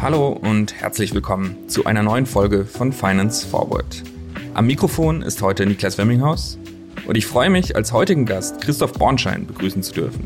Hallo 0.00 0.28
und 0.30 0.74
herzlich 0.74 1.14
willkommen 1.14 1.56
zu 1.68 1.86
einer 1.86 2.02
neuen 2.02 2.26
Folge 2.26 2.64
von 2.64 2.92
Finance 2.92 3.46
Forward. 3.46 4.02
Am 4.54 4.66
Mikrofon 4.66 5.22
ist 5.22 5.42
heute 5.42 5.64
Niklas 5.64 5.96
Wemminghaus 5.96 6.58
und 7.06 7.16
ich 7.16 7.26
freue 7.26 7.50
mich, 7.50 7.74
als 7.74 7.92
heutigen 7.92 8.26
Gast 8.26 8.60
Christoph 8.60 8.92
Bornschein 8.92 9.46
begrüßen 9.46 9.82
zu 9.82 9.92
dürfen. 9.92 10.24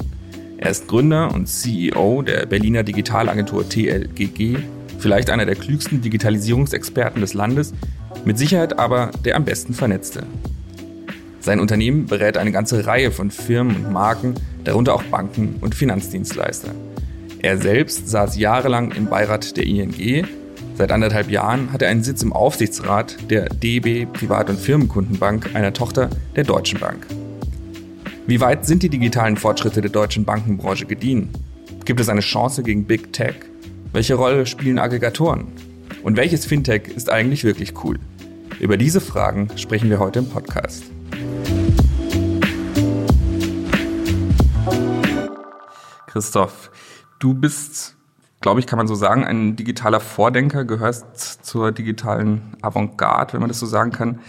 Er 0.59 0.71
ist 0.71 0.89
Gründer 0.89 1.33
und 1.33 1.47
CEO 1.47 2.23
der 2.23 2.47
Berliner 2.47 2.83
Digitalagentur 2.83 3.69
TLGG, 3.69 4.59
vielleicht 4.99 5.31
einer 5.31 5.47
der 5.47 5.57
klügsten 5.57 6.01
Digitalisierungsexperten 6.01 7.21
des 7.21 7.35
Landes, 7.35 7.73
mit 8.25 8.39
Sicherheit 8.39 8.79
aber 8.79 9.11
der 9.25 9.37
am 9.37 9.45
besten 9.45 9.73
vernetzte. 9.73 10.27
Sein 11.47 11.61
Unternehmen 11.61 12.07
berät 12.07 12.39
eine 12.39 12.51
ganze 12.51 12.89
Reihe 12.89 13.13
von 13.13 13.31
Firmen 13.31 13.77
und 13.77 13.93
Marken, 13.93 14.35
darunter 14.65 14.97
auch 14.97 15.05
Banken 15.05 15.59
und 15.61 15.77
Finanzdienstleister. 15.77 16.73
Er 17.41 17.57
selbst 17.57 18.09
saß 18.09 18.37
jahrelang 18.37 18.91
im 18.91 19.07
Beirat 19.07 19.57
der 19.57 19.65
ING. 19.65 20.27
Seit 20.75 20.91
anderthalb 20.91 21.31
Jahren 21.31 21.73
hat 21.73 21.83
er 21.83 21.89
einen 21.89 22.03
Sitz 22.03 22.25
im 22.25 22.33
Aufsichtsrat 22.33 23.31
der 23.31 23.49
DB 23.49 24.07
Privat- 24.07 24.51
und 24.51 24.59
Firmenkundenbank, 24.59 25.55
einer 25.55 25.73
Tochter 25.73 26.11
der 26.35 26.43
Deutschen 26.43 26.81
Bank. 26.81 27.07
Wie 28.27 28.41
weit 28.41 28.67
sind 28.67 28.83
die 28.83 28.89
digitalen 28.89 29.37
Fortschritte 29.37 29.81
der 29.81 29.93
deutschen 29.93 30.25
Bankenbranche 30.25 30.87
gediehen? 30.87 31.29
Gibt 31.85 32.01
es 32.01 32.09
eine 32.09 32.23
Chance 32.23 32.65
gegen 32.65 32.87
Big 32.87 33.13
Tech? 33.13 33.37
Welche 33.93 34.17
Rolle 34.17 34.47
spielen 34.47 34.81
Aggregatoren? 34.81 35.47
Und 36.03 36.17
welches 36.17 36.45
Fintech 36.45 36.89
ist 36.89 37.09
eigentlich 37.09 37.45
wirklich 37.45 37.85
cool? 37.85 38.01
Über 38.59 38.77
diese 38.77 39.01
Fragen 39.01 39.47
sprechen 39.55 39.91
wir 39.91 40.01
heute 40.01 40.19
im 40.19 40.29
Podcast. 40.29 40.96
Christoph, 46.17 46.71
du 47.19 47.35
bist, 47.35 47.95
glaube 48.41 48.61
ich, 48.61 48.67
kann 48.67 48.79
man 48.79 48.89
so 48.89 48.95
sagen, 48.95 49.23
ein 49.23 49.55
digitaler 49.55 50.01
Vordenker, 50.01 50.65
gehörst 50.65 51.45
zur 51.45 51.73
digitalen 51.73 52.57
Avantgarde, 52.63 53.35
wenn 53.35 53.41
man 53.41 53.51
das 53.51 53.61
so 53.61 53.67
sagen 53.67 53.93
kann. 53.93 54.21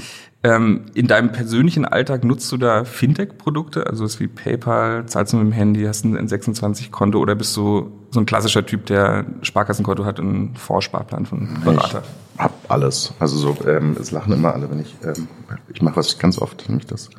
Ähm, 0.44 0.88
in 0.96 1.08
deinem 1.08 1.32
persönlichen 1.32 1.86
Alltag 1.86 2.26
nutzt 2.26 2.52
du 2.52 2.58
da 2.58 2.84
Fintech-Produkte, 2.84 3.88
also 3.88 4.04
es 4.04 4.20
wie 4.20 4.28
PayPal, 4.28 5.06
zahlst 5.06 5.32
du 5.32 5.38
mit 5.38 5.46
dem 5.46 5.52
Handy, 5.54 5.86
hast 5.86 6.04
ein 6.04 6.18
N26-Konto 6.18 7.20
oder 7.20 7.36
bist 7.36 7.56
du 7.56 7.90
so 8.12 8.20
ein 8.20 8.26
klassischer 8.26 8.66
Typ, 8.66 8.86
der 8.88 9.26
Sparkassenkonto 9.42 10.04
hat 10.04 10.20
und 10.20 10.28
einen 10.28 10.56
Vorsparplan 10.58 11.26
von 11.26 11.48
Berater? 11.64 12.04
Ich 12.36 12.40
hab 12.42 12.52
alles. 12.70 13.14
Also 13.18 13.38
so, 13.38 13.58
ähm, 13.66 13.96
es 13.98 14.12
lachen 14.12 14.34
immer 14.34 14.54
alle, 14.54 14.70
wenn 14.70 14.82
ich, 14.82 14.94
ähm, 15.06 15.30
ich 15.74 15.82
mache 15.82 15.96
was 15.96 16.20
ganz 16.20 16.38
oft, 16.38 16.68
nämlich 16.68 16.86
das. 16.86 17.10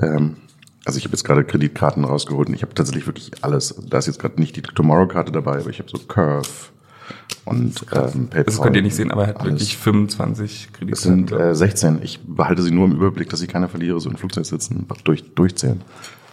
Ähm, 0.00 0.36
also 0.84 0.98
ich 0.98 1.04
habe 1.04 1.12
jetzt 1.12 1.24
gerade 1.24 1.44
Kreditkarten 1.44 2.04
rausgeholt 2.04 2.48
und 2.48 2.54
ich 2.54 2.62
habe 2.62 2.74
tatsächlich 2.74 3.06
wirklich 3.06 3.30
alles. 3.42 3.74
Da 3.88 3.98
ist 3.98 4.06
jetzt 4.06 4.18
gerade 4.18 4.40
nicht 4.40 4.56
die 4.56 4.62
Tomorrow-Karte 4.62 5.32
dabei, 5.32 5.58
aber 5.58 5.70
ich 5.70 5.78
habe 5.78 5.90
so 5.90 5.98
Curve, 5.98 6.48
und 7.44 7.86
ähm, 7.92 8.28
PayPal. 8.28 8.44
Das 8.44 8.60
könnt 8.60 8.76
ihr 8.76 8.82
nicht 8.82 8.94
sehen, 8.94 9.10
aber 9.10 9.22
er 9.22 9.28
hat 9.28 9.40
alles. 9.40 9.52
wirklich 9.52 9.76
25 9.76 10.68
Kreditkarten. 10.72 11.26
Das 11.26 11.32
sind 11.32 11.32
äh, 11.32 11.54
16. 11.54 12.00
Ich 12.02 12.20
behalte 12.24 12.62
sie 12.62 12.70
nur 12.70 12.86
im 12.86 12.92
Überblick, 12.92 13.28
dass 13.30 13.40
ich 13.42 13.48
keiner 13.48 13.68
verliere, 13.68 14.00
so 14.00 14.10
im 14.10 14.16
Flugzeug 14.16 14.46
sitzen, 14.46 14.86
durch, 15.04 15.34
durchzählen. 15.34 15.80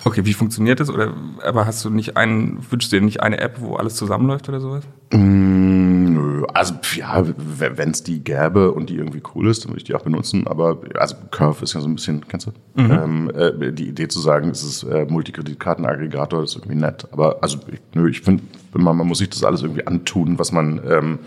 Okay, 0.04 0.26
wie 0.26 0.34
funktioniert 0.34 0.80
das? 0.80 0.90
Oder 0.90 1.14
aber 1.44 1.66
hast 1.66 1.84
du 1.84 1.90
nicht 1.90 2.18
einen, 2.18 2.60
wünschst 2.70 2.92
du 2.92 2.98
dir 2.98 3.06
nicht 3.06 3.22
eine 3.22 3.40
App, 3.40 3.60
wo 3.60 3.76
alles 3.76 3.96
zusammenläuft 3.96 4.48
oder 4.48 4.60
sowas? 4.60 4.84
Mm, 5.12 6.07
nö, 6.38 6.46
also 6.54 6.76
ja, 6.96 7.24
wenn 7.38 7.92
es 7.92 8.04
die 8.04 8.24
gäbe 8.24 8.72
und 8.72 8.90
die 8.90 8.96
irgendwie 8.96 9.22
cool 9.36 9.48
ist, 9.48 9.64
dann 9.64 9.72
würde 9.72 9.80
ich 9.80 9.84
die 9.84 9.96
auch 9.96 10.04
benutzen. 10.04 10.48
Aber 10.48 10.78
also 10.96 11.16
Curve 11.32 11.64
ist 11.64 11.74
ja 11.74 11.82
so 11.82 11.88
ein 11.88 11.96
bisschen, 11.96 12.28
kennst 12.28 12.48
du? 12.48 12.52
Mhm. 12.82 12.92
Ähm, 12.92 13.32
äh, 13.36 13.72
die 13.74 13.90
Idee 13.90 14.08
zu 14.08 14.20
sagen, 14.20 14.50
es 14.50 14.64
ist 14.64 14.84
äh, 14.84 15.06
Multikreditkartenaggregator, 15.06 16.44
ist 16.44 16.56
irgendwie 16.56 16.76
nett. 16.76 17.08
Aber 17.12 17.38
also 17.42 17.60
nö, 17.94 18.10
ich 18.10 18.22
finde, 18.22 18.44
man, 18.74 18.98
man 18.98 19.08
muss 19.08 19.20
sich 19.20 19.30
das 19.30 19.44
alles 19.44 19.64
irgendwie 19.64 19.86
antun, 19.88 20.40
was 20.40 20.52
man 20.52 20.82
ähm, 20.88 21.20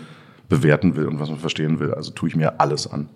bewerten 0.49 0.95
will 0.95 1.07
und 1.07 1.19
was 1.19 1.29
man 1.29 1.39
verstehen 1.39 1.79
will. 1.79 1.93
Also 1.93 2.11
tue 2.11 2.29
ich 2.29 2.35
mir 2.35 2.59
alles 2.59 2.91
an. 2.91 3.09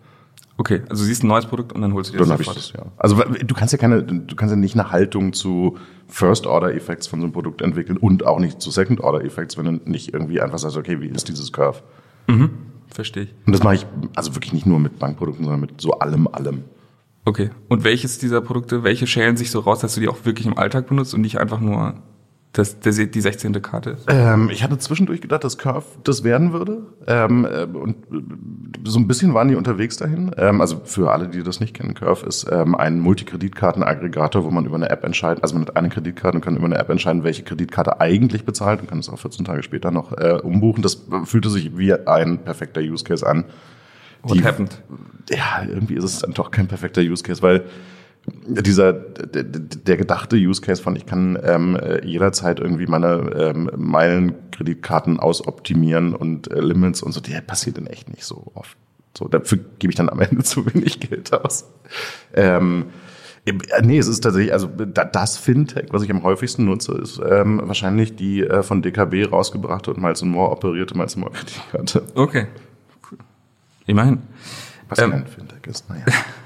Okay, 0.58 0.82
also 0.90 1.04
du 1.04 1.08
siehst 1.08 1.24
ein 1.24 1.28
neues 1.28 1.46
Produkt 1.46 1.74
und 1.74 1.82
dann 1.82 1.94
holst 1.94 2.10
du 2.10 2.14
dir 2.14 2.20
das 2.20 2.30
dann 2.30 2.38
sofort. 2.38 2.58
Ich 2.58 2.72
das, 2.72 2.80
ja. 2.80 2.92
Also 2.98 3.16
du 3.18 3.56
kannst 3.56 3.74
ja 3.74 3.78
keine, 3.78 4.04
du 4.04 4.36
kannst 4.36 4.54
ja 4.54 4.56
nicht 4.56 4.76
eine 4.76 4.92
Haltung 4.92 5.34
zu 5.34 5.78
First-Order-Effects 6.08 7.08
von 7.08 7.20
so 7.20 7.26
einem 7.26 7.34
Produkt 7.34 7.62
entwickeln 7.62 7.98
und 7.98 8.26
auch 8.26 8.40
nicht 8.40 8.62
zu 8.62 8.72
Second-Order-Effects, 8.72 9.58
wenn 9.58 9.66
du 9.66 9.90
nicht 9.90 10.14
irgendwie 10.14 10.40
einfach 10.40 10.60
sagst, 10.60 10.78
okay, 10.78 11.02
wie 11.02 11.08
ist 11.08 11.28
dieses 11.28 11.52
Curve? 11.52 11.82
Mhm, 12.28 12.52
verstehe 12.88 13.24
ich. 13.24 13.34
Und 13.46 13.54
das 13.54 13.64
mache 13.64 13.76
ich 13.76 13.86
also 14.16 14.34
wirklich 14.36 14.54
nicht 14.54 14.66
nur 14.66 14.80
mit 14.80 14.98
Bankprodukten, 14.98 15.44
sondern 15.44 15.60
mit 15.60 15.82
so 15.82 15.92
allem, 16.00 16.28
allem. 16.28 16.64
Okay. 17.26 17.50
Und 17.68 17.84
welches 17.84 18.20
dieser 18.20 18.40
Produkte, 18.40 18.84
welche 18.84 19.08
schälen 19.08 19.36
sich 19.36 19.52
so 19.52 19.60
raus, 19.60 19.80
dass 19.80 19.96
du 19.96 20.00
die 20.00 20.08
auch 20.08 20.24
wirklich 20.24 20.48
im 20.48 20.58
Alltag 20.58 20.88
benutzt 20.88 21.14
und 21.14 21.22
nicht 21.22 21.40
einfach 21.40 21.60
nur 21.60 21.96
das, 22.58 22.80
das, 22.80 22.96
die 22.96 23.22
16. 23.22 23.62
Karte 23.62 23.98
Ähm, 24.08 24.50
ich 24.50 24.64
hatte 24.64 24.78
zwischendurch 24.78 25.20
gedacht, 25.20 25.44
dass 25.44 25.58
Curve 25.58 25.86
das 26.04 26.24
werden 26.24 26.54
würde. 26.54 26.84
Ähm, 27.06 27.46
äh, 27.46 27.66
und 27.66 27.98
so 28.86 28.98
ein 28.98 29.08
bisschen 29.08 29.34
waren 29.34 29.50
die 29.50 29.56
unterwegs 29.56 29.98
dahin. 29.98 30.32
Ähm, 30.38 30.62
also 30.62 30.82
für 30.86 31.12
alle, 31.12 31.28
die 31.28 31.44
das 31.44 31.60
nicht 31.60 31.74
kennen, 31.74 31.94
Curve 31.94 32.26
ist 32.26 32.48
ähm, 32.50 32.74
ein 32.74 33.02
Multikreditkartenaggregator, 33.02 34.46
wo 34.46 34.52
man 34.52 34.66
über 34.66 34.76
eine 34.76 34.90
App 34.90 35.04
entscheidet, 35.04 35.44
also 35.44 35.56
man 35.56 35.68
hat 35.68 35.76
eine 35.76 35.90
Kreditkarte 35.90 36.38
und 36.38 36.46
kann 36.46 36.56
über 36.56 36.66
eine 36.66 36.78
App 36.78 36.90
entscheiden, 36.90 37.26
welche 37.26 37.44
Kreditkarte 37.44 38.00
eigentlich 38.00 38.46
bezahlt 38.46 38.80
und 38.80 38.88
kann 38.88 39.00
es 39.00 39.10
auch 39.10 39.20
14 39.20 39.44
Tage 39.44 39.62
später 39.62 39.92
noch 39.92 40.14
äh, 40.14 40.40
umbuchen. 40.42 40.82
Das 40.82 41.02
fühlte 41.26 41.50
sich 41.50 41.78
wie 41.78 41.94
ein 41.94 42.38
perfekter 42.40 42.80
Use 42.80 43.04
Case 43.04 43.28
an. 43.28 43.44
What 44.24 44.38
die, 44.38 44.44
happened? 44.46 44.82
Ja, 45.30 45.64
irgendwie 45.68 45.96
ist 45.96 46.06
es 46.06 46.20
dann 46.20 46.32
doch 46.32 46.52
kein 46.52 46.68
perfekter 46.68 47.02
Use 47.02 47.22
Case, 47.22 47.42
weil 47.42 47.66
dieser 48.48 48.94
der, 48.94 49.44
der 49.44 49.98
gedachte 49.98 50.36
Use 50.36 50.62
Case 50.62 50.82
von 50.82 50.96
ich 50.96 51.06
kann 51.06 51.38
ähm, 51.44 51.80
jederzeit 52.04 52.60
irgendwie 52.60 52.88
meine 52.88 53.32
ähm, 53.36 53.70
Meilenkreditkarten 53.76 55.20
ausoptimieren 55.20 56.16
und 56.16 56.52
äh, 56.52 56.60
Limits 56.60 57.02
und 57.02 57.12
so, 57.12 57.20
der 57.22 57.42
passiert 57.42 57.78
in 57.78 57.88
echt 57.88 58.10
nicht 58.10 58.26
so 58.26 58.52
oft. 58.54 58.78
So, 59.18 59.28
dafür 59.28 59.60
gebe 59.80 59.92
ich 59.92 59.98
dann 59.98 60.10
am 60.10 60.20
Ende 60.20 60.44
zu 60.44 60.66
wenig 60.66 61.00
Geld 61.00 61.34
aus. 61.34 61.66
Ähm, 62.34 62.86
äh, 63.46 63.54
Nee, 63.84 64.00
es 64.00 64.08
ist 64.08 64.22
tatsächlich, 64.22 64.54
also 64.54 64.68
das 64.68 65.38
Fintech, 65.38 65.88
was 65.92 66.02
ich 66.02 66.10
am 66.10 66.24
häufigsten 66.24 66.66
nutze, 66.66 66.94
ist 66.94 67.22
ähm, 67.28 67.62
wahrscheinlich 67.64 68.16
die 68.16 68.42
äh, 68.42 68.64
von 68.64 68.82
DKB 68.82 69.32
rausgebrachte 69.32 69.92
und 69.92 70.02
Miles 70.02 70.24
More 70.24 70.52
operierte 70.52 70.98
Miles 70.98 71.16
More 71.16 71.32
Kreditkarte. 71.32 72.04
Okay, 72.16 72.48
cool. 73.12 73.20
Immerhin. 73.86 74.20
Was 74.90 75.00
ähm, 75.00 75.12
kein 75.12 75.28
Fintech 75.28 75.68
ist, 75.68 75.90
naja. 75.90 76.06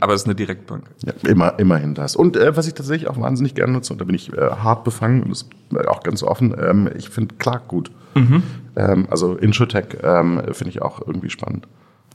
Aber 0.00 0.14
es 0.14 0.22
ist 0.22 0.26
eine 0.26 0.36
Direktbank. 0.36 0.84
Ja, 1.04 1.12
immer, 1.28 1.58
immerhin 1.58 1.94
das. 1.94 2.14
Und 2.14 2.36
äh, 2.36 2.56
was 2.56 2.68
ich 2.68 2.74
tatsächlich 2.74 3.08
auch 3.08 3.20
wahnsinnig 3.20 3.54
gerne 3.54 3.72
nutze, 3.72 3.92
und 3.92 4.00
da 4.00 4.04
bin 4.04 4.14
ich 4.14 4.32
äh, 4.32 4.36
hart 4.36 4.84
befangen 4.84 5.22
und 5.22 5.30
das 5.30 5.42
ist 5.42 5.88
auch 5.88 6.02
ganz 6.02 6.22
offen, 6.22 6.54
ähm, 6.58 6.88
ich 6.96 7.08
finde 7.08 7.34
Clark 7.36 7.66
gut. 7.66 7.90
Mhm. 8.14 8.42
Ähm, 8.76 9.06
also 9.10 9.34
Insurtech 9.34 9.98
ähm, 10.02 10.40
finde 10.52 10.70
ich 10.70 10.80
auch 10.80 11.04
irgendwie 11.04 11.30
spannend. 11.30 11.66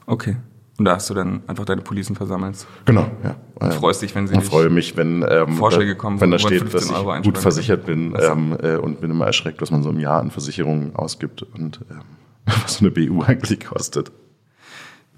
Okay. 0.05 0.37
Und 0.77 0.85
da 0.85 0.95
hast 0.95 1.09
du 1.09 1.13
dann 1.13 1.41
einfach 1.47 1.65
deine 1.65 1.81
Policen 1.81 2.15
versammelt. 2.15 2.65
Genau, 2.85 3.11
ja. 3.21 3.35
Und 3.55 3.73
freust 3.73 4.01
dich, 4.01 4.15
wenn 4.15 4.27
sie 4.27 4.35
Ich 4.35 4.45
freue 4.45 4.69
mich, 4.69 4.95
wenn 4.95 5.25
ähm, 5.29 5.57
Vorschläge 5.57 5.97
kommen, 5.97 6.21
wenn 6.21 6.31
da 6.31 6.39
steht, 6.39 6.73
dass 6.73 6.89
ich 6.89 7.23
gut 7.23 7.37
versichert 7.37 7.85
bin 7.85 8.15
ähm, 8.17 8.57
äh, 8.63 8.77
und 8.77 9.01
bin 9.01 9.11
immer 9.11 9.25
erschreckt, 9.25 9.61
was 9.61 9.71
man 9.71 9.83
so 9.83 9.89
im 9.89 9.99
Jahr 9.99 10.21
an 10.21 10.31
Versicherungen 10.31 10.95
ausgibt 10.95 11.43
und 11.43 11.81
ähm, 11.91 11.99
was 12.45 12.75
so 12.75 12.85
eine 12.85 12.91
BU 12.91 13.21
eigentlich 13.23 13.65
kostet. 13.65 14.13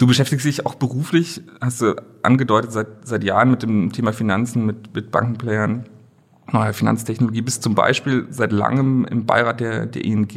Du 0.01 0.07
beschäftigst 0.07 0.47
dich 0.47 0.65
auch 0.65 0.73
beruflich, 0.73 1.41
hast 1.61 1.83
du 1.83 1.95
angedeutet, 2.23 2.71
seit, 2.71 2.87
seit 3.03 3.23
Jahren 3.23 3.51
mit 3.51 3.61
dem 3.61 3.91
Thema 3.91 4.13
Finanzen, 4.13 4.65
mit, 4.65 4.95
mit 4.95 5.11
Bankenplayern, 5.11 5.85
neuer 6.51 6.73
Finanztechnologie, 6.73 7.41
bist 7.41 7.61
zum 7.61 7.75
Beispiel 7.75 8.25
seit 8.31 8.51
langem 8.51 9.05
im 9.05 9.27
Beirat 9.27 9.59
der, 9.59 9.85
der 9.85 10.03
ING. 10.03 10.27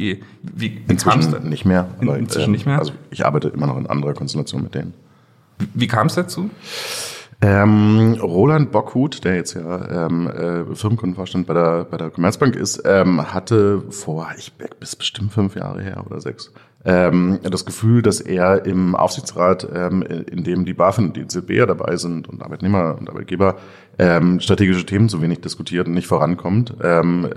Wie, 0.43 0.81
inzwischen 0.87 1.49
nicht 1.49 1.65
mehr. 1.65 1.87
In, 1.99 2.09
inzwischen 2.09 2.51
nicht 2.51 2.67
mehr? 2.67 2.77
Also 2.77 2.93
ich 3.09 3.25
arbeite 3.25 3.47
immer 3.47 3.65
noch 3.65 3.77
in 3.77 3.87
anderer 3.87 4.13
Konstellation 4.13 4.61
mit 4.61 4.75
denen. 4.75 4.93
Wie, 5.57 5.67
wie 5.73 5.87
kam 5.87 6.05
es 6.05 6.13
dazu? 6.13 6.51
Ähm, 7.41 8.19
Roland 8.21 8.71
Bockhut, 8.71 9.23
der 9.23 9.35
jetzt 9.35 9.55
ja 9.55 10.05
ähm, 10.05 10.27
äh, 10.27 10.75
Firmenkundenvorstand 10.75 11.47
bei 11.47 11.55
der, 11.55 11.85
bei 11.85 11.97
der 11.97 12.11
Commerzbank 12.11 12.55
ist, 12.55 12.83
ähm, 12.85 13.33
hatte 13.33 13.81
vor, 13.89 14.29
ich 14.37 14.53
bis 14.79 14.95
bestimmt 14.95 15.33
fünf 15.33 15.55
Jahre 15.55 15.81
her 15.81 16.03
oder 16.05 16.21
sechs, 16.21 16.51
ähm, 16.85 17.39
das 17.43 17.65
Gefühl, 17.65 18.01
dass 18.01 18.21
er 18.21 18.65
im 18.65 18.95
Aufsichtsrat, 18.95 19.67
ähm, 19.73 20.01
in 20.03 20.43
dem 20.43 20.65
die 20.65 20.73
BaFin 20.73 21.05
und 21.05 21.17
die 21.17 21.21
EZB 21.21 21.65
dabei 21.67 21.97
sind 21.97 22.29
und 22.29 22.41
Arbeitnehmer 22.41 22.95
und 22.99 23.09
Arbeitgeber, 23.09 23.57
ähm, 23.97 24.39
strategische 24.39 24.85
Themen 24.85 25.09
zu 25.09 25.21
wenig 25.21 25.41
diskutiert 25.41 25.87
und 25.87 25.93
nicht 25.93 26.07
vorankommt, 26.07 26.75
ähm, 26.81 27.29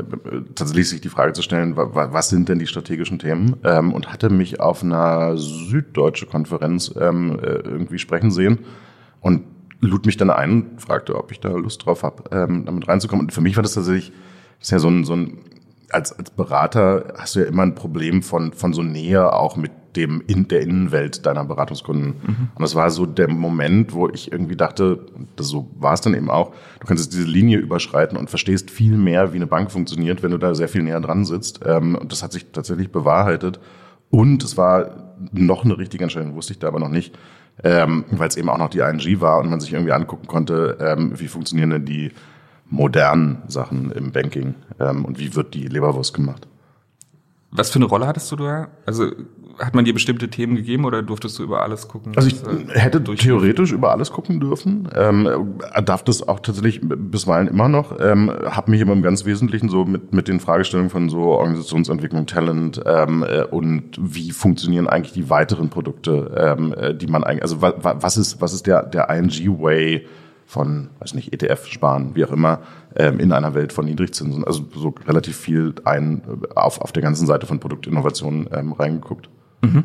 tatsächlich 0.54 0.88
sich 0.90 1.00
die 1.00 1.08
Frage 1.08 1.32
zu 1.32 1.42
stellen, 1.42 1.76
was 1.76 2.28
sind 2.28 2.48
denn 2.48 2.58
die 2.58 2.66
strategischen 2.66 3.18
Themen? 3.18 3.56
Ähm, 3.64 3.92
und 3.92 4.12
hatte 4.12 4.28
mich 4.30 4.60
auf 4.60 4.82
einer 4.82 5.36
süddeutsche 5.36 6.26
Konferenz 6.26 6.94
ähm, 7.00 7.38
äh, 7.40 7.46
irgendwie 7.46 7.98
sprechen 7.98 8.30
sehen 8.30 8.60
und 9.20 9.44
lud 9.80 10.06
mich 10.06 10.16
dann 10.16 10.30
ein 10.30 10.62
und 10.72 10.82
fragte, 10.82 11.16
ob 11.16 11.32
ich 11.32 11.40
da 11.40 11.50
Lust 11.50 11.86
drauf 11.86 12.02
habe, 12.02 12.24
ähm, 12.32 12.64
damit 12.66 12.86
reinzukommen. 12.86 13.26
Und 13.26 13.32
für 13.32 13.40
mich 13.40 13.56
war 13.56 13.62
das 13.62 13.74
tatsächlich 13.74 14.12
das 14.58 14.68
ist 14.68 14.72
ja 14.72 14.78
so 14.78 14.88
ein, 14.88 15.04
so 15.04 15.14
ein 15.14 15.38
als, 15.90 16.12
als 16.12 16.30
Berater 16.30 17.14
hast 17.16 17.34
du 17.34 17.40
ja 17.40 17.46
immer 17.46 17.62
ein 17.62 17.74
Problem 17.74 18.22
von, 18.22 18.52
von 18.52 18.72
so 18.72 18.82
Nähe 18.82 19.32
auch 19.32 19.56
mit 19.56 19.72
dem 19.96 20.22
in 20.26 20.48
der 20.48 20.60
Innenwelt 20.60 21.24
deiner 21.24 21.44
Beratungskunden. 21.44 22.06
Mhm. 22.08 22.48
Und 22.54 22.62
das 22.62 22.74
war 22.74 22.90
so 22.90 23.06
der 23.06 23.28
Moment, 23.28 23.92
wo 23.92 24.08
ich 24.08 24.30
irgendwie 24.30 24.56
dachte, 24.56 25.06
das 25.36 25.48
so 25.48 25.70
war 25.78 25.94
es 25.94 26.00
dann 26.00 26.14
eben 26.14 26.30
auch, 26.30 26.52
du 26.80 26.86
kannst 26.86 27.04
jetzt 27.04 27.14
diese 27.14 27.26
Linie 27.26 27.58
überschreiten 27.58 28.18
und 28.18 28.28
verstehst 28.28 28.70
viel 28.70 28.96
mehr, 28.96 29.32
wie 29.32 29.36
eine 29.36 29.46
Bank 29.46 29.70
funktioniert, 29.70 30.22
wenn 30.22 30.30
du 30.30 30.38
da 30.38 30.54
sehr 30.54 30.68
viel 30.68 30.82
näher 30.82 31.00
dran 31.00 31.24
sitzt. 31.24 31.60
Ähm, 31.64 31.96
und 31.96 32.12
das 32.12 32.22
hat 32.22 32.32
sich 32.32 32.46
tatsächlich 32.52 32.92
bewahrheitet. 32.92 33.58
Und 34.10 34.42
es 34.44 34.56
war 34.56 35.16
noch 35.32 35.64
eine 35.64 35.78
richtige 35.78 36.04
Entscheidung, 36.04 36.34
wusste 36.34 36.52
ich 36.52 36.58
da 36.58 36.68
aber 36.68 36.80
noch 36.80 36.88
nicht, 36.88 37.18
ähm, 37.64 38.04
weil 38.10 38.28
es 38.28 38.36
eben 38.36 38.48
auch 38.48 38.58
noch 38.58 38.70
die 38.70 38.78
ING 38.78 39.20
war 39.20 39.38
und 39.38 39.50
man 39.50 39.60
sich 39.60 39.72
irgendwie 39.72 39.92
angucken 39.92 40.26
konnte, 40.26 40.78
ähm, 40.80 41.18
wie 41.18 41.28
funktionieren 41.28 41.70
denn 41.70 41.84
die 41.84 42.12
modernen 42.70 43.42
Sachen 43.48 43.92
im 43.92 44.12
Banking 44.12 44.54
ähm, 44.78 45.04
und 45.04 45.18
wie 45.18 45.34
wird 45.34 45.54
die 45.54 45.66
Leberwurst 45.66 46.14
gemacht. 46.14 46.46
Was 47.50 47.70
für 47.70 47.76
eine 47.76 47.86
Rolle 47.86 48.06
hattest 48.06 48.30
du 48.30 48.36
da? 48.36 48.68
Also 48.84 49.10
hat 49.58 49.74
man 49.74 49.84
dir 49.84 49.94
bestimmte 49.94 50.28
Themen 50.28 50.54
gegeben 50.54 50.84
oder 50.84 51.02
durftest 51.02 51.38
du 51.38 51.42
über 51.42 51.62
alles 51.62 51.88
gucken? 51.88 52.12
Also 52.14 52.28
ich 52.28 52.36
hätte 52.74 53.02
theoretisch 53.02 53.72
über 53.72 53.90
alles 53.90 54.12
gucken 54.12 54.38
dürfen, 54.38 54.88
ähm, 54.94 55.58
darf 55.84 56.04
das 56.04 56.26
auch 56.26 56.40
tatsächlich 56.40 56.80
bisweilen 56.82 57.48
immer 57.48 57.68
noch, 57.68 57.98
ähm, 57.98 58.30
habe 58.44 58.70
mich 58.70 58.80
immer 58.80 58.92
im 58.92 59.02
ganz 59.02 59.24
Wesentlichen 59.24 59.68
so 59.68 59.84
mit, 59.84 60.12
mit 60.12 60.28
den 60.28 60.40
Fragestellungen 60.40 60.90
von 60.90 61.08
so 61.08 61.22
Organisationsentwicklung, 61.22 62.26
Talent 62.26 62.80
ähm, 62.86 63.24
äh, 63.28 63.44
und 63.44 63.98
wie 63.98 64.30
funktionieren 64.30 64.86
eigentlich 64.86 65.14
die 65.14 65.30
weiteren 65.30 65.70
Produkte, 65.70 66.32
ähm, 66.36 66.74
äh, 66.74 66.94
die 66.94 67.06
man 67.06 67.24
eigentlich, 67.24 67.42
also 67.42 67.60
wa, 67.60 67.74
was 68.00 68.16
ist, 68.16 68.40
was 68.40 68.52
ist 68.52 68.66
der, 68.66 68.84
der 68.84 69.10
ING-Way 69.10 70.06
von, 70.48 70.88
weiß 71.00 71.12
nicht, 71.12 71.34
ETF 71.34 71.66
sparen, 71.66 72.14
wie 72.14 72.24
auch 72.24 72.32
immer, 72.32 72.60
ähm, 72.96 73.20
in 73.20 73.32
einer 73.32 73.52
Welt 73.52 73.70
von 73.70 73.84
Niedrigzinsen. 73.84 74.44
Also 74.44 74.64
so 74.74 74.94
relativ 75.06 75.36
viel 75.36 75.74
ein 75.84 76.22
auf, 76.54 76.80
auf 76.80 76.90
der 76.90 77.02
ganzen 77.02 77.26
Seite 77.26 77.46
von 77.46 77.60
Produktinnovationen 77.60 78.48
ähm, 78.50 78.72
reingeguckt. 78.72 79.28
Mhm. 79.60 79.84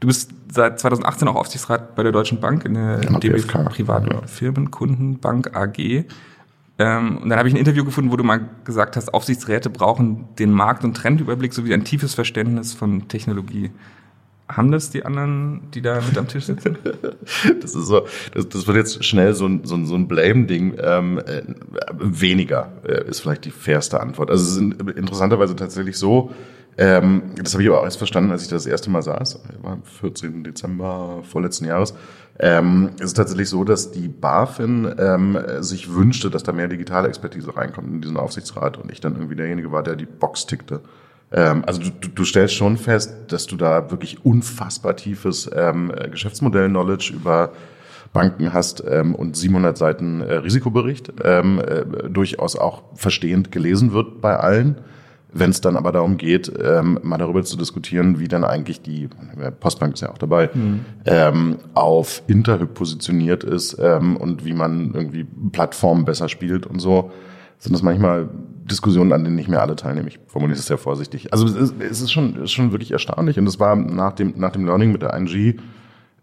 Du 0.00 0.06
bist 0.08 0.30
seit 0.50 0.80
2018 0.80 1.28
auch 1.28 1.36
Aufsichtsrat 1.36 1.94
bei 1.96 2.02
der 2.02 2.12
Deutschen 2.12 2.40
Bank 2.40 2.64
in 2.64 2.74
der 2.74 3.02
ja, 3.02 3.18
DB 3.18 3.42
Privat- 3.42 4.10
ja. 4.10 4.22
Firmenkundenbank 4.26 5.54
AG. 5.54 6.06
Ähm, 6.78 7.18
und 7.18 7.28
dann 7.28 7.38
habe 7.38 7.48
ich 7.48 7.54
ein 7.54 7.58
Interview 7.58 7.84
gefunden, 7.84 8.10
wo 8.10 8.16
du 8.16 8.24
mal 8.24 8.40
gesagt 8.64 8.96
hast, 8.96 9.12
Aufsichtsräte 9.12 9.68
brauchen 9.68 10.28
den 10.38 10.50
Markt- 10.50 10.82
und 10.82 10.96
Trendüberblick 10.96 11.52
sowie 11.52 11.74
ein 11.74 11.84
tiefes 11.84 12.14
Verständnis 12.14 12.72
von 12.72 13.06
Technologie. 13.08 13.70
Haben 14.56 14.72
das 14.72 14.90
die 14.90 15.04
anderen, 15.04 15.70
die 15.72 15.82
da 15.82 16.00
mit 16.00 16.18
am 16.18 16.26
Tisch 16.26 16.46
sitzen? 16.46 16.76
das 17.60 17.74
ist 17.74 17.86
so, 17.86 18.06
das, 18.34 18.48
das 18.48 18.66
wird 18.66 18.76
jetzt 18.76 19.04
schnell 19.04 19.34
so 19.34 19.46
ein, 19.46 19.64
so 19.64 19.76
ein, 19.76 19.86
so 19.86 19.94
ein 19.94 20.08
Blame-Ding. 20.08 20.76
Ähm, 20.82 21.18
äh, 21.18 21.42
weniger 21.92 22.72
äh, 22.84 23.08
ist 23.08 23.20
vielleicht 23.20 23.44
die 23.44 23.50
fairste 23.50 24.00
Antwort. 24.00 24.30
Also 24.30 24.44
es 24.44 24.56
ist 24.56 24.80
interessanterweise 24.96 25.54
tatsächlich 25.54 25.96
so, 25.96 26.32
ähm, 26.78 27.34
das 27.36 27.52
habe 27.52 27.62
ich 27.62 27.68
aber 27.68 27.80
auch 27.80 27.84
erst 27.84 27.98
verstanden, 27.98 28.30
als 28.30 28.42
ich 28.42 28.48
das, 28.48 28.64
erste 28.66 28.90
Mal 28.90 29.02
saß, 29.02 29.40
war 29.60 29.72
am 29.72 29.82
14. 29.82 30.44
Dezember 30.44 31.22
vorletzten 31.24 31.66
Jahres. 31.66 31.94
Ähm, 32.38 32.90
es 32.98 33.06
ist 33.06 33.16
tatsächlich 33.18 33.50
so, 33.50 33.64
dass 33.64 33.90
die 33.90 34.08
BaFin 34.08 34.94
ähm, 34.98 35.38
sich 35.60 35.92
wünschte, 35.92 36.30
dass 36.30 36.42
da 36.42 36.52
mehr 36.52 36.68
digitale 36.68 37.08
Expertise 37.08 37.54
reinkommt 37.54 37.88
in 37.88 38.00
diesen 38.00 38.16
Aufsichtsrat 38.16 38.78
und 38.78 38.90
ich 38.90 39.00
dann 39.00 39.14
irgendwie 39.14 39.36
derjenige 39.36 39.72
war, 39.72 39.82
der 39.82 39.94
die 39.94 40.06
Box 40.06 40.46
tickte. 40.46 40.80
Ähm, 41.32 41.64
also 41.66 41.80
du, 41.80 42.08
du 42.08 42.24
stellst 42.24 42.54
schon 42.54 42.76
fest, 42.76 43.14
dass 43.28 43.46
du 43.46 43.56
da 43.56 43.90
wirklich 43.90 44.24
unfassbar 44.24 44.96
tiefes 44.96 45.50
ähm, 45.54 45.92
Geschäftsmodell-Knowledge 46.10 47.12
über 47.14 47.52
Banken 48.12 48.52
hast 48.52 48.82
ähm, 48.88 49.14
und 49.14 49.36
700 49.36 49.78
Seiten 49.78 50.20
äh, 50.20 50.34
Risikobericht 50.34 51.12
ähm, 51.22 51.60
äh, 51.60 52.08
durchaus 52.08 52.56
auch 52.56 52.82
verstehend 52.94 53.52
gelesen 53.52 53.92
wird 53.92 54.20
bei 54.20 54.36
allen. 54.36 54.76
Wenn 55.32 55.50
es 55.50 55.60
dann 55.60 55.76
aber 55.76 55.92
darum 55.92 56.16
geht, 56.16 56.52
ähm, 56.60 56.98
mal 57.04 57.18
darüber 57.18 57.44
zu 57.44 57.56
diskutieren, 57.56 58.18
wie 58.18 58.26
dann 58.26 58.42
eigentlich 58.42 58.82
die 58.82 59.08
Postbank 59.60 59.94
ist 59.94 60.00
ja 60.00 60.10
auch 60.10 60.18
dabei, 60.18 60.50
mhm. 60.52 60.80
ähm, 61.04 61.58
auf 61.74 62.22
Interhyp 62.26 62.74
positioniert 62.74 63.44
ist 63.44 63.78
ähm, 63.80 64.16
und 64.16 64.44
wie 64.44 64.54
man 64.54 64.92
irgendwie 64.92 65.24
Plattformen 65.52 66.04
besser 66.04 66.28
spielt 66.28 66.66
und 66.66 66.80
so, 66.80 67.12
sind 67.58 67.74
das 67.74 67.82
manchmal 67.82 68.28
Diskussionen, 68.70 69.12
an 69.12 69.24
denen 69.24 69.36
nicht 69.36 69.48
mehr 69.48 69.62
alle 69.62 69.76
teilnehmen. 69.76 70.08
Ich 70.08 70.20
formuliere 70.26 70.58
es 70.58 70.66
sehr 70.66 70.78
vorsichtig. 70.78 71.32
Also 71.32 71.46
es 71.46 71.54
ist, 71.54 71.74
es 71.80 72.00
ist 72.00 72.12
schon, 72.12 72.36
ist 72.36 72.52
schon 72.52 72.72
wirklich 72.72 72.92
erstaunlich 72.92 73.38
und 73.38 73.46
es 73.46 73.58
war 73.58 73.76
nach 73.76 74.12
dem, 74.12 74.34
nach 74.36 74.52
dem 74.52 74.64
Learning 74.64 74.92
mit 74.92 75.02
der 75.02 75.14
ING 75.14 75.60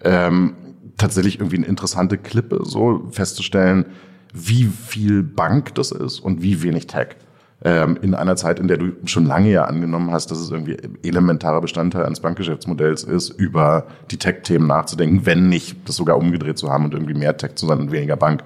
ähm, 0.04 0.56
tatsächlich 0.98 1.40
irgendwie 1.40 1.58
eine 1.58 1.66
interessante 1.66 2.18
Klippe, 2.18 2.62
so 2.64 3.08
festzustellen, 3.12 3.86
wie 4.34 4.66
viel 4.66 5.24
Bank 5.24 5.76
das 5.76 5.92
ist 5.92 6.20
und 6.20 6.42
wie 6.42 6.64
wenig 6.64 6.88
Tech 6.88 7.18
ähm, 7.64 7.98
in 8.02 8.14
einer 8.14 8.36
Zeit, 8.36 8.60
in 8.60 8.68
der 8.68 8.78
du 8.78 8.92
schon 9.06 9.26
lange 9.26 9.52
ja 9.52 9.66
angenommen 9.66 10.12
hast, 10.12 10.30
dass 10.32 10.40
es 10.40 10.52
irgendwie 10.52 10.78
elementarer 11.04 11.62
Bestandteil 11.62 12.06
eines 12.06 12.20
Bankgeschäftsmodells 12.20 13.04
ist, 13.04 13.30
über 13.30 13.88
die 14.12 14.18
Tech-Themen 14.18 14.68
nachzudenken, 14.68 15.26
wenn 15.26 15.50
nicht 15.50 15.88
das 15.88 15.96
sogar 15.96 16.18
umgedreht 16.18 16.58
zu 16.58 16.70
haben 16.70 16.86
und 16.86 16.94
irgendwie 16.94 17.16
mehr 17.16 17.36
Tech 17.38 17.56
zu 17.56 17.66
sein 17.66 17.80
und 17.80 17.92
weniger 17.92 18.16
Bank. 18.16 18.44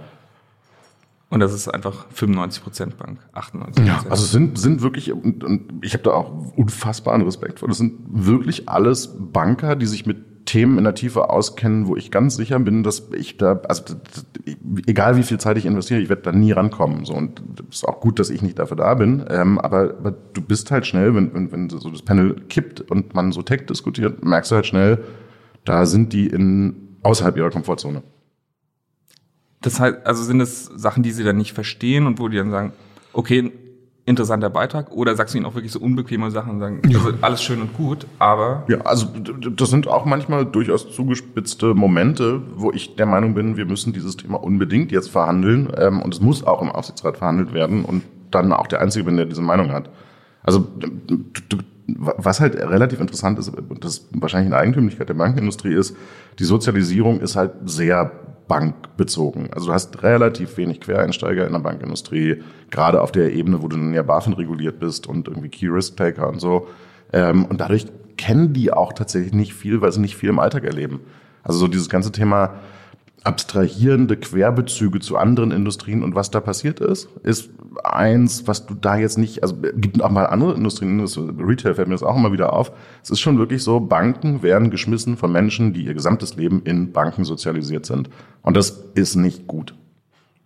Und 1.31 1.39
das 1.39 1.53
ist 1.53 1.69
einfach 1.69 2.07
95 2.09 2.61
Prozent 2.61 2.97
Bank, 2.97 3.19
98% 3.33 3.85
Ja, 3.85 4.03
also 4.09 4.25
sind, 4.25 4.59
sind 4.59 4.81
wirklich, 4.81 5.13
und, 5.13 5.45
und 5.45 5.71
ich 5.81 5.93
habe 5.93 6.03
da 6.03 6.11
auch 6.11 6.57
unfassbaren 6.57 7.21
Respekt 7.21 7.59
vor, 7.59 7.69
das 7.69 7.77
sind 7.77 7.93
wirklich 8.05 8.67
alles 8.67 9.15
Banker, 9.17 9.77
die 9.77 9.85
sich 9.85 10.05
mit 10.05 10.45
Themen 10.45 10.77
in 10.77 10.83
der 10.83 10.93
Tiefe 10.93 11.29
auskennen, 11.29 11.87
wo 11.87 11.95
ich 11.95 12.11
ganz 12.11 12.35
sicher 12.35 12.59
bin, 12.59 12.83
dass 12.83 13.09
ich 13.13 13.37
da, 13.37 13.61
also 13.69 13.95
egal 14.85 15.15
wie 15.15 15.23
viel 15.23 15.39
Zeit 15.39 15.57
ich 15.57 15.65
investiere, 15.65 16.01
ich 16.01 16.09
werde 16.09 16.23
da 16.23 16.31
nie 16.33 16.51
rankommen. 16.51 17.05
So 17.05 17.13
und 17.13 17.41
es 17.69 17.77
ist 17.77 17.87
auch 17.87 18.01
gut, 18.01 18.19
dass 18.19 18.29
ich 18.29 18.41
nicht 18.41 18.59
dafür 18.59 18.75
da 18.75 18.93
bin. 18.95 19.23
Ähm, 19.29 19.57
aber, 19.57 19.95
aber 19.99 20.11
du 20.11 20.41
bist 20.41 20.69
halt 20.69 20.85
schnell, 20.85 21.15
wenn, 21.15 21.33
wenn, 21.33 21.51
wenn 21.53 21.69
so 21.69 21.89
das 21.89 22.01
Panel 22.01 22.35
kippt 22.49 22.81
und 22.81 23.13
man 23.13 23.31
so 23.31 23.41
Tech 23.41 23.65
diskutiert, 23.67 24.25
merkst 24.25 24.51
du 24.51 24.55
halt 24.55 24.65
schnell, 24.65 25.01
da 25.63 25.85
sind 25.85 26.11
die 26.11 26.27
in 26.27 26.97
außerhalb 27.03 27.37
ihrer 27.37 27.51
Komfortzone. 27.51 28.03
Das 29.61 29.79
heißt, 29.79 30.05
also 30.05 30.23
sind 30.23 30.41
es 30.41 30.65
Sachen, 30.65 31.03
die 31.03 31.11
sie 31.11 31.23
dann 31.23 31.37
nicht 31.37 31.53
verstehen 31.53 32.07
und 32.07 32.19
wo 32.19 32.27
die 32.27 32.37
dann 32.37 32.51
sagen, 32.51 32.73
okay, 33.13 33.51
interessanter 34.05 34.49
Beitrag 34.49 34.91
oder 34.91 35.15
sagst 35.15 35.33
du 35.33 35.37
ihnen 35.37 35.45
auch 35.45 35.53
wirklich 35.53 35.71
so 35.71 35.79
unbequeme 35.79 36.31
Sachen 36.31 36.53
und 36.53 36.59
sagen, 36.59 36.81
ja. 36.87 36.97
also 36.97 37.13
alles 37.21 37.43
schön 37.43 37.61
und 37.61 37.73
gut, 37.75 38.07
aber. 38.17 38.63
Ja, 38.67 38.81
also 38.81 39.07
das 39.07 39.69
sind 39.69 39.87
auch 39.87 40.05
manchmal 40.05 40.45
durchaus 40.45 40.91
zugespitzte 40.91 41.75
Momente, 41.75 42.41
wo 42.55 42.71
ich 42.71 42.95
der 42.95 43.05
Meinung 43.05 43.35
bin, 43.35 43.57
wir 43.57 43.65
müssen 43.65 43.93
dieses 43.93 44.17
Thema 44.17 44.41
unbedingt 44.41 44.91
jetzt 44.91 45.09
verhandeln 45.09 45.71
ähm, 45.77 46.01
und 46.01 46.13
es 46.13 46.19
muss 46.19 46.43
auch 46.43 46.61
im 46.61 46.69
Aufsichtsrat 46.69 47.17
verhandelt 47.17 47.53
werden 47.53 47.85
und 47.85 48.03
dann 48.31 48.51
auch 48.53 48.67
der 48.67 48.81
Einzige 48.81 49.05
bin, 49.05 49.17
der 49.17 49.25
diese 49.25 49.41
Meinung 49.41 49.71
hat. 49.71 49.89
Also 50.43 50.67
was 51.97 52.39
halt 52.39 52.55
relativ 52.55 52.99
interessant 52.99 53.37
ist, 53.37 53.49
und 53.49 53.83
das 53.83 54.07
wahrscheinlich 54.11 54.51
eine 54.51 54.61
Eigentümlichkeit 54.61 55.09
der 55.09 55.13
Bankenindustrie 55.13 55.73
ist, 55.73 55.95
die 56.39 56.43
Sozialisierung 56.43 57.19
ist 57.19 57.35
halt 57.35 57.51
sehr 57.65 58.11
bankbezogen. 58.51 59.53
Also 59.53 59.67
du 59.67 59.73
hast 59.73 60.03
relativ 60.03 60.57
wenig 60.57 60.81
Quereinsteiger 60.81 61.47
in 61.47 61.53
der 61.53 61.61
Bankindustrie, 61.61 62.43
gerade 62.69 63.01
auf 63.01 63.13
der 63.13 63.31
Ebene, 63.31 63.61
wo 63.61 63.69
du 63.69 63.77
nun 63.77 63.93
ja 63.93 64.03
BaFin 64.03 64.33
reguliert 64.33 64.77
bist 64.77 65.07
und 65.07 65.29
irgendwie 65.29 65.47
Key 65.47 65.67
Risk 65.67 65.95
Taker 65.95 66.27
und 66.27 66.41
so. 66.41 66.67
Ähm, 67.13 67.45
und 67.45 67.61
dadurch 67.61 67.85
kennen 68.17 68.51
die 68.51 68.73
auch 68.73 68.91
tatsächlich 68.91 69.31
nicht 69.31 69.53
viel, 69.53 69.79
weil 69.79 69.93
sie 69.93 70.01
nicht 70.01 70.17
viel 70.17 70.27
im 70.27 70.37
Alltag 70.37 70.65
erleben. 70.65 70.99
Also 71.43 71.59
so 71.59 71.69
dieses 71.69 71.87
ganze 71.87 72.11
Thema 72.11 72.55
abstrahierende 73.23 74.17
Querbezüge 74.17 74.99
zu 74.99 75.15
anderen 75.15 75.51
Industrien 75.51 76.03
und 76.03 76.13
was 76.13 76.29
da 76.29 76.41
passiert 76.41 76.81
ist, 76.81 77.07
ist 77.23 77.51
eins, 77.83 78.47
was 78.47 78.65
du 78.65 78.73
da 78.73 78.97
jetzt 78.97 79.17
nicht, 79.17 79.43
also 79.43 79.55
gibt 79.75 80.01
auch 80.01 80.09
mal 80.09 80.25
andere 80.25 80.53
Industrien, 80.53 80.99
Retail 80.99 81.75
fällt 81.75 81.87
mir 81.87 81.95
das 81.95 82.03
auch 82.03 82.15
immer 82.15 82.31
wieder 82.31 82.53
auf. 82.53 82.71
Es 83.03 83.09
ist 83.09 83.19
schon 83.19 83.37
wirklich 83.37 83.63
so, 83.63 83.79
Banken 83.79 84.43
werden 84.43 84.69
geschmissen 84.69 85.17
von 85.17 85.31
Menschen, 85.31 85.73
die 85.73 85.83
ihr 85.83 85.93
gesamtes 85.93 86.35
Leben 86.35 86.61
in 86.63 86.91
Banken 86.91 87.23
sozialisiert 87.23 87.85
sind. 87.85 88.09
Und 88.41 88.57
das 88.57 88.69
ist 88.95 89.15
nicht 89.15 89.47
gut. 89.47 89.75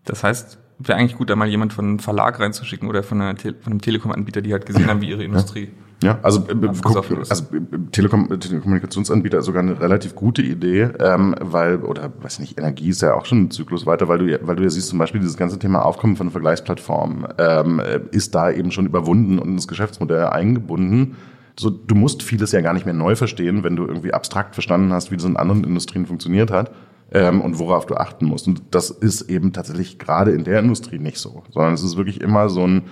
Das 0.05 0.23
heißt, 0.23 0.57
wäre 0.79 0.97
eigentlich 0.97 1.17
gut, 1.17 1.29
da 1.29 1.35
mal 1.35 1.47
jemand 1.47 1.73
von 1.73 1.85
einem 1.85 1.99
Verlag 1.99 2.39
reinzuschicken 2.39 2.87
oder 2.87 3.03
von, 3.03 3.21
einer, 3.21 3.37
von 3.37 3.53
einem 3.65 3.81
Telekom-Anbieter, 3.81 4.41
die 4.41 4.53
halt 4.53 4.65
gesehen 4.65 4.87
haben, 4.87 5.01
wie 5.01 5.09
ihre 5.09 5.23
Industrie 5.23 5.65
ja. 5.65 5.84
Ja, 6.05 6.19
also, 6.21 6.41
äh, 6.47 6.55
guck, 6.83 6.97
also 6.97 7.43
äh, 7.55 7.59
Telekom, 7.91 8.39
Telekommunikationsanbieter 8.39 9.39
ist 9.39 9.45
sogar 9.45 9.63
eine 9.63 9.79
relativ 9.79 10.13
gute 10.13 10.43
Idee, 10.43 10.89
ähm, 10.99 11.33
weil, 11.41 11.77
oder 11.77 12.13
weiß 12.21 12.37
nicht, 12.39 12.59
Energie 12.59 12.89
ist 12.89 13.01
ja 13.01 13.15
auch 13.15 13.25
schon 13.25 13.45
ein 13.45 13.51
Zyklus 13.51 13.87
weiter, 13.87 14.07
weil 14.07 14.19
du, 14.19 14.39
weil 14.47 14.55
du 14.55 14.61
ja 14.61 14.69
siehst, 14.69 14.89
zum 14.89 14.99
Beispiel 14.99 15.19
dieses 15.19 15.35
ganze 15.35 15.57
Thema 15.57 15.83
Aufkommen 15.83 16.15
von 16.15 16.29
Vergleichsplattformen 16.29 17.27
ähm, 17.39 17.81
ist 18.11 18.35
da 18.35 18.51
eben 18.51 18.69
schon 18.69 18.85
überwunden 18.85 19.39
und 19.39 19.49
ins 19.49 19.67
Geschäftsmodell 19.67 20.25
eingebunden. 20.25 21.15
So, 21.59 21.71
du 21.71 21.95
musst 21.95 22.21
vieles 22.21 22.51
ja 22.51 22.61
gar 22.61 22.73
nicht 22.73 22.85
mehr 22.85 22.93
neu 22.93 23.15
verstehen, 23.15 23.63
wenn 23.63 23.75
du 23.75 23.87
irgendwie 23.87 24.13
abstrakt 24.13 24.53
verstanden 24.53 24.93
hast, 24.93 25.09
wie 25.09 25.15
das 25.15 25.25
in 25.25 25.37
anderen 25.37 25.63
Industrien 25.63 26.05
funktioniert 26.05 26.51
hat 26.51 26.71
ähm, 27.11 27.41
und 27.41 27.57
worauf 27.57 27.87
du 27.87 27.95
achten 27.95 28.25
musst. 28.25 28.47
Und 28.47 28.61
das 28.71 28.91
ist 28.91 29.23
eben 29.23 29.53
tatsächlich 29.53 29.97
gerade 29.97 30.31
in 30.31 30.43
der 30.43 30.59
Industrie 30.59 30.99
nicht 30.99 31.17
so, 31.17 31.41
sondern 31.51 31.73
es 31.73 31.83
ist 31.83 31.97
wirklich 31.97 32.21
immer 32.21 32.49
so 32.49 32.67
ein 32.67 32.83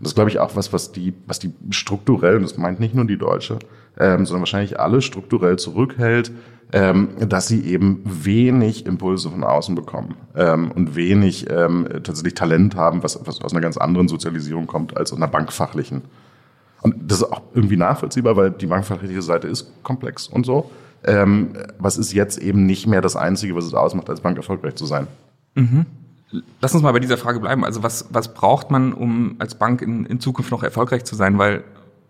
das 0.00 0.10
ist, 0.10 0.14
glaube 0.14 0.30
ich, 0.30 0.38
auch 0.38 0.54
was, 0.56 0.72
was 0.72 0.92
die, 0.92 1.12
was 1.26 1.38
die 1.38 1.52
strukturell, 1.70 2.36
und 2.36 2.42
das 2.42 2.56
meint 2.56 2.80
nicht 2.80 2.94
nur 2.94 3.04
die 3.04 3.18
Deutsche, 3.18 3.58
ähm, 3.98 4.26
sondern 4.26 4.42
wahrscheinlich 4.42 4.78
alle 4.78 5.02
strukturell 5.02 5.58
zurückhält, 5.58 6.30
ähm, 6.72 7.08
dass 7.28 7.48
sie 7.48 7.64
eben 7.64 8.02
wenig 8.04 8.86
Impulse 8.86 9.30
von 9.30 9.42
außen 9.42 9.74
bekommen 9.74 10.14
ähm, 10.36 10.70
und 10.70 10.94
wenig 10.94 11.50
ähm, 11.50 11.88
tatsächlich 12.02 12.34
Talent 12.34 12.76
haben, 12.76 13.02
was, 13.02 13.18
was 13.26 13.40
aus 13.40 13.52
einer 13.52 13.62
ganz 13.62 13.76
anderen 13.76 14.08
Sozialisierung 14.08 14.66
kommt 14.66 14.96
als 14.96 15.12
aus 15.12 15.18
einer 15.18 15.28
bankfachlichen. 15.28 16.02
Und 16.82 16.94
das 17.10 17.18
ist 17.18 17.32
auch 17.32 17.42
irgendwie 17.54 17.76
nachvollziehbar, 17.76 18.36
weil 18.36 18.50
die 18.50 18.66
bankfachrechtliche 18.66 19.22
Seite 19.22 19.48
ist 19.48 19.82
komplex 19.82 20.28
und 20.28 20.46
so. 20.46 20.70
Ähm, 21.04 21.54
was 21.78 21.96
ist 21.96 22.12
jetzt 22.12 22.38
eben 22.38 22.66
nicht 22.66 22.86
mehr 22.86 23.00
das 23.00 23.16
Einzige, 23.16 23.54
was 23.54 23.64
es 23.64 23.74
ausmacht, 23.74 24.10
als 24.10 24.20
Bank 24.20 24.36
erfolgreich 24.36 24.74
zu 24.74 24.84
sein. 24.84 25.06
Mhm. 25.54 25.86
Lass 26.60 26.74
uns 26.74 26.82
mal 26.82 26.92
bei 26.92 26.98
dieser 26.98 27.16
Frage 27.16 27.40
bleiben. 27.40 27.64
Also 27.64 27.82
was, 27.82 28.06
was 28.10 28.34
braucht 28.34 28.70
man, 28.70 28.92
um 28.92 29.36
als 29.38 29.54
Bank 29.54 29.80
in, 29.80 30.04
in 30.06 30.20
Zukunft 30.20 30.50
noch 30.50 30.62
erfolgreich 30.62 31.04
zu 31.04 31.14
sein? 31.14 31.38
Weil 31.38 31.64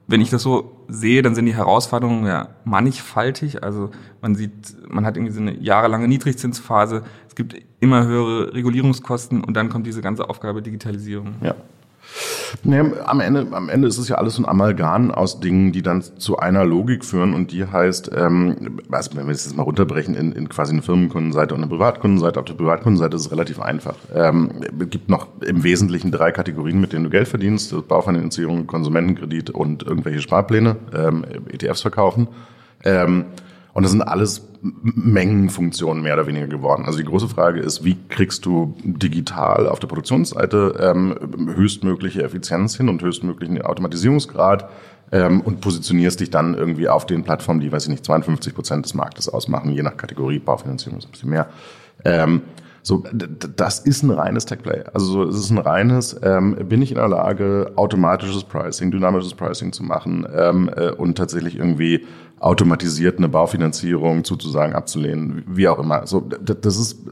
wenn 0.09 0.21
ich 0.21 0.31
das 0.31 0.43
so 0.43 0.73
sehe, 0.89 1.23
dann 1.23 1.35
sind 1.35 1.47
die 1.47 1.55
Herausforderungen 1.55 2.27
ja 2.27 2.49
mannigfaltig. 2.65 3.63
Also 3.63 3.91
man 4.23 4.35
sieht, 4.35 4.53
man 4.89 5.05
hat 5.05 5.17
irgendwie 5.17 5.35
so 5.35 5.41
eine 5.41 5.55
jahrelange 5.59 6.09
Niedrigzinsphase. 6.09 7.05
Es 7.29 7.35
gibt 7.35 7.55
immer 7.79 8.07
höhere 8.07 8.55
Regulierungskosten 8.55 9.45
und 9.45 9.55
dann 9.55 9.69
kommt 9.69 9.87
diese 9.87 10.01
ganze 10.01 10.29
Aufgabe 10.29 10.63
Digitalisierung. 10.63 11.35
Ja. 11.43 11.55
Nee, 12.65 12.83
am, 13.05 13.21
Ende, 13.21 13.47
am 13.53 13.69
Ende 13.69 13.89
ist 13.89 13.99
es 13.99 14.09
ja 14.09 14.17
alles 14.17 14.39
ein 14.39 14.47
Amalgam 14.47 15.11
aus 15.11 15.41
Dingen, 15.41 15.73
die 15.73 15.83
dann 15.83 16.03
zu 16.03 16.39
einer 16.39 16.65
Logik 16.65 17.05
führen 17.05 17.35
und 17.35 17.53
die 17.53 17.67
heißt, 17.67 18.11
ähm, 18.17 18.79
also 18.91 19.11
wenn 19.15 19.27
wir 19.27 19.33
es 19.33 19.45
jetzt 19.45 19.57
mal 19.57 19.63
runterbrechen 19.63 20.15
in, 20.15 20.33
in 20.33 20.49
quasi 20.49 20.73
eine 20.73 20.83
Firmenkundenseite 20.83 21.55
und 21.55 21.61
eine 21.61 21.71
Privatkundenseite, 21.71 22.41
auf 22.41 22.47
der 22.47 22.55
Privatkundenseite 22.55 23.17
ist 23.17 23.27
es 23.27 23.31
relativ 23.31 23.61
einfach. 23.61 23.97
Ähm, 24.15 24.63
es 24.81 24.91
gibt 24.91 25.09
noch 25.09 25.29
im 25.41 25.63
Wesentlichen 25.63 26.11
drei 26.11 26.33
Kategorien, 26.33 26.81
mit 26.81 26.93
denen 26.93 27.05
du 27.05 27.11
Geld 27.11 27.29
verdienst. 27.29 27.75
Baufinanzierung, 27.87 28.67
Konsumentenkredit 28.67 29.51
und 29.51 29.83
irgendwelche 29.83 30.21
Sparpläne, 30.21 30.77
ähm, 30.95 31.25
ETFs 31.51 31.83
verkaufen. 31.83 32.29
Ähm, 32.85 33.27
und 33.79 33.85
das 33.85 33.93
sind 33.93 34.03
alles 34.03 34.43
Mengenfunktionen 34.61 36.03
mehr 36.03 36.15
oder 36.15 36.27
weniger 36.27 36.49
geworden. 36.49 36.85
Also 36.85 36.99
die 36.99 37.05
große 37.05 37.29
Frage 37.29 37.61
ist, 37.61 37.85
wie 37.85 37.97
kriegst 38.09 38.45
du 38.45 38.75
digital 38.83 39.69
auf 39.69 39.79
der 39.79 39.87
Produktionsseite 39.87 40.75
ähm, 40.81 41.15
höchstmögliche 41.55 42.25
Effizienz 42.25 42.77
hin 42.77 42.89
und 42.89 43.01
höchstmöglichen 43.03 43.63
Automatisierungsgrad 43.63 44.69
ähm, 45.13 45.43
und 45.43 45.61
positionierst 45.61 46.19
dich 46.19 46.31
dann 46.31 46.55
irgendwie 46.55 46.89
auf 46.89 47.07
den 47.07 47.23
Plattformen, 47.23 47.61
die, 47.61 47.71
weiß 47.71 47.85
ich 47.85 47.91
nicht, 47.91 48.05
52 48.05 48.53
Prozent 48.53 48.85
des 48.85 48.95
Marktes 48.95 49.29
ausmachen, 49.29 49.71
je 49.71 49.85
nach 49.85 49.97
Kategorie, 49.97 50.41
Baufinanzierung 50.41 50.99
ist 50.99 51.05
ein 51.05 51.13
bisschen 51.13 51.31
mehr. 51.31 51.49
Ähm, 52.05 52.43
so, 52.83 53.05
das 53.13 53.81
ist 53.81 54.03
ein 54.03 54.11
reines 54.11 54.47
Tech-Play. 54.47 54.85
Also 54.93 55.07
so, 55.07 55.23
es 55.25 55.37
ist 55.37 55.51
ein 55.51 55.59
reines, 55.59 56.19
ähm, 56.23 56.57
bin 56.69 56.81
ich 56.81 56.91
in 56.91 56.97
der 56.97 57.09
Lage, 57.09 57.73
automatisches 57.77 58.45
Pricing, 58.45 58.91
dynamisches 58.91 59.35
Pricing 59.35 59.73
zu 59.73 59.83
machen 59.83 60.27
ähm, 60.35 60.71
äh, 60.75 60.91
und 60.91 61.19
tatsächlich 61.19 61.57
irgendwie 61.57 62.07
automatisiert 62.41 63.19
eine 63.19 63.29
Baufinanzierung 63.29 64.25
sozusagen 64.25 64.75
abzulehnen, 64.75 65.45
wie 65.49 65.69
auch 65.69 65.79
immer. 65.79 66.07
So, 66.07 66.21
das 66.21 66.79
ist 66.79 67.05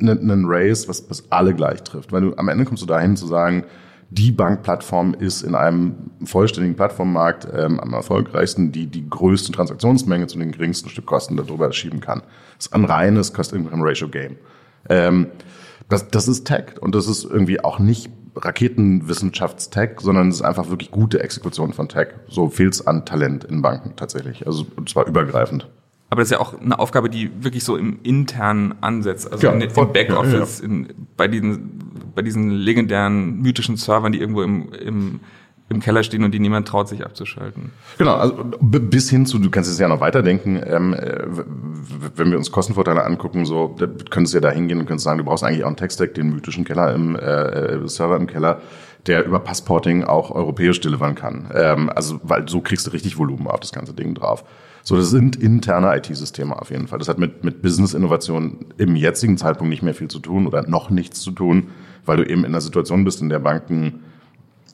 ein 0.00 0.44
Race, 0.46 0.88
was, 0.88 1.08
was 1.08 1.30
alle 1.30 1.54
gleich 1.54 1.82
trifft. 1.82 2.12
Weil 2.12 2.22
du 2.22 2.34
am 2.36 2.48
Ende 2.48 2.64
kommst 2.64 2.82
du 2.82 2.86
dahin 2.86 3.16
zu 3.16 3.26
sagen, 3.26 3.64
die 4.10 4.30
Bankplattform 4.30 5.14
ist 5.14 5.42
in 5.42 5.54
einem 5.54 6.10
vollständigen 6.24 6.76
Plattformmarkt 6.76 7.48
ähm, 7.52 7.80
am 7.80 7.92
erfolgreichsten, 7.94 8.70
die 8.70 8.86
die 8.86 9.08
größte 9.08 9.52
Transaktionsmenge 9.52 10.26
zu 10.26 10.38
den 10.38 10.52
geringsten 10.52 10.88
Stückkosten 10.88 11.36
darüber 11.36 11.72
schieben 11.72 12.00
kann. 12.00 12.22
Das 12.56 12.66
ist 12.66 12.74
ein 12.74 12.84
reines 12.84 13.32
Cost-Income-Ratio-Game. 13.32 14.36
Ähm, 14.88 15.28
das, 15.88 16.08
das 16.08 16.28
ist 16.28 16.46
Tech 16.46 16.80
und 16.80 16.94
das 16.94 17.06
ist 17.06 17.24
irgendwie 17.24 17.62
auch 17.62 17.78
nicht 17.78 18.10
Raketenwissenschaftstech, 18.36 20.00
sondern 20.00 20.28
es 20.28 20.36
ist 20.36 20.42
einfach 20.42 20.68
wirklich 20.70 20.90
gute 20.90 21.22
Exekution 21.22 21.72
von 21.72 21.88
Tech. 21.88 22.08
So 22.28 22.48
fehlt 22.48 22.74
es 22.74 22.86
an 22.86 23.04
Talent 23.04 23.44
in 23.44 23.62
Banken 23.62 23.94
tatsächlich. 23.96 24.46
Also 24.46 24.66
und 24.76 24.88
zwar 24.88 25.06
übergreifend. 25.06 25.68
Aber 26.10 26.20
das 26.20 26.28
ist 26.28 26.32
ja 26.32 26.40
auch 26.40 26.60
eine 26.60 26.78
Aufgabe, 26.78 27.10
die 27.10 27.30
wirklich 27.42 27.64
so 27.64 27.76
im 27.76 27.98
internen 28.02 28.74
ansetzt, 28.80 29.32
also 29.32 29.46
ja, 29.46 29.52
in, 29.52 29.60
im 29.60 29.92
Backoffice, 29.92 30.60
ja, 30.60 30.66
ja. 30.66 30.72
In, 30.72 30.88
bei 31.16 31.28
diesen 31.28 31.78
bei 32.14 32.22
diesen 32.22 32.50
legendären 32.50 33.40
mythischen 33.40 33.76
Servern, 33.76 34.12
die 34.12 34.20
irgendwo 34.20 34.42
im, 34.42 34.72
im 34.72 35.20
im 35.70 35.80
Keller 35.80 36.02
stehen 36.02 36.24
und 36.24 36.32
die 36.32 36.40
niemand 36.40 36.68
traut, 36.68 36.88
sich 36.88 37.04
abzuschalten. 37.04 37.72
Genau, 37.96 38.14
also 38.14 38.44
bis 38.60 39.08
hin 39.08 39.24
zu, 39.24 39.38
du 39.38 39.50
kannst 39.50 39.70
es 39.70 39.78
ja 39.78 39.88
noch 39.88 40.00
weiterdenken, 40.00 40.60
ähm, 40.64 40.92
äh, 40.92 41.26
wenn 42.16 42.30
wir 42.30 42.36
uns 42.36 42.50
Kostenvorteile 42.50 43.02
angucken, 43.04 43.46
so 43.46 43.74
könntest 44.10 44.34
du 44.34 44.38
ja 44.38 44.42
da 44.42 44.50
hingehen 44.50 44.78
und 44.78 44.86
könntest 44.86 45.04
sagen, 45.04 45.18
du 45.18 45.24
brauchst 45.24 45.42
eigentlich 45.42 45.64
auch 45.64 45.68
einen 45.68 45.76
Tech-Stack, 45.76 46.14
den 46.14 46.30
mythischen 46.30 46.64
Keller 46.64 46.94
im 46.94 47.16
äh, 47.16 47.88
Server 47.88 48.16
im 48.16 48.26
Keller, 48.26 48.60
der 49.06 49.24
über 49.24 49.38
Passporting 49.40 50.04
auch 50.04 50.30
europäisch 50.30 50.80
delivern 50.80 51.14
kann. 51.14 51.50
Ähm, 51.54 51.88
also, 51.88 52.20
weil 52.22 52.48
so 52.48 52.60
kriegst 52.60 52.86
du 52.86 52.90
richtig 52.90 53.18
Volumen 53.18 53.46
auf 53.46 53.60
das 53.60 53.72
ganze 53.72 53.94
Ding 53.94 54.14
drauf. 54.14 54.44
So, 54.82 54.96
das 54.96 55.08
sind 55.08 55.36
interne 55.36 55.96
IT-Systeme 55.96 56.60
auf 56.60 56.70
jeden 56.70 56.88
Fall. 56.88 56.98
Das 56.98 57.08
hat 57.08 57.18
mit, 57.18 57.42
mit 57.42 57.62
Business-Innovation 57.62 58.66
im 58.76 58.96
jetzigen 58.96 59.38
Zeitpunkt 59.38 59.70
nicht 59.70 59.82
mehr 59.82 59.94
viel 59.94 60.08
zu 60.08 60.18
tun 60.18 60.46
oder 60.46 60.68
noch 60.68 60.90
nichts 60.90 61.20
zu 61.20 61.30
tun, 61.30 61.68
weil 62.04 62.18
du 62.18 62.24
eben 62.24 62.40
in 62.40 62.50
einer 62.50 62.60
Situation 62.60 63.02
bist, 63.02 63.22
in 63.22 63.30
der 63.30 63.38
Banken 63.38 64.04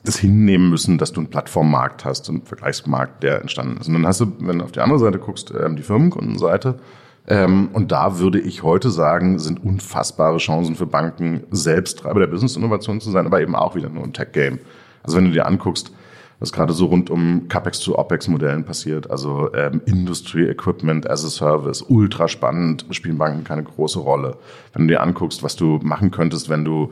das 0.03 0.17
hinnehmen 0.17 0.69
müssen, 0.69 0.97
dass 0.97 1.11
du 1.11 1.21
einen 1.21 1.29
Plattformmarkt 1.29 2.05
hast, 2.05 2.29
einen 2.29 2.43
Vergleichsmarkt, 2.43 3.23
der 3.23 3.41
entstanden 3.41 3.77
ist. 3.79 3.87
Und 3.87 3.93
dann 3.93 4.07
hast 4.07 4.21
du, 4.21 4.33
wenn 4.39 4.59
du 4.59 4.65
auf 4.65 4.71
die 4.71 4.79
andere 4.79 4.99
Seite 4.99 5.19
guckst, 5.19 5.53
ähm, 5.59 5.75
die 5.75 5.83
Firmenkundenseite, 5.83 6.79
ähm, 7.27 7.69
und 7.73 7.91
da 7.91 8.17
würde 8.17 8.39
ich 8.39 8.63
heute 8.63 8.89
sagen, 8.89 9.37
sind 9.37 9.63
unfassbare 9.63 10.37
Chancen 10.37 10.75
für 10.75 10.87
Banken, 10.87 11.43
selbst 11.51 11.99
Treiber 11.99 12.19
der 12.19 12.27
Business-Innovation 12.27 12.99
zu 12.99 13.11
sein, 13.11 13.27
aber 13.27 13.41
eben 13.41 13.55
auch 13.55 13.75
wieder 13.75 13.89
nur 13.89 14.03
ein 14.03 14.13
Tech-Game. 14.13 14.59
Also 15.03 15.17
wenn 15.17 15.25
du 15.25 15.31
dir 15.31 15.45
anguckst, 15.45 15.91
was 16.39 16.51
gerade 16.51 16.73
so 16.73 16.87
rund 16.87 17.11
um 17.11 17.47
CapEx 17.47 17.79
zu 17.79 17.99
OpEx-Modellen 17.99 18.65
passiert, 18.65 19.11
also 19.11 19.53
ähm, 19.53 19.81
Industry 19.85 20.49
Equipment 20.49 21.07
as 21.07 21.23
a 21.23 21.29
Service, 21.29 21.85
ultra 21.87 22.27
spannend, 22.27 22.85
spielen 22.89 23.19
Banken 23.19 23.43
keine 23.43 23.63
große 23.63 23.99
Rolle. 23.99 24.37
Wenn 24.73 24.87
du 24.87 24.93
dir 24.95 25.03
anguckst, 25.03 25.43
was 25.43 25.55
du 25.55 25.79
machen 25.83 26.09
könntest, 26.09 26.49
wenn 26.49 26.65
du 26.65 26.91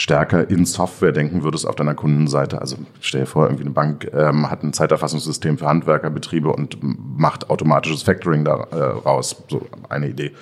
stärker 0.00 0.48
in 0.48 0.64
Software 0.64 1.12
denken 1.12 1.42
würdest 1.42 1.66
auf 1.66 1.74
deiner 1.74 1.94
Kundenseite. 1.94 2.62
Also 2.62 2.78
stell 3.02 3.20
dir 3.20 3.26
vor, 3.26 3.44
irgendwie 3.44 3.64
eine 3.64 3.72
Bank 3.72 4.10
ähm, 4.14 4.50
hat 4.50 4.62
ein 4.62 4.72
Zeiterfassungssystem 4.72 5.58
für 5.58 5.66
Handwerkerbetriebe 5.66 6.48
und 6.50 6.78
macht 6.80 7.50
automatisches 7.50 8.02
Factoring 8.02 8.42
da 8.42 9.02
äh. 9.02 9.22
So 9.48 9.66
eine 9.90 10.08
Idee. 10.08 10.32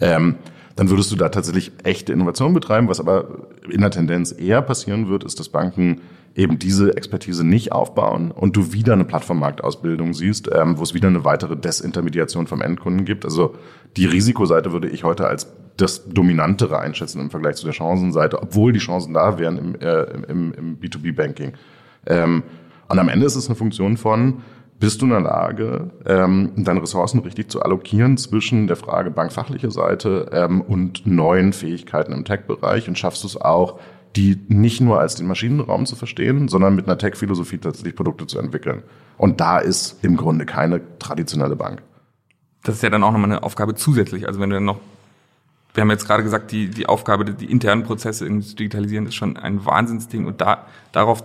Ähm, 0.00 0.34
dann 0.76 0.90
würdest 0.90 1.10
du 1.12 1.16
da 1.16 1.30
tatsächlich 1.30 1.72
echte 1.82 2.12
Innovation 2.12 2.52
betreiben. 2.52 2.88
Was 2.88 3.00
aber 3.00 3.46
in 3.70 3.80
der 3.80 3.90
Tendenz 3.90 4.34
eher 4.38 4.60
passieren 4.60 5.08
wird, 5.08 5.24
ist, 5.24 5.40
dass 5.40 5.48
Banken 5.48 6.02
eben 6.34 6.58
diese 6.58 6.94
Expertise 6.94 7.42
nicht 7.42 7.72
aufbauen 7.72 8.30
und 8.30 8.54
du 8.54 8.74
wieder 8.74 8.92
eine 8.92 9.06
Plattformmarktausbildung 9.06 10.12
siehst, 10.12 10.50
ähm, 10.52 10.76
wo 10.76 10.82
es 10.82 10.92
wieder 10.92 11.08
eine 11.08 11.24
weitere 11.24 11.56
Desintermediation 11.56 12.46
vom 12.46 12.60
Endkunden 12.60 13.06
gibt. 13.06 13.24
Also 13.24 13.54
die 13.96 14.04
Risikoseite 14.04 14.72
würde 14.72 14.90
ich 14.90 15.04
heute 15.04 15.26
als 15.26 15.46
das 15.76 16.08
Dominantere 16.08 16.78
einschätzen 16.78 17.20
im 17.20 17.30
Vergleich 17.30 17.56
zu 17.56 17.66
der 17.66 17.72
Chancenseite, 17.72 18.40
obwohl 18.40 18.72
die 18.72 18.78
Chancen 18.78 19.14
da 19.14 19.38
wären 19.38 19.58
im, 19.58 19.74
äh, 19.76 20.02
im, 20.28 20.52
im 20.52 20.80
B2B-Banking. 20.80 21.52
Ähm, 22.06 22.42
und 22.88 22.98
am 22.98 23.08
Ende 23.08 23.26
ist 23.26 23.36
es 23.36 23.46
eine 23.46 23.56
Funktion 23.56 23.96
von, 23.96 24.42
bist 24.78 25.00
du 25.00 25.06
in 25.06 25.10
der 25.10 25.20
Lage, 25.20 25.90
ähm, 26.04 26.52
deine 26.56 26.82
Ressourcen 26.82 27.20
richtig 27.20 27.50
zu 27.50 27.62
allokieren 27.62 28.16
zwischen 28.16 28.66
der 28.66 28.76
Frage 28.76 29.10
bankfachliche 29.10 29.70
Seite 29.70 30.28
ähm, 30.32 30.60
und 30.60 31.06
neuen 31.06 31.52
Fähigkeiten 31.52 32.12
im 32.12 32.24
Tech-Bereich 32.24 32.88
und 32.88 32.98
schaffst 32.98 33.22
du 33.22 33.28
es 33.28 33.40
auch, 33.40 33.80
die 34.16 34.38
nicht 34.48 34.80
nur 34.80 35.00
als 35.00 35.14
den 35.14 35.26
Maschinenraum 35.26 35.86
zu 35.86 35.96
verstehen, 35.96 36.48
sondern 36.48 36.74
mit 36.74 36.86
einer 36.86 36.98
Tech-Philosophie 36.98 37.58
tatsächlich 37.58 37.96
Produkte 37.96 38.26
zu 38.26 38.38
entwickeln. 38.38 38.82
Und 39.18 39.40
da 39.40 39.58
ist 39.58 40.02
im 40.04 40.16
Grunde 40.16 40.46
keine 40.46 40.80
traditionelle 40.98 41.56
Bank. 41.56 41.82
Das 42.62 42.76
ist 42.76 42.82
ja 42.82 42.90
dann 42.90 43.02
auch 43.02 43.12
nochmal 43.12 43.30
eine 43.30 43.42
Aufgabe 43.42 43.74
zusätzlich. 43.74 44.26
Also 44.26 44.40
wenn 44.40 44.50
du 44.50 44.56
dann 44.56 44.64
noch 44.64 44.80
wir 45.76 45.82
haben 45.82 45.90
jetzt 45.90 46.06
gerade 46.06 46.22
gesagt, 46.22 46.52
die, 46.52 46.68
die 46.68 46.86
Aufgabe, 46.86 47.24
die 47.24 47.50
internen 47.50 47.82
Prozesse 47.82 48.24
irgendwie 48.24 48.46
zu 48.46 48.56
digitalisieren, 48.56 49.06
ist 49.06 49.14
schon 49.14 49.36
ein 49.36 49.64
Wahnsinnsding 49.64 50.24
und 50.24 50.40
da, 50.40 50.66
darauf 50.92 51.22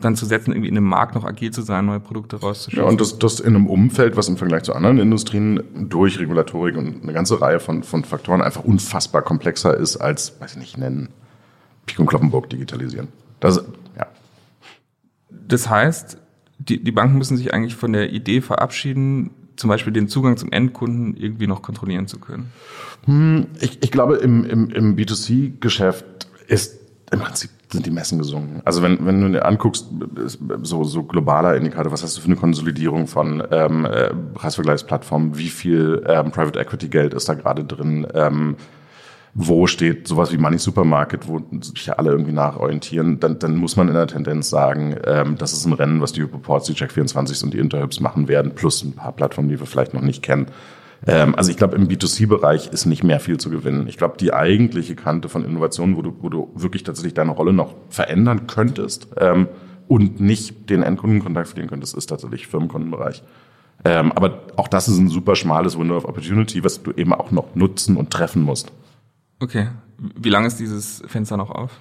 dann 0.00 0.14
zu 0.14 0.26
setzen, 0.26 0.52
irgendwie 0.52 0.68
in 0.68 0.76
einem 0.76 0.86
Markt 0.86 1.16
noch 1.16 1.24
agil 1.24 1.50
zu 1.50 1.62
sein, 1.62 1.86
neue 1.86 1.98
Produkte 1.98 2.36
rauszuschaffen. 2.36 2.84
Ja, 2.84 2.88
und 2.88 3.00
das, 3.00 3.18
das 3.18 3.40
in 3.40 3.56
einem 3.56 3.66
Umfeld, 3.66 4.16
was 4.16 4.28
im 4.28 4.36
Vergleich 4.36 4.62
zu 4.62 4.72
anderen 4.72 4.98
Industrien 4.98 5.60
durch 5.74 6.20
Regulatorik 6.20 6.76
und 6.76 7.02
eine 7.02 7.12
ganze 7.12 7.40
Reihe 7.40 7.58
von, 7.58 7.82
von 7.82 8.04
Faktoren 8.04 8.40
einfach 8.40 8.62
unfassbar 8.62 9.22
komplexer 9.22 9.76
ist 9.76 9.96
als, 9.96 10.40
weiß 10.40 10.52
ich 10.52 10.58
nicht, 10.58 10.78
nennen, 10.78 11.08
Pik 11.86 11.98
und 11.98 12.06
Kloppenburg 12.06 12.48
digitalisieren. 12.48 13.08
Das, 13.40 13.64
ja. 13.96 14.06
Das 15.30 15.68
heißt, 15.68 16.18
die, 16.58 16.82
die 16.82 16.92
Banken 16.92 17.18
müssen 17.18 17.36
sich 17.36 17.52
eigentlich 17.52 17.74
von 17.74 17.92
der 17.92 18.12
Idee 18.12 18.40
verabschieden, 18.40 19.30
zum 19.58 19.68
Beispiel 19.68 19.92
den 19.92 20.08
Zugang 20.08 20.36
zum 20.36 20.52
Endkunden 20.52 21.16
irgendwie 21.16 21.46
noch 21.46 21.62
kontrollieren 21.62 22.06
zu 22.06 22.18
können? 22.18 22.52
Hm, 23.04 23.46
ich, 23.60 23.82
ich 23.82 23.90
glaube, 23.90 24.16
im, 24.16 24.44
im, 24.44 24.70
im 24.70 24.96
B2C-Geschäft 24.96 26.04
ist 26.46 26.78
im 27.10 27.20
Prinzip 27.20 27.50
sind 27.70 27.86
die 27.86 27.90
Messen 27.90 28.18
gesungen. 28.18 28.62
Also 28.64 28.82
wenn, 28.82 29.04
wenn 29.04 29.20
du 29.20 29.30
dir 29.30 29.44
anguckst, 29.44 29.86
so, 30.62 30.84
so 30.84 31.02
globaler 31.02 31.56
Indikator, 31.56 31.92
was 31.92 32.02
hast 32.02 32.16
du 32.16 32.20
für 32.20 32.26
eine 32.26 32.36
Konsolidierung 32.36 33.06
von 33.06 33.42
ähm, 33.50 33.84
äh, 33.84 34.10
Preisvergleichsplattformen, 34.34 35.36
wie 35.36 35.48
viel 35.48 36.02
ähm, 36.06 36.30
Private 36.30 36.58
Equity 36.58 36.88
Geld 36.88 37.14
ist 37.14 37.28
da 37.28 37.34
gerade 37.34 37.64
drin, 37.64 38.06
ähm, 38.14 38.56
wo 39.34 39.66
steht 39.66 40.08
sowas 40.08 40.32
wie 40.32 40.38
Money 40.38 40.58
Supermarket, 40.58 41.28
wo 41.28 41.40
sich 41.60 41.86
ja 41.86 41.94
alle 41.94 42.10
irgendwie 42.10 42.32
nachorientieren, 42.32 43.20
dann, 43.20 43.38
dann 43.38 43.56
muss 43.56 43.76
man 43.76 43.88
in 43.88 43.94
der 43.94 44.06
Tendenz 44.06 44.50
sagen, 44.50 44.96
ähm, 45.04 45.36
das 45.38 45.52
ist 45.52 45.64
ein 45.66 45.72
Rennen, 45.72 46.00
was 46.00 46.12
die 46.12 46.22
Reports, 46.22 46.66
die 46.66 46.74
Check24 46.74 47.44
und 47.44 47.54
die 47.54 47.58
Interhyps 47.58 48.00
machen 48.00 48.28
werden, 48.28 48.54
plus 48.54 48.82
ein 48.82 48.92
paar 48.92 49.12
Plattformen, 49.12 49.48
die 49.48 49.60
wir 49.60 49.66
vielleicht 49.66 49.94
noch 49.94 50.02
nicht 50.02 50.22
kennen. 50.22 50.46
Ähm, 51.06 51.34
also 51.34 51.50
ich 51.50 51.56
glaube, 51.56 51.76
im 51.76 51.88
B2C-Bereich 51.88 52.68
ist 52.72 52.86
nicht 52.86 53.04
mehr 53.04 53.20
viel 53.20 53.38
zu 53.38 53.50
gewinnen. 53.50 53.86
Ich 53.88 53.96
glaube, 53.96 54.16
die 54.18 54.32
eigentliche 54.32 54.96
Kante 54.96 55.28
von 55.28 55.44
Innovationen, 55.44 55.96
wo 55.96 56.02
du, 56.02 56.16
wo 56.20 56.28
du 56.28 56.50
wirklich 56.54 56.82
tatsächlich 56.82 57.14
deine 57.14 57.30
Rolle 57.30 57.52
noch 57.52 57.74
verändern 57.88 58.46
könntest, 58.46 59.08
ähm, 59.18 59.48
und 59.88 60.20
nicht 60.20 60.70
den 60.70 60.82
Endkundenkontakt 60.82 61.48
verlieren 61.48 61.70
könntest, 61.70 61.96
ist 61.96 62.06
tatsächlich 62.06 62.46
Firmenkundenbereich. 62.46 63.22
Ähm, 63.84 64.12
aber 64.12 64.42
auch 64.56 64.68
das 64.68 64.88
ist 64.88 64.98
ein 64.98 65.08
super 65.08 65.34
schmales 65.34 65.78
Window 65.78 65.96
of 65.96 66.04
Opportunity, 66.04 66.62
was 66.62 66.82
du 66.82 66.92
eben 66.92 67.12
auch 67.14 67.30
noch 67.30 67.54
nutzen 67.54 67.96
und 67.96 68.10
treffen 68.10 68.42
musst. 68.42 68.70
Okay. 69.40 69.68
Wie 69.98 70.30
lange 70.30 70.46
ist 70.46 70.60
dieses 70.60 71.02
Fenster 71.06 71.36
noch 71.36 71.50
auf? 71.50 71.72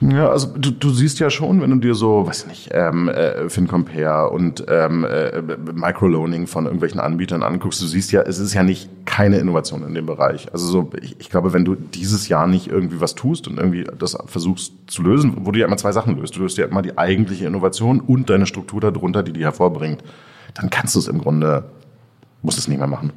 Ja, 0.00 0.28
also 0.28 0.48
du, 0.56 0.70
du 0.72 0.90
siehst 0.90 1.18
ja 1.20 1.30
schon, 1.30 1.60
wenn 1.60 1.70
du 1.70 1.76
dir 1.76 1.94
so, 1.94 2.26
weiß 2.26 2.46
nicht, 2.48 2.70
ähm, 2.72 3.08
äh, 3.08 3.48
FinCompare 3.48 4.30
und 4.30 4.64
ähm, 4.68 5.04
äh, 5.04 5.42
Microloaning 5.74 6.46
von 6.46 6.64
irgendwelchen 6.64 7.00
Anbietern 7.00 7.42
anguckst, 7.42 7.80
du 7.80 7.86
siehst 7.86 8.12
ja, 8.12 8.22
es 8.22 8.38
ist 8.38 8.52
ja 8.52 8.62
nicht 8.62 8.90
keine 9.06 9.38
Innovation 9.38 9.84
in 9.84 9.94
dem 9.94 10.04
Bereich. 10.06 10.52
Also 10.52 10.66
so, 10.66 10.90
ich, 11.00 11.16
ich 11.18 11.30
glaube, 11.30 11.52
wenn 11.52 11.64
du 11.64 11.76
dieses 11.76 12.28
Jahr 12.28 12.46
nicht 12.46 12.68
irgendwie 12.68 13.00
was 13.00 13.14
tust 13.14 13.48
und 13.48 13.58
irgendwie 13.58 13.84
das 13.98 14.18
versuchst 14.26 14.72
zu 14.86 15.02
lösen, 15.02 15.38
wo 15.46 15.52
du 15.52 15.58
ja 15.58 15.66
immer 15.66 15.78
zwei 15.78 15.92
Sachen 15.92 16.16
löst. 16.16 16.36
Du 16.36 16.40
löst 16.40 16.58
ja 16.58 16.66
immer 16.66 16.82
die 16.82 16.98
eigentliche 16.98 17.46
Innovation 17.46 18.00
und 18.00 18.28
deine 18.28 18.46
Struktur 18.46 18.80
darunter, 18.80 19.22
die 19.22 19.32
die 19.32 19.44
hervorbringt. 19.44 20.02
Dann 20.54 20.68
kannst 20.68 20.94
du 20.94 20.98
es 20.98 21.08
im 21.08 21.18
Grunde, 21.18 21.64
musst 22.42 22.58
es 22.58 22.68
nicht 22.68 22.78
mehr 22.78 22.86
machen. 22.86 23.12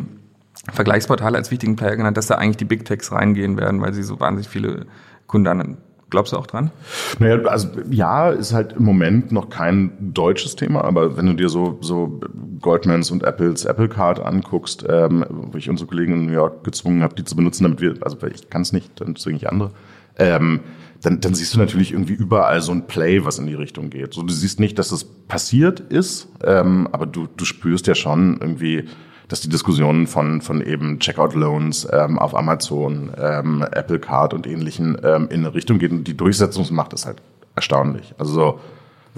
Vergleichsportale 0.73 1.37
als 1.37 1.51
wichtigen 1.51 1.75
Player 1.75 1.95
genannt, 1.95 2.17
dass 2.17 2.25
da 2.25 2.33
eigentlich 2.35 2.57
die 2.57 2.65
Big 2.65 2.83
Techs 2.83 3.11
reingehen 3.11 3.57
werden, 3.57 3.79
weil 3.79 3.93
sie 3.93 4.01
so 4.01 4.19
wahnsinnig 4.19 4.49
viele 4.49 4.87
Kunden 5.27 5.47
an 5.47 5.77
Glaubst 6.11 6.33
du 6.33 6.37
auch 6.37 6.45
dran? 6.45 6.71
Naja, 7.19 7.41
also 7.45 7.69
ja, 7.89 8.29
ist 8.29 8.53
halt 8.53 8.73
im 8.73 8.83
Moment 8.83 9.31
noch 9.31 9.49
kein 9.49 9.91
deutsches 10.13 10.55
Thema, 10.55 10.83
aber 10.83 11.17
wenn 11.17 11.25
du 11.25 11.33
dir 11.33 11.49
so, 11.49 11.79
so 11.81 12.21
Goldmans 12.61 13.09
und 13.09 13.23
Apples 13.23 13.65
Apple 13.65 13.89
Card 13.89 14.19
anguckst, 14.19 14.85
ähm, 14.87 15.25
wo 15.29 15.57
ich 15.57 15.69
unsere 15.69 15.87
Kollegen 15.87 16.13
in 16.13 16.25
New 16.27 16.31
York 16.31 16.63
gezwungen 16.63 17.01
habe, 17.01 17.15
die 17.15 17.23
zu 17.23 17.35
benutzen, 17.35 17.63
damit 17.63 17.81
wir, 17.81 17.95
also 18.01 18.17
ich 18.27 18.49
kann 18.49 18.61
es 18.61 18.71
nicht, 18.71 19.01
dann 19.01 19.15
zwinge 19.15 19.37
ich 19.37 19.49
andere, 19.49 19.71
ähm, 20.17 20.61
dann, 21.01 21.21
dann 21.21 21.33
siehst 21.33 21.53
du 21.53 21.59
natürlich 21.59 21.91
irgendwie 21.91 22.13
überall 22.13 22.61
so 22.61 22.71
ein 22.71 22.87
Play, 22.87 23.25
was 23.25 23.39
in 23.39 23.47
die 23.47 23.53
Richtung 23.53 23.89
geht. 23.89 24.13
So, 24.13 24.21
du 24.23 24.33
siehst 24.33 24.59
nicht, 24.59 24.79
dass 24.79 24.89
das 24.89 25.03
passiert 25.03 25.79
ist, 25.79 26.29
ähm, 26.43 26.87
aber 26.91 27.05
du, 27.05 27.27
du 27.35 27.45
spürst 27.45 27.87
ja 27.87 27.95
schon 27.95 28.37
irgendwie, 28.39 28.85
dass 29.27 29.41
die 29.41 29.49
Diskussionen 29.49 30.07
von, 30.07 30.41
von 30.41 30.61
eben 30.61 30.99
Checkout-Loans 30.99 31.87
ähm, 31.91 32.19
auf 32.19 32.35
Amazon, 32.35 33.11
ähm, 33.17 33.65
Apple 33.71 33.99
Card 33.99 34.33
und 34.33 34.47
ähnlichen 34.47 34.97
ähm, 35.03 35.27
in 35.29 35.45
eine 35.45 35.53
Richtung 35.53 35.79
gehen. 35.79 35.91
Und 35.91 36.07
die 36.07 36.17
Durchsetzungsmacht 36.17 36.93
ist 36.93 37.05
halt 37.05 37.21
erstaunlich. 37.55 38.13
Also 38.17 38.59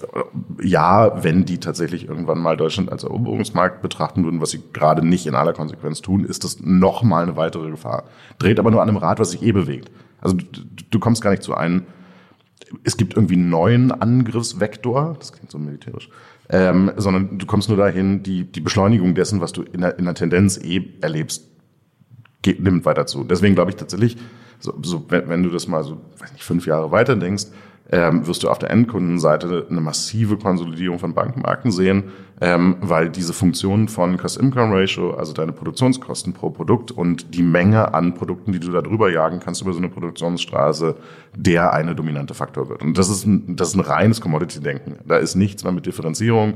äh, 0.01 0.65
ja, 0.65 1.23
wenn 1.23 1.45
die 1.45 1.59
tatsächlich 1.59 2.07
irgendwann 2.07 2.39
mal 2.39 2.57
Deutschland 2.57 2.91
als 2.91 3.03
Eroberungsmarkt 3.03 3.81
betrachten 3.81 4.23
würden, 4.23 4.41
was 4.41 4.51
sie 4.51 4.61
gerade 4.73 5.05
nicht 5.05 5.27
in 5.27 5.35
aller 5.35 5.53
Konsequenz 5.53 6.01
tun, 6.01 6.23
ist 6.23 6.43
das 6.43 6.59
noch 6.61 7.03
mal 7.03 7.23
eine 7.23 7.35
weitere 7.35 7.69
Gefahr. 7.69 8.05
Dreht 8.39 8.59
aber 8.59 8.71
nur 8.71 8.81
an 8.81 8.89
einem 8.89 8.97
Rad, 8.97 9.19
was 9.19 9.31
sich 9.31 9.43
eh 9.43 9.51
bewegt. 9.51 9.91
Also 10.21 10.37
du, 10.37 10.61
du 10.89 10.99
kommst 10.99 11.21
gar 11.21 11.31
nicht 11.31 11.43
zu 11.43 11.53
einem, 11.53 11.83
es 12.83 12.97
gibt 12.97 13.15
irgendwie 13.15 13.35
einen 13.35 13.49
neuen 13.49 13.91
Angriffsvektor, 13.91 15.15
das 15.19 15.31
klingt 15.31 15.51
so 15.51 15.57
militärisch, 15.57 16.09
ähm, 16.49 16.91
sondern 16.95 17.37
du 17.37 17.45
kommst 17.45 17.69
nur 17.69 17.77
dahin, 17.77 18.23
die, 18.23 18.45
die 18.45 18.61
Beschleunigung 18.61 19.15
dessen, 19.15 19.41
was 19.41 19.51
du 19.51 19.63
in 19.63 19.81
der, 19.81 19.99
in 19.99 20.05
der 20.05 20.13
Tendenz 20.13 20.57
eh 20.57 20.93
erlebst, 21.01 21.49
geht, 22.41 22.61
nimmt 22.61 22.85
weiter 22.85 23.05
zu. 23.05 23.23
Deswegen 23.23 23.55
glaube 23.55 23.71
ich 23.71 23.77
tatsächlich, 23.77 24.17
so, 24.59 24.73
so 24.81 25.05
wenn, 25.09 25.29
wenn 25.29 25.43
du 25.43 25.49
das 25.49 25.67
mal 25.67 25.83
so, 25.83 25.99
weiß 26.19 26.33
nicht, 26.33 26.43
fünf 26.43 26.65
Jahre 26.65 26.91
weiter 26.91 27.15
denkst, 27.15 27.47
ähm, 27.91 28.27
wirst 28.27 28.43
du 28.43 28.49
auf 28.49 28.59
der 28.59 28.69
Endkundenseite 28.69 29.65
eine 29.69 29.81
massive 29.81 30.37
Konsolidierung 30.37 30.99
von 30.99 31.13
Bankenmarken 31.13 31.71
sehen, 31.71 32.05
ähm, 32.41 32.77
weil 32.81 33.09
diese 33.09 33.33
Funktion 33.33 33.87
von 33.87 34.17
Cost-Income-Ratio, 34.17 35.13
also 35.13 35.33
deine 35.33 35.53
Produktionskosten 35.53 36.33
pro 36.33 36.49
Produkt 36.49 36.91
und 36.91 37.33
die 37.33 37.43
Menge 37.43 37.93
an 37.93 38.13
Produkten, 38.13 38.51
die 38.51 38.59
du 38.59 38.71
da 38.71 38.81
drüber 38.81 39.11
jagen 39.11 39.39
kannst 39.39 39.61
über 39.61 39.71
so 39.71 39.79
eine 39.79 39.89
Produktionsstraße, 39.89 40.95
der 41.35 41.73
eine 41.73 41.95
dominante 41.95 42.33
Faktor 42.33 42.69
wird. 42.69 42.83
Und 42.83 42.97
das 42.97 43.09
ist 43.09 43.25
ein, 43.25 43.55
das 43.55 43.69
ist 43.69 43.75
ein 43.75 43.81
reines 43.81 44.19
Commodity-Denken. 44.19 44.97
Da 45.07 45.17
ist 45.17 45.35
nichts 45.35 45.63
mehr 45.63 45.73
mit 45.73 45.85
Differenzierung. 45.85 46.55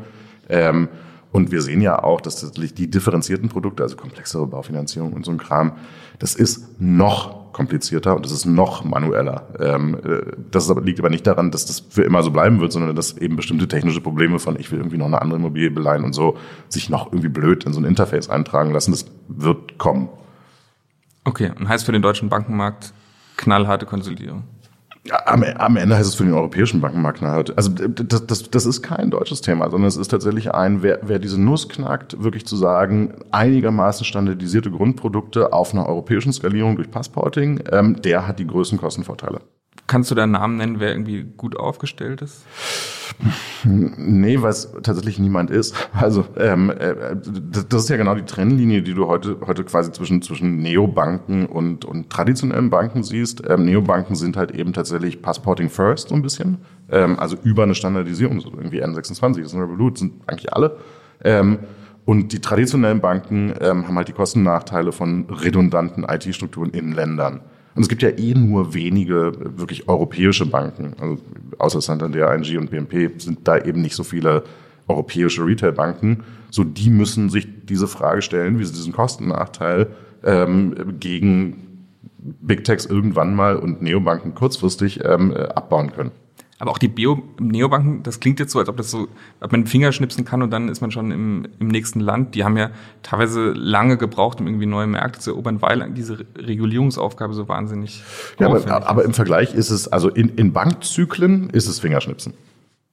Ähm, 0.49 0.89
und 1.31 1.51
wir 1.51 1.61
sehen 1.61 1.81
ja 1.81 2.03
auch, 2.03 2.19
dass 2.19 2.41
tatsächlich 2.41 2.73
die 2.73 2.89
differenzierten 2.89 3.47
Produkte, 3.47 3.83
also 3.83 3.95
komplexere 3.95 4.45
Baufinanzierung 4.47 5.13
und 5.13 5.25
so 5.25 5.31
ein 5.31 5.37
Kram, 5.37 5.73
das 6.19 6.35
ist 6.35 6.81
noch 6.81 7.40
komplizierter 7.51 8.15
und 8.15 8.25
das 8.25 8.31
ist 8.31 8.45
noch 8.45 8.83
manueller. 8.83 9.47
Ähm, 9.59 9.97
äh, 10.03 10.31
das 10.51 10.73
liegt 10.83 10.99
aber 10.99 11.09
nicht 11.09 11.25
daran, 11.27 11.51
dass 11.51 11.65
das 11.65 11.79
für 11.79 12.03
immer 12.03 12.23
so 12.23 12.31
bleiben 12.31 12.59
wird, 12.59 12.71
sondern 12.71 12.95
dass 12.95 13.17
eben 13.17 13.35
bestimmte 13.35 13.67
technische 13.67 14.01
Probleme 14.01 14.39
von 14.39 14.59
ich 14.59 14.71
will 14.71 14.79
irgendwie 14.79 14.97
noch 14.97 15.07
eine 15.07 15.21
andere 15.21 15.39
Immobilie 15.39 15.71
beleihen 15.71 16.03
und 16.03 16.13
so 16.13 16.37
sich 16.69 16.89
noch 16.89 17.07
irgendwie 17.07 17.29
blöd 17.29 17.63
in 17.65 17.73
so 17.73 17.79
ein 17.79 17.85
Interface 17.85 18.29
eintragen 18.29 18.71
lassen. 18.71 18.91
Das 18.91 19.05
wird 19.27 19.77
kommen. 19.77 20.09
Okay, 21.23 21.51
und 21.59 21.69
heißt 21.69 21.85
für 21.85 21.91
den 21.91 22.01
deutschen 22.01 22.29
Bankenmarkt 22.29 22.93
knallharte 23.37 23.85
Konsolidierung. 23.85 24.43
Am, 25.25 25.43
am 25.43 25.77
Ende 25.77 25.95
heißt 25.95 26.07
es 26.07 26.15
für 26.15 26.23
den 26.23 26.33
europäischen 26.33 26.79
Bankenmarkt 26.79 27.19
knallhart. 27.19 27.57
Also 27.57 27.71
das, 27.71 28.27
das, 28.27 28.51
das 28.51 28.65
ist 28.67 28.83
kein 28.83 29.09
deutsches 29.09 29.41
Thema, 29.41 29.69
sondern 29.71 29.87
es 29.87 29.97
ist 29.97 30.09
tatsächlich 30.09 30.53
ein, 30.53 30.83
wer, 30.83 30.99
wer 31.01 31.17
diese 31.17 31.41
Nuss 31.41 31.67
knackt, 31.69 32.21
wirklich 32.21 32.45
zu 32.45 32.55
sagen, 32.55 33.15
einigermaßen 33.31 34.05
standardisierte 34.05 34.69
Grundprodukte 34.69 35.53
auf 35.53 35.73
einer 35.73 35.87
europäischen 35.87 36.31
Skalierung 36.33 36.75
durch 36.75 36.91
Passporting, 36.91 37.63
ähm, 37.71 37.99
der 38.01 38.27
hat 38.27 38.37
die 38.37 38.45
größten 38.45 38.77
Kostenvorteile. 38.77 39.41
Kannst 39.87 40.11
du 40.11 40.15
da 40.15 40.27
Namen 40.27 40.57
nennen, 40.57 40.79
wer 40.79 40.91
irgendwie 40.91 41.23
gut 41.23 41.57
aufgestellt 41.57 42.21
ist? 42.21 42.45
Nee, 43.63 44.41
weil 44.41 44.49
es 44.49 44.71
tatsächlich 44.83 45.19
niemand 45.19 45.51
ist. 45.51 45.75
Also 45.93 46.25
ähm, 46.37 46.69
äh, 46.69 47.15
das 47.69 47.83
ist 47.83 47.89
ja 47.89 47.97
genau 47.97 48.15
die 48.15 48.25
Trennlinie, 48.25 48.81
die 48.81 48.93
du 48.93 49.07
heute 49.07 49.37
heute 49.45 49.63
quasi 49.63 49.91
zwischen 49.91 50.21
zwischen 50.21 50.57
Neobanken 50.57 51.45
und 51.45 51.85
und 51.85 52.09
traditionellen 52.09 52.69
Banken 52.69 53.03
siehst. 53.03 53.43
Ähm, 53.47 53.65
Neobanken 53.65 54.15
sind 54.15 54.37
halt 54.37 54.51
eben 54.51 54.73
tatsächlich 54.73 55.21
Passporting 55.21 55.69
First 55.69 56.09
so 56.09 56.15
ein 56.15 56.21
bisschen, 56.21 56.59
ähm, 56.89 57.19
also 57.19 57.37
über 57.43 57.63
eine 57.63 57.75
Standardisierung, 57.75 58.39
so 58.39 58.49
irgendwie 58.49 58.83
N26, 58.83 59.37
das 59.37 59.47
ist 59.47 59.53
ein 59.53 59.61
Revolut, 59.61 59.97
sind 59.97 60.13
eigentlich 60.27 60.53
alle. 60.53 60.77
Ähm, 61.23 61.59
und 62.05 62.33
die 62.33 62.39
traditionellen 62.39 62.99
Banken 62.99 63.53
ähm, 63.61 63.87
haben 63.87 63.95
halt 63.95 64.07
die 64.07 64.13
Kostennachteile 64.13 64.91
von 64.91 65.27
redundanten 65.29 66.03
IT-Strukturen 66.03 66.71
in 66.71 66.93
Ländern. 66.93 67.41
Und 67.75 67.83
es 67.83 67.89
gibt 67.89 68.01
ja 68.01 68.09
eh 68.09 68.33
nur 68.33 68.73
wenige 68.73 69.31
wirklich 69.57 69.87
europäische 69.87 70.45
Banken. 70.45 70.93
Also 70.99 71.17
außer 71.57 71.81
Santander, 71.81 72.33
ING 72.33 72.57
und 72.57 72.69
BNP 72.69 73.11
sind 73.17 73.47
da 73.47 73.57
eben 73.57 73.81
nicht 73.81 73.95
so 73.95 74.03
viele 74.03 74.43
europäische 74.87 75.45
Retailbanken. 75.45 76.23
So, 76.49 76.63
die 76.63 76.89
müssen 76.89 77.29
sich 77.29 77.47
diese 77.65 77.87
Frage 77.87 78.21
stellen, 78.21 78.59
wie 78.59 78.65
sie 78.65 78.73
diesen 78.73 78.91
Kostennachteil 78.91 79.87
ähm, 80.23 80.99
gegen 80.99 81.87
Big 82.17 82.63
Techs 82.63 82.85
irgendwann 82.85 83.35
mal 83.35 83.55
und 83.55 83.81
Neobanken 83.81 84.35
kurzfristig 84.35 85.03
ähm, 85.03 85.33
abbauen 85.33 85.91
können. 85.91 86.11
Aber 86.61 86.69
auch 86.69 86.77
die 86.77 86.89
Bio 86.89 87.23
Neobanken, 87.39 88.03
das 88.03 88.19
klingt 88.19 88.39
jetzt 88.39 88.51
so, 88.51 88.59
als 88.59 88.69
ob 88.69 88.77
das 88.77 88.91
so, 88.91 89.07
ob 89.39 89.51
man 89.51 89.61
den 89.61 89.67
Finger 89.67 89.91
schnipsen 89.91 90.25
kann 90.25 90.43
und 90.43 90.51
dann 90.51 90.69
ist 90.69 90.79
man 90.79 90.91
schon 90.91 91.09
im, 91.09 91.47
im 91.59 91.67
nächsten 91.69 91.99
Land. 91.99 92.35
Die 92.35 92.43
haben 92.43 92.55
ja 92.55 92.69
teilweise 93.01 93.49
lange 93.53 93.97
gebraucht, 93.97 94.39
um 94.39 94.45
irgendwie 94.45 94.67
neue 94.67 94.85
Märkte 94.85 95.19
zu 95.19 95.31
erobern, 95.31 95.63
weil 95.63 95.89
diese 95.89 96.19
Regulierungsaufgabe 96.37 97.33
so 97.33 97.47
wahnsinnig 97.47 98.03
Ja, 98.37 98.45
aber, 98.45 98.87
aber, 98.87 99.03
im 99.05 99.15
Vergleich 99.15 99.55
ist 99.55 99.71
es, 99.71 99.87
also 99.87 100.09
in, 100.09 100.35
in 100.35 100.53
Bankzyklen 100.53 101.49
ist 101.49 101.67
es 101.67 101.79
Fingerschnipsen. 101.79 102.35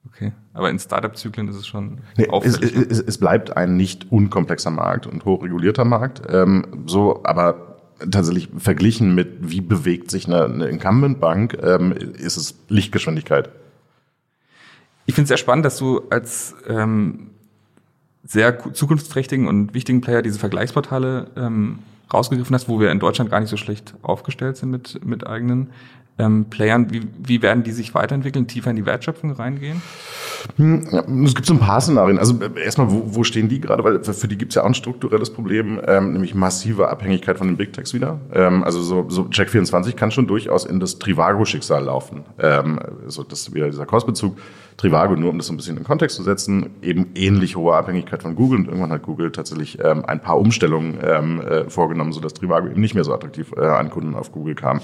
Okay, 0.07 0.31
aber 0.55 0.71
in 0.71 0.79
Startup-Zyklen 0.79 1.47
ist 1.49 1.55
es 1.55 1.67
schon 1.67 1.99
nee. 2.17 2.27
Es, 2.41 2.59
es, 2.59 2.99
es, 2.99 3.17
bleibt 3.19 3.55
ein 3.55 3.77
nicht 3.77 4.11
unkomplexer 4.11 4.71
Markt 4.71 5.05
und 5.05 5.25
hochregulierter 5.25 5.85
Markt. 5.85 6.23
Ähm, 6.27 6.65
so, 6.87 7.21
aber 7.23 7.68
tatsächlich 8.11 8.49
verglichen 8.57 9.15
mit, 9.15 9.49
wie 9.49 9.61
bewegt 9.61 10.11
sich 10.11 10.27
eine, 10.27 10.45
eine 10.45 10.67
Incumbent-Bank, 10.67 11.57
ähm, 11.61 11.91
ist 11.91 12.37
es 12.37 12.55
Lichtgeschwindigkeit. 12.67 13.49
Ich 15.05 15.15
finde 15.15 15.23
es 15.23 15.29
sehr 15.29 15.37
spannend, 15.37 15.65
dass 15.65 15.77
du 15.77 16.01
als 16.09 16.55
ähm, 16.67 17.31
sehr 18.23 18.73
zukunftsträchtigen 18.73 19.47
und 19.47 19.73
wichtigen 19.73 20.01
Player 20.01 20.21
diese 20.21 20.39
Vergleichsportale 20.39 21.31
ähm, 21.35 21.79
rausgegriffen 22.13 22.53
hast, 22.53 22.69
wo 22.69 22.79
wir 22.79 22.91
in 22.91 22.99
Deutschland 22.99 23.31
gar 23.31 23.39
nicht 23.39 23.49
so 23.49 23.57
schlecht 23.57 23.95
aufgestellt 24.01 24.57
sind 24.57 24.71
mit, 24.71 25.03
mit 25.05 25.25
eigenen. 25.25 25.69
ähm, 26.19 26.45
Playern, 26.49 26.91
wie, 26.91 27.07
wie 27.17 27.41
werden 27.41 27.63
die 27.63 27.71
sich 27.71 27.95
weiterentwickeln, 27.95 28.47
tiefer 28.47 28.69
in 28.69 28.75
die 28.75 28.85
Wertschöpfung 28.85 29.31
reingehen? 29.31 29.81
Hm, 30.57 31.25
es 31.25 31.35
gibt 31.35 31.45
so 31.45 31.53
ein 31.53 31.59
paar 31.59 31.81
Szenarien. 31.81 32.17
Also 32.17 32.35
äh, 32.41 32.63
erstmal, 32.63 32.91
wo, 32.91 33.03
wo 33.05 33.23
stehen 33.23 33.49
die 33.49 33.59
gerade? 33.59 33.83
Weil 33.83 34.03
für 34.03 34.27
die 34.27 34.37
gibt 34.37 34.51
es 34.51 34.55
ja 34.55 34.63
auch 34.63 34.67
ein 34.67 34.73
strukturelles 34.73 35.31
Problem, 35.31 35.79
ähm, 35.85 36.13
nämlich 36.13 36.35
massive 36.35 36.89
Abhängigkeit 36.89 37.37
von 37.37 37.47
den 37.47 37.57
Big 37.57 37.73
Techs 37.73 37.93
wieder. 37.93 38.19
Ähm, 38.33 38.63
also 38.63 38.81
so, 38.81 39.05
so 39.09 39.23
Check24 39.23 39.93
kann 39.93 40.11
schon 40.11 40.27
durchaus 40.27 40.65
in 40.65 40.79
das 40.79 40.99
Trivago-Schicksal 40.99 41.83
laufen. 41.83 42.23
Ähm, 42.39 42.79
so 43.07 43.23
das 43.23 43.41
ist 43.41 43.53
wieder 43.53 43.67
dieser 43.67 43.85
Kostbezug. 43.85 44.37
Trivago, 44.77 45.15
nur 45.17 45.31
um 45.31 45.37
das 45.37 45.47
so 45.47 45.53
ein 45.53 45.57
bisschen 45.57 45.75
in 45.75 45.83
Kontext 45.83 46.15
zu 46.15 46.23
setzen, 46.23 46.69
eben 46.81 47.07
ähnlich 47.13 47.57
hohe 47.57 47.75
Abhängigkeit 47.75 48.21
von 48.21 48.35
Google 48.35 48.59
und 48.59 48.67
irgendwann 48.67 48.93
hat 48.93 49.01
Google 49.01 49.29
tatsächlich 49.29 49.77
ähm, 49.83 50.05
ein 50.05 50.21
paar 50.21 50.39
Umstellungen 50.39 50.97
ähm, 51.03 51.41
äh, 51.41 51.69
vorgenommen, 51.69 52.13
sodass 52.13 52.33
Trivago 52.33 52.67
eben 52.67 52.79
nicht 52.79 52.95
mehr 52.95 53.03
so 53.03 53.13
attraktiv 53.13 53.51
äh, 53.57 53.65
an 53.65 53.89
Kunden 53.89 54.15
auf 54.15 54.31
Google 54.31 54.55
kam. 54.55 54.79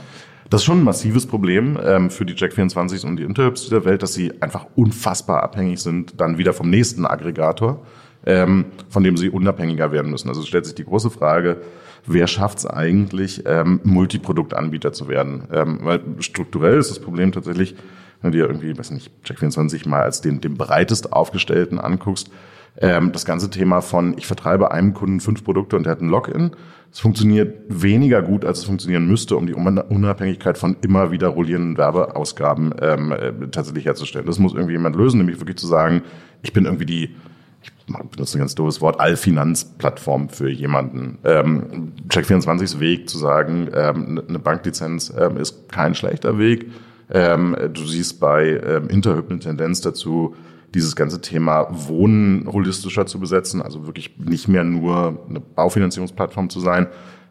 Das 0.49 0.61
ist 0.61 0.65
schon 0.65 0.79
ein 0.79 0.83
massives 0.83 1.25
Problem 1.25 1.77
ähm, 1.83 2.09
für 2.11 2.25
die 2.25 2.35
Jack24 2.35 3.05
und 3.05 3.17
die 3.17 3.23
Interhubs 3.23 3.67
der 3.69 3.83
Welt, 3.83 4.03
dass 4.03 4.13
sie 4.13 4.41
einfach 4.41 4.67
unfassbar 4.75 5.41
abhängig 5.41 5.79
sind 5.79 6.19
dann 6.21 6.37
wieder 6.37 6.53
vom 6.53 6.69
nächsten 6.69 7.05
Aggregator, 7.05 7.83
ähm, 8.27 8.65
von 8.89 9.03
dem 9.03 9.17
sie 9.17 9.29
unabhängiger 9.29 9.91
werden 9.91 10.11
müssen. 10.11 10.29
Also 10.29 10.43
stellt 10.43 10.65
sich 10.65 10.75
die 10.75 10.85
große 10.85 11.09
Frage, 11.09 11.61
wer 12.05 12.27
schafft 12.27 12.59
es 12.59 12.65
eigentlich, 12.67 13.43
ähm, 13.47 13.81
Multiproduktanbieter 13.83 14.93
zu 14.93 15.07
werden? 15.07 15.47
Ähm, 15.51 15.79
weil 15.81 16.01
strukturell 16.19 16.77
ist 16.77 16.91
das 16.91 16.99
Problem 16.99 17.31
tatsächlich, 17.31 17.75
wenn 18.21 18.31
du 18.31 18.37
dir 18.37 18.45
irgendwie, 18.45 18.77
weiß 18.77 18.91
nicht, 18.91 19.11
Check24 19.25 19.89
mal 19.89 20.03
als 20.03 20.21
den, 20.21 20.41
den 20.41 20.55
breitest 20.55 21.11
aufgestellten 21.11 21.79
anguckst, 21.79 22.29
ähm, 22.77 23.11
das 23.11 23.25
ganze 23.25 23.49
Thema 23.49 23.81
von, 23.81 24.17
ich 24.17 24.27
vertreibe 24.27 24.71
einem 24.71 24.93
Kunden 24.93 25.19
fünf 25.19 25.43
Produkte 25.43 25.77
und 25.77 25.85
der 25.85 25.91
hat 25.91 26.01
ein 26.01 26.09
Login. 26.09 26.51
Es 26.91 26.99
funktioniert 26.99 27.63
weniger 27.67 28.21
gut, 28.21 28.45
als 28.45 28.59
es 28.59 28.65
funktionieren 28.65 29.07
müsste, 29.07 29.35
um 29.35 29.47
die 29.47 29.53
Unabhängigkeit 29.53 30.57
von 30.57 30.77
immer 30.81 31.11
wieder 31.11 31.27
rollierenden 31.27 31.77
Werbeausgaben 31.77 32.73
ähm, 32.81 33.11
äh, 33.11 33.33
tatsächlich 33.51 33.85
herzustellen. 33.85 34.25
Das 34.25 34.39
muss 34.39 34.53
irgendwie 34.53 34.73
jemand 34.73 34.95
lösen, 34.95 35.17
nämlich 35.17 35.39
wirklich 35.39 35.57
zu 35.57 35.67
sagen, 35.67 36.03
ich 36.41 36.53
bin 36.53 36.65
irgendwie 36.65 36.85
die, 36.85 37.15
ich 37.61 37.71
benutze 38.11 38.37
ein 38.37 38.39
ganz 38.39 38.55
doofes 38.55 38.79
Wort, 38.81 38.99
Allfinanzplattform 38.99 40.29
für 40.29 40.49
jemanden. 40.49 41.17
Ähm, 41.23 41.93
Check24s 42.09 42.79
Weg 42.79 43.09
zu 43.09 43.17
sagen, 43.17 43.69
ähm, 43.73 44.21
eine 44.27 44.39
Banklizenz 44.39 45.13
ähm, 45.17 45.37
ist 45.37 45.69
kein 45.69 45.95
schlechter 45.95 46.37
Weg. 46.39 46.71
Ähm, 47.09 47.55
du 47.73 47.85
siehst 47.85 48.19
bei 48.19 48.61
ähm, 48.65 48.87
Interhyp 48.89 49.29
eine 49.29 49.39
Tendenz 49.39 49.81
dazu, 49.81 50.35
dieses 50.75 50.95
ganze 50.95 51.21
Thema 51.21 51.67
Wohnen 51.71 52.47
holistischer 52.51 53.05
zu 53.05 53.19
besetzen, 53.19 53.61
also 53.61 53.85
wirklich 53.85 54.17
nicht 54.19 54.47
mehr 54.47 54.63
nur 54.63 55.25
eine 55.27 55.39
Baufinanzierungsplattform 55.39 56.49
zu 56.49 56.59
sein. 56.59 56.87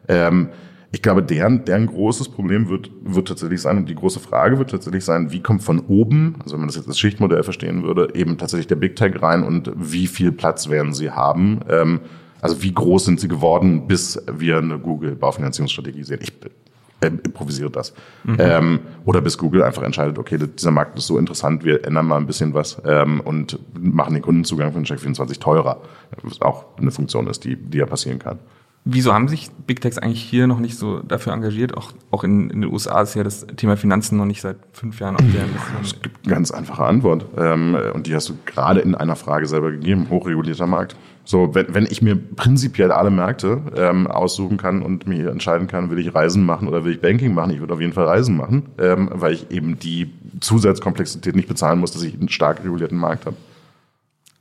Ähm, 0.07 0.49
ich 0.91 1.01
glaube, 1.01 1.21
deren, 1.21 1.65
deren 1.65 1.87
großes 1.87 2.29
Problem 2.29 2.69
wird, 2.69 2.89
wird 3.03 3.27
tatsächlich 3.27 3.61
sein, 3.61 3.77
und 3.77 3.89
die 3.89 3.95
große 3.95 4.19
Frage 4.19 4.57
wird 4.57 4.71
tatsächlich 4.71 5.05
sein, 5.05 5.31
wie 5.31 5.41
kommt 5.41 5.61
von 5.61 5.79
oben, 5.79 6.35
also 6.43 6.53
wenn 6.53 6.61
man 6.61 6.67
das 6.67 6.75
jetzt 6.75 6.87
als 6.87 6.97
Schichtmodell 6.97 7.43
verstehen 7.43 7.83
würde, 7.83 8.13
eben 8.15 8.37
tatsächlich 8.37 8.67
der 8.67 8.77
Big 8.77 8.95
Tech 8.95 9.21
rein 9.21 9.43
und 9.43 9.71
wie 9.75 10.07
viel 10.07 10.31
Platz 10.31 10.69
werden 10.69 10.93
sie 10.93 11.11
haben? 11.11 11.59
Ähm, 11.69 11.99
also 12.41 12.61
wie 12.63 12.73
groß 12.73 13.05
sind 13.05 13.19
sie 13.19 13.27
geworden, 13.27 13.87
bis 13.87 14.21
wir 14.31 14.57
eine 14.57 14.79
Google-Baufinanzierungsstrategie 14.79 16.03
sehen? 16.03 16.19
Ich 16.21 16.33
äh, 17.01 17.07
improvisiert 17.07 17.75
das. 17.75 17.93
Mhm. 18.23 18.37
Ähm, 18.39 18.79
oder 19.05 19.21
bis 19.21 19.37
Google 19.37 19.63
einfach 19.63 19.83
entscheidet, 19.83 20.17
okay, 20.17 20.37
dieser 20.37 20.71
Markt 20.71 20.97
ist 20.97 21.07
so 21.07 21.17
interessant, 21.17 21.63
wir 21.63 21.85
ändern 21.85 22.07
mal 22.07 22.17
ein 22.17 22.25
bisschen 22.25 22.53
was 22.53 22.81
ähm, 22.85 23.21
und 23.21 23.59
machen 23.79 24.13
den 24.13 24.23
Kundenzugang 24.23 24.73
von 24.73 24.85
Check24 24.85 25.39
teurer. 25.39 25.81
Was 26.23 26.41
auch 26.41 26.65
eine 26.77 26.91
Funktion 26.91 27.27
ist, 27.27 27.43
die, 27.43 27.55
die 27.55 27.79
ja 27.79 27.85
passieren 27.85 28.19
kann. 28.19 28.39
Wieso 28.87 29.15
haben 29.15 29.27
sich 29.27 29.49
Big 29.65 29.81
Techs 29.81 29.97
eigentlich 29.97 30.21
hier 30.21 30.45
noch 30.45 30.59
nicht 30.59 30.77
so 30.77 30.99
dafür 30.99 31.33
engagiert? 31.33 31.75
Auch, 31.75 31.91
auch 32.11 32.23
in, 32.23 32.51
in 32.51 32.61
den 32.61 32.71
USA 32.71 33.01
ist 33.01 33.15
ja 33.15 33.23
das 33.23 33.47
Thema 33.57 33.77
Finanzen 33.77 34.15
noch 34.15 34.25
nicht 34.25 34.41
seit 34.41 34.57
fünf 34.73 34.99
Jahren 34.99 35.15
auf 35.15 35.23
der. 35.33 35.45
Es 35.81 35.99
gibt 36.03 36.23
eine 36.23 36.35
ganz 36.35 36.51
einfache 36.51 36.83
Antwort. 36.83 37.25
Ähm, 37.35 37.75
und 37.95 38.05
die 38.05 38.13
hast 38.13 38.29
du 38.29 38.35
gerade 38.45 38.81
in 38.81 38.93
einer 38.93 39.15
Frage 39.15 39.47
selber 39.47 39.71
gegeben. 39.71 40.05
Hochregulierter 40.11 40.67
Markt. 40.67 40.95
So, 41.25 41.55
wenn, 41.55 41.73
wenn 41.73 41.85
ich 41.85 42.03
mir 42.03 42.15
prinzipiell 42.15 42.91
alle 42.91 43.09
Märkte 43.09 43.61
ähm, 43.75 44.05
aussuchen 44.07 44.57
kann 44.57 44.83
und 44.83 45.07
mir 45.07 45.31
entscheiden 45.31 45.67
kann, 45.67 45.89
will 45.89 45.97
ich 45.97 46.13
Reisen 46.13 46.45
machen 46.45 46.67
oder 46.67 46.85
will 46.85 46.93
ich 46.93 47.01
Banking 47.01 47.33
machen, 47.33 47.51
ich 47.51 47.59
würde 47.59 47.73
auf 47.73 47.81
jeden 47.81 47.93
Fall 47.93 48.05
Reisen 48.05 48.37
machen, 48.37 48.67
ähm, 48.77 49.09
weil 49.11 49.33
ich 49.33 49.49
eben 49.49 49.79
die 49.79 50.13
Zusatzkomplexität 50.39 51.35
nicht 51.35 51.47
bezahlen 51.47 51.79
muss, 51.79 51.91
dass 51.91 52.03
ich 52.03 52.13
einen 52.13 52.29
stark 52.29 52.63
regulierten 52.63 52.97
Markt 52.97 53.25
habe. 53.25 53.35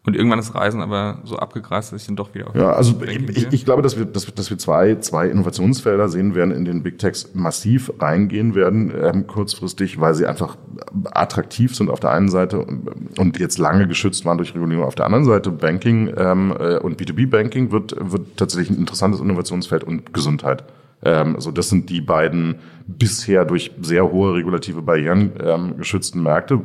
Und 0.07 0.15
irgendwann 0.15 0.39
ist 0.39 0.55
Reisen 0.55 0.83
aber 0.83 1.19
so 1.25 1.37
abgegrast, 1.37 1.93
dass 1.93 2.03
ich 2.03 2.07
dann 2.07 2.17
doch 2.17 2.35
wieder 2.35 2.49
auf 2.49 2.55
Ja, 2.55 2.73
also 2.73 2.95
ich, 3.03 3.53
ich, 3.53 3.65
glaube, 3.65 3.81
dass 3.81 3.97
wir, 3.99 4.05
dass, 4.05 4.27
dass 4.35 4.51
wir 4.51 4.59
zwei, 4.59 4.97
zwei 4.97 5.29
Innovationsfelder 5.29 6.11
sehen 6.11 6.35
werden, 6.35 6.51
in 6.51 6.67
den 6.67 6.83
Big 6.83 6.99
Techs 6.99 7.35
massiv 7.35 7.91
reingehen 8.01 8.55
werden, 8.55 8.93
ähm, 9.01 9.27
kurzfristig, 9.27 9.99
weil 10.01 10.15
sie 10.15 10.27
einfach 10.27 10.59
attraktiv 11.07 11.75
sind 11.75 11.89
auf 11.89 12.01
der 12.01 12.11
einen 12.11 12.29
Seite 12.29 12.59
und, 12.59 13.19
und 13.19 13.39
jetzt 13.39 13.57
lange 13.57 13.89
geschützt 13.89 14.27
waren 14.27 14.37
durch 14.37 14.55
Regulierung 14.55 14.85
auf 14.85 14.95
der 14.95 15.07
anderen 15.07 15.25
Seite. 15.25 15.51
Banking 15.51 16.13
ähm, 16.19 16.55
äh, 16.59 16.77
und 16.77 17.01
B2B-Banking 17.01 17.73
wird, 17.73 17.97
wird 17.99 18.37
tatsächlich 18.37 18.77
ein 18.77 18.81
interessantes 18.81 19.23
Innovationsfeld 19.23 19.85
und 19.85 20.13
Gesundheit. 20.13 20.65
Ähm, 21.03 21.35
also 21.37 21.51
das 21.51 21.71
sind 21.71 21.89
die 21.89 22.03
beiden 22.03 22.57
bisher 22.87 23.47
durch 23.47 23.71
sehr 23.81 24.11
hohe 24.11 24.35
regulative 24.35 24.83
Barrieren 24.83 25.33
ähm, 25.43 25.79
geschützten 25.79 26.23
Märkte, 26.23 26.61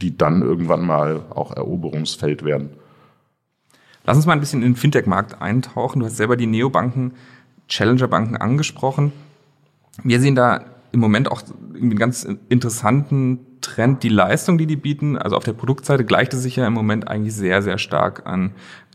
die 0.00 0.16
dann 0.16 0.42
irgendwann 0.42 0.84
mal 0.84 1.22
auch 1.30 1.54
Eroberungsfeld 1.54 2.44
werden. 2.44 2.70
Lass 4.04 4.16
uns 4.16 4.26
mal 4.26 4.32
ein 4.32 4.40
bisschen 4.40 4.62
in 4.62 4.72
den 4.72 4.76
Fintech-Markt 4.76 5.40
eintauchen. 5.42 6.00
Du 6.00 6.06
hast 6.06 6.16
selber 6.16 6.36
die 6.36 6.46
Neobanken, 6.46 7.12
Challenger-Banken 7.68 8.36
angesprochen. 8.36 9.12
Wir 10.02 10.20
sehen 10.20 10.34
da 10.34 10.64
im 10.92 11.00
Moment 11.00 11.30
auch 11.30 11.42
einen 11.74 11.96
ganz 11.96 12.26
interessanten 12.48 13.40
Trend, 13.60 14.02
die 14.02 14.08
Leistung, 14.08 14.58
die 14.58 14.66
die 14.66 14.76
bieten. 14.76 15.16
Also 15.16 15.36
auf 15.36 15.44
der 15.44 15.52
Produktseite 15.52 16.04
gleicht 16.04 16.34
es 16.34 16.42
sich 16.42 16.56
ja 16.56 16.66
im 16.66 16.72
Moment 16.72 17.08
eigentlich 17.08 17.34
sehr, 17.34 17.62
sehr 17.62 17.78
stark 17.78 18.26
an. 18.26 18.52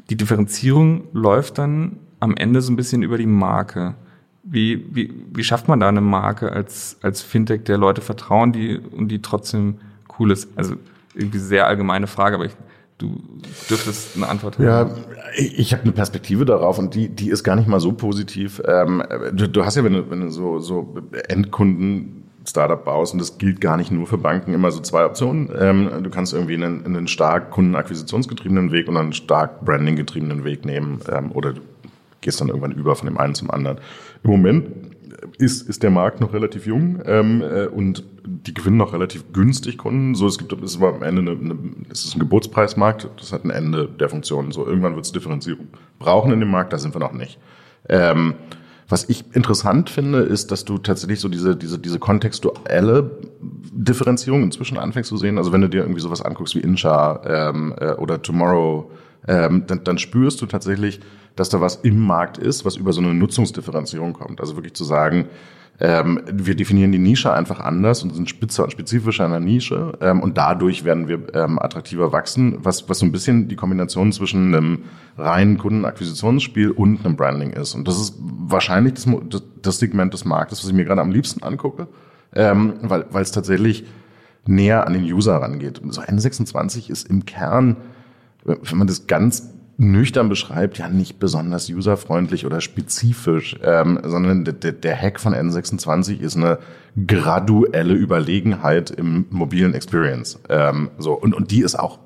Die 0.09 0.17
Differenzierung 0.17 1.05
läuft 1.13 1.57
dann 1.57 1.99
am 2.19 2.35
Ende 2.35 2.61
so 2.61 2.71
ein 2.71 2.75
bisschen 2.75 3.03
über 3.03 3.17
die 3.17 3.27
Marke. 3.27 3.95
Wie, 4.43 4.85
wie, 4.93 5.13
wie 5.33 5.43
schafft 5.43 5.67
man 5.67 5.79
da 5.79 5.89
eine 5.89 6.01
Marke 6.01 6.51
als, 6.51 6.97
als 7.01 7.21
Fintech, 7.21 7.63
der 7.63 7.77
Leute 7.77 8.01
vertrauen, 8.01 8.51
die 8.51 8.77
und 8.77 9.07
die 9.09 9.21
trotzdem 9.21 9.79
cool 10.19 10.31
ist? 10.31 10.49
Also 10.55 10.75
irgendwie 11.15 11.39
sehr 11.39 11.67
allgemeine 11.67 12.07
Frage, 12.07 12.35
aber 12.35 12.45
ich, 12.45 12.55
du 12.97 13.21
dürftest 13.69 14.15
eine 14.15 14.27
Antwort 14.27 14.57
haben. 14.57 14.65
Ja, 14.65 14.89
ich, 15.35 15.73
habe 15.73 15.83
eine 15.83 15.91
Perspektive 15.91 16.45
darauf 16.45 16.77
und 16.77 16.95
die, 16.95 17.09
die 17.09 17.29
ist 17.29 17.43
gar 17.43 17.55
nicht 17.55 17.67
mal 17.67 17.79
so 17.79 17.93
positiv. 17.93 18.61
Ähm, 18.65 19.03
du, 19.33 19.47
du 19.47 19.65
hast 19.65 19.75
ja, 19.75 19.83
wenn 19.83 19.93
du, 19.93 20.09
wenn 20.09 20.21
du 20.21 20.29
so, 20.29 20.59
so 20.59 20.95
Endkunden 21.27 22.23
Startup 22.47 22.83
baust 22.83 23.13
und 23.13 23.19
das 23.19 23.37
gilt 23.37 23.59
gar 23.59 23.77
nicht 23.77 23.91
nur 23.91 24.07
für 24.07 24.17
Banken, 24.17 24.53
immer 24.53 24.71
so 24.71 24.79
zwei 24.79 25.05
Optionen. 25.05 25.49
Ähm, 25.57 26.03
du 26.03 26.09
kannst 26.09 26.33
irgendwie 26.33 26.55
einen, 26.55 26.85
einen 26.85 27.07
stark 27.07 27.51
kundenakquisitionsgetriebenen 27.51 28.71
Weg 28.71 28.87
und 28.87 28.97
einen 28.97 29.13
stark 29.13 29.65
brandinggetriebenen 29.65 30.43
Weg 30.43 30.65
nehmen 30.65 30.99
ähm, 31.11 31.31
oder 31.31 31.53
gehst 32.21 32.41
dann 32.41 32.49
irgendwann 32.49 32.71
über 32.71 32.95
von 32.95 33.07
dem 33.07 33.17
einen 33.17 33.35
zum 33.35 33.51
anderen. 33.51 33.79
Im 34.23 34.31
Moment 34.31 34.67
ist, 35.37 35.67
ist 35.67 35.83
der 35.83 35.91
Markt 35.91 36.21
noch 36.21 36.33
relativ 36.33 36.65
jung 36.65 37.01
ähm, 37.05 37.41
äh, 37.41 37.67
und 37.67 38.03
die 38.25 38.53
gewinnen 38.53 38.77
noch 38.77 38.93
relativ 38.93 39.31
günstig 39.33 39.77
Kunden. 39.77 40.15
So, 40.15 40.27
es 40.27 40.37
gibt 40.37 40.51
es 40.53 40.75
ist 40.75 40.81
am 40.81 41.03
Ende 41.03 41.21
eine, 41.21 41.31
eine, 41.31 41.57
es 41.89 42.05
ist 42.05 42.15
ein 42.15 42.19
Geburtspreismarkt, 42.19 43.09
das 43.17 43.31
hat 43.33 43.43
ein 43.43 43.49
Ende 43.49 43.87
der 43.87 44.09
Funktion. 44.09 44.51
So, 44.51 44.65
irgendwann 44.65 44.95
wird 44.95 45.05
es 45.05 45.11
Differenzierung 45.11 45.67
brauchen 45.99 46.31
in 46.31 46.39
dem 46.39 46.51
Markt, 46.51 46.73
da 46.73 46.77
sind 46.77 46.95
wir 46.95 46.99
noch 46.99 47.13
nicht. 47.13 47.39
Ähm, 47.87 48.35
was 48.87 49.09
ich 49.09 49.35
interessant 49.35 49.89
finde, 49.89 50.19
ist, 50.19 50.51
dass 50.51 50.63
du 50.63 50.77
tatsächlich 50.77 51.19
so 51.19 51.27
diese, 51.27 51.55
diese, 51.55 51.79
diese 51.79 51.97
kontextuelle 51.97 53.09
Differenzierung 53.41 54.43
inzwischen 54.43 54.77
anfängst 54.77 55.09
zu 55.09 55.17
sehen. 55.17 55.37
Also 55.39 55.51
wenn 55.51 55.61
du 55.61 55.69
dir 55.69 55.81
irgendwie 55.81 56.01
sowas 56.01 56.21
anguckst 56.21 56.55
wie 56.55 56.59
Insha 56.59 57.21
ähm, 57.25 57.73
äh, 57.79 57.93
oder 57.93 58.21
Tomorrow, 58.21 58.91
ähm, 59.27 59.63
dann, 59.67 59.83
dann 59.83 59.97
spürst 59.97 60.41
du 60.41 60.45
tatsächlich, 60.45 60.99
dass 61.35 61.49
da 61.49 61.61
was 61.61 61.77
im 61.77 61.99
Markt 61.99 62.37
ist, 62.37 62.65
was 62.65 62.77
über 62.77 62.93
so 62.93 63.01
eine 63.01 63.13
Nutzungsdifferenzierung 63.13 64.13
kommt. 64.13 64.39
Also 64.39 64.55
wirklich 64.55 64.73
zu 64.73 64.83
sagen, 64.83 65.27
ähm, 65.79 66.21
wir 66.31 66.55
definieren 66.55 66.93
die 66.93 66.99
Nische 66.99 67.33
einfach 67.33 67.59
anders 67.59 68.01
und 68.01 68.15
sind 68.15 68.29
spitzer 68.29 68.63
und 68.63 68.71
spezifischer 68.71 69.25
in 69.25 69.31
der 69.31 69.41
Nische 69.41 69.97
ähm, 69.99 70.21
und 70.21 70.37
dadurch 70.37 70.85
werden 70.85 71.09
wir 71.09 71.33
ähm, 71.35 71.59
attraktiver 71.59 72.13
wachsen, 72.13 72.59
was, 72.63 72.87
was 72.87 72.99
so 72.99 73.05
ein 73.05 73.11
bisschen 73.11 73.49
die 73.49 73.57
Kombination 73.57 74.13
zwischen 74.13 74.55
einem 74.55 74.83
reinen 75.17 75.57
Kundenakquisitionsspiel 75.57 76.71
und 76.71 77.05
einem 77.05 77.17
Branding 77.17 77.51
ist. 77.51 77.75
Und 77.75 77.89
das 77.89 77.99
ist 77.99 78.15
wahrscheinlich 78.19 78.93
das, 78.93 79.43
das 79.61 79.79
Segment 79.79 80.13
des 80.13 80.23
Marktes, 80.23 80.59
was 80.63 80.69
ich 80.69 80.75
mir 80.75 80.85
gerade 80.85 81.01
am 81.01 81.11
liebsten 81.11 81.43
angucke, 81.43 81.87
ähm, 82.33 82.75
weil 82.81 83.21
es 83.21 83.31
tatsächlich 83.31 83.83
näher 84.47 84.87
an 84.87 84.93
den 84.93 85.03
User 85.03 85.35
rangeht. 85.35 85.81
So 85.89 86.01
N26 86.01 86.89
ist 86.89 87.09
im 87.09 87.25
Kern, 87.25 87.75
wenn 88.45 88.77
man 88.77 88.87
das 88.87 89.07
ganz 89.07 89.51
nüchtern 89.77 90.29
beschreibt, 90.29 90.77
ja 90.77 90.87
nicht 90.87 91.19
besonders 91.19 91.69
userfreundlich 91.69 92.45
oder 92.45 92.61
spezifisch, 92.61 93.57
ähm, 93.61 93.99
sondern 94.03 94.45
der, 94.45 94.95
Hack 94.95 95.19
von 95.19 95.33
N26 95.33 96.19
ist 96.19 96.37
eine 96.37 96.59
graduelle 97.07 97.93
Überlegenheit 97.93 98.89
im 98.89 99.25
mobilen 99.31 99.73
Experience. 99.73 100.39
Ähm, 100.47 100.91
so 100.97 101.13
und 101.13 101.33
und 101.33 101.51
die 101.51 101.61
ist 101.61 101.77
auch 101.77 101.99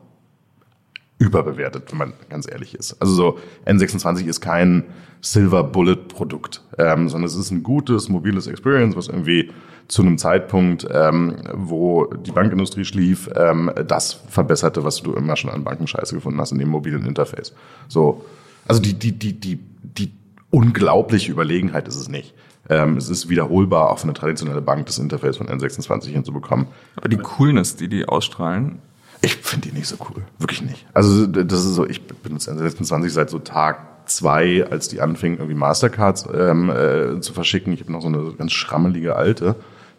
überbewertet, 1.19 1.91
wenn 1.91 1.97
man 1.97 2.13
ganz 2.29 2.49
ehrlich 2.49 2.73
ist. 2.73 2.99
Also 3.01 3.13
so 3.13 3.39
N26 3.65 4.25
ist 4.25 4.41
kein 4.41 4.85
Silver 5.21 5.63
Bullet 5.63 6.07
Produkt, 6.07 6.63
ähm, 6.77 7.09
sondern 7.09 7.27
es 7.27 7.35
ist 7.35 7.51
ein 7.51 7.61
gutes 7.61 8.07
mobiles 8.09 8.47
Experience, 8.47 8.95
was 8.95 9.09
irgendwie 9.09 9.51
zu 9.89 10.01
einem 10.01 10.17
Zeitpunkt, 10.17 10.87
ähm, 10.89 11.35
wo 11.53 12.05
die 12.05 12.31
Bankindustrie 12.31 12.85
schlief, 12.85 13.29
ähm, 13.35 13.69
das 13.85 14.13
verbesserte, 14.13 14.83
was 14.83 15.03
du 15.03 15.13
immer 15.13 15.35
schon 15.35 15.51
an 15.51 15.63
Bankenscheiße 15.63 16.15
gefunden 16.15 16.39
hast 16.39 16.53
in 16.53 16.59
dem 16.59 16.69
mobilen 16.69 17.05
Interface. 17.05 17.53
So, 17.89 18.23
also 18.65 18.81
die 18.81 18.93
die 18.93 19.11
die 19.11 19.33
die 19.33 19.59
die 19.83 20.13
unglaubliche 20.51 21.31
Überlegenheit 21.31 21.87
ist 21.87 21.97
es 21.97 22.07
nicht. 22.07 22.33
Ähm, 22.69 22.97
es 22.97 23.09
ist 23.09 23.29
wiederholbar, 23.29 23.89
auch 23.89 23.99
für 23.99 24.03
eine 24.03 24.13
traditionelle 24.13 24.61
Bank 24.61 24.85
das 24.85 24.99
Interface 24.99 25.37
von 25.37 25.47
N26 25.47 26.07
hinzubekommen. 26.09 26.67
Aber 26.95 27.09
die 27.09 27.17
Coolness, 27.17 27.75
die 27.75 27.89
die 27.89 28.05
ausstrahlen, 28.07 28.79
ich 29.21 29.35
finde 29.35 29.69
die 29.69 29.75
nicht 29.75 29.87
so 29.87 29.97
cool. 30.09 30.23
Wirklich 30.37 30.61
nicht. 30.61 30.85
Also 30.93 31.27
das 31.27 31.65
ist 31.65 31.75
so, 31.75 31.85
ich 31.85 32.05
benutze 32.07 32.51
N26 32.51 33.09
seit 33.09 33.29
so 33.29 33.39
Tag 33.39 34.07
zwei, 34.09 34.65
als 34.69 34.87
die 34.87 35.01
anfingen, 35.01 35.39
irgendwie 35.39 35.57
Mastercards 35.57 36.27
ähm, 36.33 36.69
äh, 36.69 37.19
zu 37.21 37.33
verschicken. 37.33 37.73
Ich 37.73 37.81
habe 37.81 37.91
noch 37.91 38.01
so 38.01 38.07
eine 38.07 38.33
ganz 38.37 38.51
schrammelige 38.51 39.15
alte. 39.15 39.55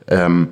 Ähm, 0.06 0.48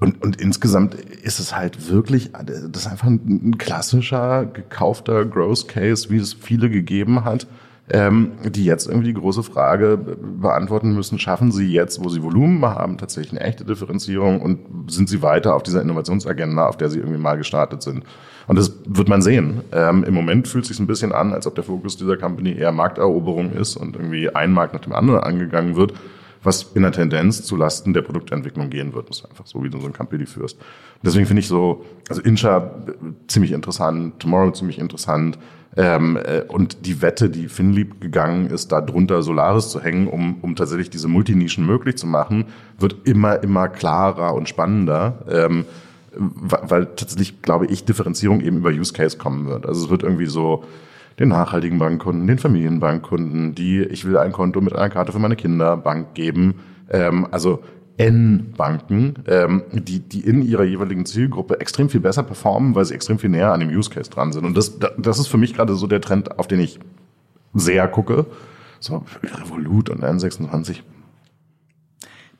und, 0.00 0.22
und 0.22 0.40
insgesamt 0.40 0.94
ist 0.94 1.40
es 1.40 1.54
halt 1.54 1.90
wirklich, 1.90 2.30
das 2.32 2.82
ist 2.82 2.86
einfach 2.86 3.08
ein, 3.08 3.50
ein 3.50 3.58
klassischer, 3.58 4.46
gekaufter 4.46 5.24
Growth 5.24 5.68
Case, 5.68 6.08
wie 6.10 6.18
es 6.18 6.32
viele 6.32 6.70
gegeben 6.70 7.24
hat 7.24 7.46
ähm, 7.90 8.32
die 8.44 8.64
jetzt 8.64 8.86
irgendwie 8.86 9.08
die 9.08 9.20
große 9.20 9.42
Frage 9.42 9.96
beantworten 9.96 10.94
müssen, 10.94 11.18
schaffen 11.18 11.52
sie 11.52 11.72
jetzt, 11.72 12.02
wo 12.02 12.08
sie 12.08 12.22
Volumen 12.22 12.64
haben, 12.64 12.98
tatsächlich 12.98 13.32
eine 13.32 13.48
echte 13.48 13.64
Differenzierung 13.64 14.40
und 14.40 14.90
sind 14.90 15.08
sie 15.08 15.22
weiter 15.22 15.54
auf 15.54 15.62
dieser 15.62 15.82
Innovationsagenda, 15.82 16.66
auf 16.66 16.76
der 16.76 16.90
sie 16.90 16.98
irgendwie 16.98 17.18
mal 17.18 17.36
gestartet 17.36 17.82
sind. 17.82 18.04
Und 18.46 18.58
das 18.58 18.74
wird 18.86 19.08
man 19.08 19.22
sehen. 19.22 19.62
Ähm, 19.72 20.04
Im 20.04 20.14
Moment 20.14 20.48
fühlt 20.48 20.64
es 20.64 20.68
sich 20.68 20.80
ein 20.80 20.86
bisschen 20.86 21.12
an, 21.12 21.32
als 21.32 21.46
ob 21.46 21.54
der 21.54 21.64
Fokus 21.64 21.96
dieser 21.96 22.16
Company 22.16 22.52
eher 22.52 22.72
Markteroberung 22.72 23.52
ist 23.52 23.76
und 23.76 23.96
irgendwie 23.96 24.30
ein 24.34 24.52
Markt 24.52 24.74
nach 24.74 24.80
dem 24.80 24.94
anderen 24.94 25.20
angegangen 25.20 25.76
wird, 25.76 25.92
was 26.42 26.70
in 26.74 26.82
der 26.82 26.92
Tendenz 26.92 27.42
zu 27.42 27.56
Lasten 27.56 27.92
der 27.92 28.02
Produktentwicklung 28.02 28.70
gehen 28.70 28.94
wird. 28.94 29.08
Das 29.10 29.18
ist 29.18 29.24
einfach 29.26 29.46
so, 29.46 29.62
wie 29.62 29.70
du 29.70 29.80
so 29.80 29.86
ein 29.86 29.92
Company 29.92 30.26
führst. 30.26 30.58
Deswegen 31.02 31.26
finde 31.26 31.40
ich 31.40 31.48
so, 31.48 31.84
also 32.08 32.22
Incha 32.22 32.70
ziemlich 33.26 33.52
interessant, 33.52 34.20
Tomorrow 34.20 34.52
ziemlich 34.52 34.78
interessant, 34.78 35.38
ähm, 35.76 36.16
äh, 36.16 36.42
und 36.48 36.86
die 36.86 37.02
Wette, 37.02 37.30
die 37.30 37.48
Finlieb 37.48 38.00
gegangen 38.00 38.50
ist, 38.50 38.72
da 38.72 38.80
drunter 38.80 39.22
Solaris 39.22 39.68
zu 39.68 39.80
hängen, 39.80 40.08
um, 40.08 40.38
um 40.42 40.56
tatsächlich 40.56 40.90
diese 40.90 41.08
Multinischen 41.08 41.64
möglich 41.66 41.96
zu 41.96 42.06
machen, 42.06 42.46
wird 42.78 42.96
immer, 43.04 43.42
immer 43.42 43.68
klarer 43.68 44.34
und 44.34 44.48
spannender. 44.48 45.24
Ähm, 45.30 45.66
weil 46.16 46.86
tatsächlich, 46.86 47.42
glaube 47.42 47.66
ich, 47.66 47.84
Differenzierung 47.84 48.40
eben 48.40 48.56
über 48.58 48.70
Use 48.70 48.92
Case 48.92 49.18
kommen 49.18 49.46
wird. 49.46 49.66
Also 49.66 49.84
es 49.84 49.90
wird 49.90 50.02
irgendwie 50.02 50.26
so 50.26 50.64
den 51.18 51.28
nachhaltigen 51.28 51.78
Bankkunden, 51.78 52.26
den 52.26 52.38
Familienbankkunden, 52.38 53.54
die 53.54 53.82
ich 53.82 54.04
will 54.04 54.16
ein 54.16 54.32
Konto 54.32 54.60
mit 54.60 54.74
einer 54.74 54.90
Karte 54.90 55.12
für 55.12 55.18
meine 55.18 55.36
Kinder 55.36 55.76
Bank 55.76 56.14
geben. 56.14 56.60
Ähm, 56.90 57.26
also 57.30 57.62
N-Banken, 57.96 59.14
ähm, 59.26 59.62
die, 59.72 59.98
die 59.98 60.20
in 60.20 60.42
ihrer 60.42 60.62
jeweiligen 60.62 61.04
Zielgruppe 61.04 61.60
extrem 61.60 61.88
viel 61.88 62.00
besser 62.00 62.22
performen, 62.22 62.76
weil 62.76 62.84
sie 62.84 62.94
extrem 62.94 63.18
viel 63.18 63.30
näher 63.30 63.52
an 63.52 63.60
dem 63.60 63.70
Use 63.70 63.90
Case 63.90 64.08
dran 64.08 64.32
sind. 64.32 64.44
Und 64.44 64.56
das, 64.56 64.78
das 64.96 65.18
ist 65.18 65.26
für 65.26 65.36
mich 65.36 65.54
gerade 65.54 65.74
so 65.74 65.88
der 65.88 66.00
Trend, 66.00 66.38
auf 66.38 66.46
den 66.46 66.60
ich 66.60 66.78
sehr 67.54 67.88
gucke. 67.88 68.26
So 68.78 69.04
Revolut 69.24 69.90
und 69.90 70.04
N26. 70.04 70.82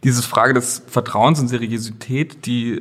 Diese 0.05 0.23
Frage 0.23 0.55
des 0.55 0.85
Vertrauens 0.87 1.41
und 1.41 1.49
Seriosität, 1.49 2.47
die 2.47 2.79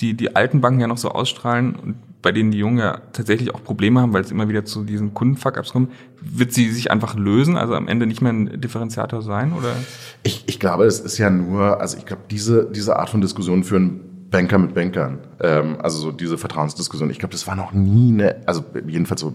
die, 0.00 0.14
die 0.14 0.34
alten 0.34 0.60
Banken 0.60 0.80
ja 0.80 0.86
noch 0.86 0.98
so 0.98 1.10
ausstrahlen 1.10 1.74
und 1.76 1.96
bei 2.22 2.32
denen 2.32 2.50
die 2.50 2.58
Jungen 2.58 2.78
ja 2.78 3.00
tatsächlich 3.12 3.54
auch 3.54 3.64
Probleme 3.64 4.00
haben, 4.00 4.12
weil 4.12 4.22
es 4.22 4.30
immer 4.30 4.48
wieder 4.48 4.64
zu 4.64 4.84
diesen 4.84 5.14
Kundenfuck-Ups 5.14 5.72
kommt, 5.72 5.92
wird 6.20 6.52
sie 6.52 6.70
sich 6.70 6.90
einfach 6.90 7.14
lösen, 7.14 7.56
also 7.56 7.74
am 7.74 7.88
Ende 7.88 8.06
nicht 8.06 8.20
mehr 8.20 8.32
ein 8.32 8.60
Differenziator 8.60 9.22
sein, 9.22 9.52
oder? 9.52 9.74
Ich, 10.22 10.44
ich 10.46 10.60
glaube, 10.60 10.84
es 10.84 11.00
ist 11.00 11.18
ja 11.18 11.30
nur, 11.30 11.80
also 11.80 11.96
ich 11.96 12.04
glaube, 12.04 12.22
diese, 12.30 12.70
diese 12.70 12.96
Art 12.96 13.10
von 13.10 13.20
Diskussion 13.20 13.64
führen 13.64 14.00
Banker 14.30 14.58
mit 14.58 14.74
Bankern. 14.74 15.18
Ähm, 15.40 15.76
also 15.80 15.98
so 15.98 16.12
diese 16.12 16.38
Vertrauensdiskussion. 16.38 17.10
Ich 17.10 17.18
glaube, 17.18 17.32
das 17.32 17.46
war 17.46 17.56
noch 17.56 17.72
nie 17.72 18.12
eine, 18.12 18.36
also 18.46 18.64
jedenfalls 18.86 19.22
so 19.22 19.34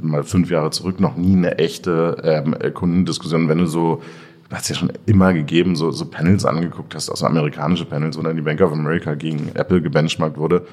mal 0.00 0.22
fünf 0.22 0.50
Jahre 0.50 0.70
zurück, 0.70 1.00
noch 1.00 1.16
nie 1.16 1.34
eine 1.34 1.58
echte 1.58 2.16
ähm, 2.22 2.54
Kundendiskussion, 2.74 3.48
wenn 3.48 3.58
du 3.58 3.66
so 3.66 4.02
hat 4.50 4.62
es 4.62 4.68
ja 4.70 4.74
schon 4.76 4.92
immer 5.04 5.34
gegeben, 5.34 5.76
so, 5.76 5.90
so 5.90 6.06
Panels 6.06 6.46
angeguckt 6.46 6.94
hast, 6.94 7.10
also 7.10 7.26
amerikanische 7.26 7.84
Panels, 7.84 8.16
wo 8.16 8.22
dann 8.22 8.36
die 8.36 8.42
Bank 8.42 8.60
of 8.62 8.72
America 8.72 9.14
gegen 9.14 9.50
Apple 9.54 9.82
gebenchmarkt 9.82 10.38
wurde. 10.38 10.66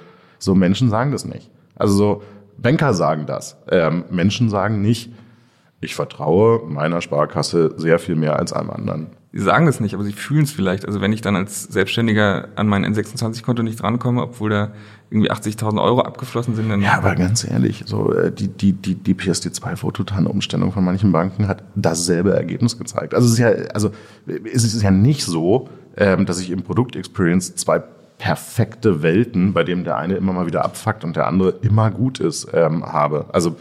So 0.46 0.56
Menschen 0.56 0.90
sagen 0.90 1.12
das 1.12 1.26
nicht. 1.26 1.50
Also 1.76 1.96
so 1.96 2.24
Banker 2.58 2.94
sagen 2.94 3.26
das. 3.26 3.58
Ähm, 3.70 4.06
Menschen 4.12 4.50
sagen 4.50 4.82
nicht, 4.82 5.12
ich 5.82 5.96
vertraue 5.96 6.62
meiner 6.68 7.02
Sparkasse 7.02 7.74
sehr 7.78 8.00
viel 8.00 8.16
mehr 8.16 8.38
als 8.38 8.54
einem 8.54 8.70
anderen. 8.70 9.08
Sie 9.34 9.42
sagen 9.42 9.66
das 9.66 9.82
nicht, 9.82 9.94
aber 9.94 10.04
sie 10.04 10.14
fühlen 10.14 10.44
es 10.44 10.52
vielleicht. 10.52 10.86
Also 10.86 11.02
wenn 11.02 11.12
ich 11.12 11.20
dann 11.20 11.36
als 11.36 11.64
Selbstständiger 11.64 12.48
an 12.56 12.68
mein 12.68 12.86
N26-Konto 12.86 13.64
nicht 13.64 13.84
rankomme, 13.84 14.22
obwohl 14.22 14.50
da 14.52 14.72
irgendwie 15.10 15.30
80.000 15.30 15.84
Euro 15.84 16.02
abgeflossen 16.02 16.56
sind, 16.56 16.70
dann... 16.70 16.82
Ja, 16.82 16.94
aber 16.94 17.16
ganz 17.16 17.44
ehrlich, 17.44 17.84
so 17.86 18.14
äh, 18.14 18.32
die, 18.32 18.48
die, 18.48 18.72
die, 18.72 18.96
die 18.96 19.14
PSD2-Fototan-Umstellung 19.14 20.72
von 20.72 20.86
manchen 20.86 21.12
Banken 21.12 21.50
hat 21.50 21.64
dasselbe 21.76 22.34
Ergebnis 22.34 22.78
gezeigt. 22.78 23.14
Also 23.14 23.28
es 23.28 23.34
ist 23.34 23.40
ja, 23.40 23.50
also 23.74 23.92
es 24.54 24.64
ist 24.64 24.82
ja 24.82 24.92
nicht 24.92 25.26
so, 25.26 25.68
ähm, 25.98 26.26
dass 26.26 26.40
ich 26.40 26.52
im 26.52 26.62
Produkt-Experience 26.62 27.56
zwei 27.56 27.84
perfekte 28.18 29.02
Welten, 29.02 29.54
bei 29.54 29.64
dem 29.64 29.84
der 29.84 29.98
eine 29.98 30.16
immer 30.16 30.34
mal 30.34 30.48
wieder 30.48 30.64
abfuckt 30.64 31.04
und 31.04 31.16
der 31.16 31.28
andere 31.28 31.50
immer 31.62 31.92
gut 31.92 32.20
ist, 32.20 32.48
ähm, 32.54 32.86
habe. 32.86 33.26
Also 33.34 33.56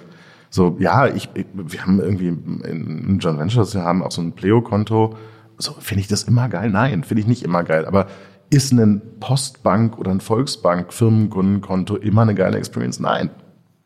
so, 0.51 0.77
ja, 0.79 1.09
ich, 1.09 1.29
ich 1.35 1.47
wir 1.53 1.83
haben 1.83 2.01
irgendwie 2.01 2.29
in 2.29 3.19
John 3.21 3.39
Ventures, 3.39 3.75
wir 3.75 3.83
haben 3.83 4.03
auch 4.03 4.13
so 4.13 4.23
ein 4.23 4.33
Pleo-Konto, 4.33 5.17
so, 5.59 5.73
finde 5.73 6.01
ich 6.01 6.09
das 6.09 6.25
immer 6.25 6.49
geil? 6.49 6.71
Nein, 6.71 7.05
finde 7.05 7.21
ich 7.23 7.27
nicht 7.27 7.43
immer 7.43 7.65
geil. 7.65 7.87
Aber 7.87 8.07
ist 8.51 8.73
ein 8.73 9.03
Postbank 9.21 9.99
oder 9.99 10.11
ein 10.11 10.21
Volksbank 10.21 10.93
Firmenkundenkonto 10.93 11.97
immer 11.97 12.23
eine 12.23 12.35
geile 12.35 12.59
Experience? 12.59 13.01
Nein. 13.01 13.31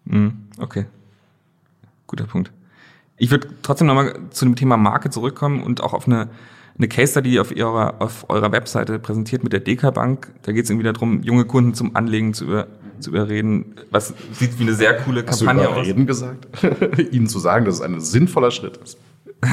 Mhm, 0.04 0.48
okay. 0.58 0.86
Guter 2.06 2.24
Punkt. 2.24 2.52
Ich 3.16 3.30
würde 3.30 3.48
trotzdem 3.62 3.86
nochmal 3.86 4.18
zu 4.30 4.44
dem 4.44 4.56
Thema 4.56 4.76
Marke 4.76 5.10
zurückkommen 5.10 5.62
und 5.62 5.82
auch 5.82 5.92
auf 5.92 6.06
eine, 6.06 6.28
eine 6.78 6.88
Case 6.88 7.12
Study 7.12 7.40
auf 7.40 7.54
ihrer, 7.54 8.00
auf 8.00 8.28
eurer 8.30 8.52
Webseite 8.52 8.98
präsentiert 8.98 9.42
mit 9.42 9.52
der 9.52 9.60
DK 9.60 9.92
Bank. 9.92 10.32
Da 10.42 10.52
geht 10.52 10.64
es 10.64 10.70
irgendwie 10.70 10.90
darum, 10.90 11.22
junge 11.22 11.44
Kunden 11.44 11.74
zum 11.74 11.96
Anlegen 11.96 12.34
zu, 12.34 12.44
über, 12.44 12.68
zu 13.00 13.10
überreden. 13.10 13.74
Was 13.90 14.14
sieht 14.32 14.58
wie 14.58 14.62
eine 14.62 14.74
sehr 14.74 14.96
coole 14.98 15.24
Kampagne 15.24 15.62
Hast 15.62 15.70
du 15.70 15.72
überreden 15.72 16.02
aus. 16.02 16.06
gesagt? 16.06 17.12
Ihnen 17.12 17.26
zu 17.26 17.40
sagen, 17.40 17.64
dass 17.64 17.76
es 17.76 17.80
ein 17.80 18.00
sinnvoller 18.00 18.50
Schritt 18.50 18.76
ist. 18.78 18.98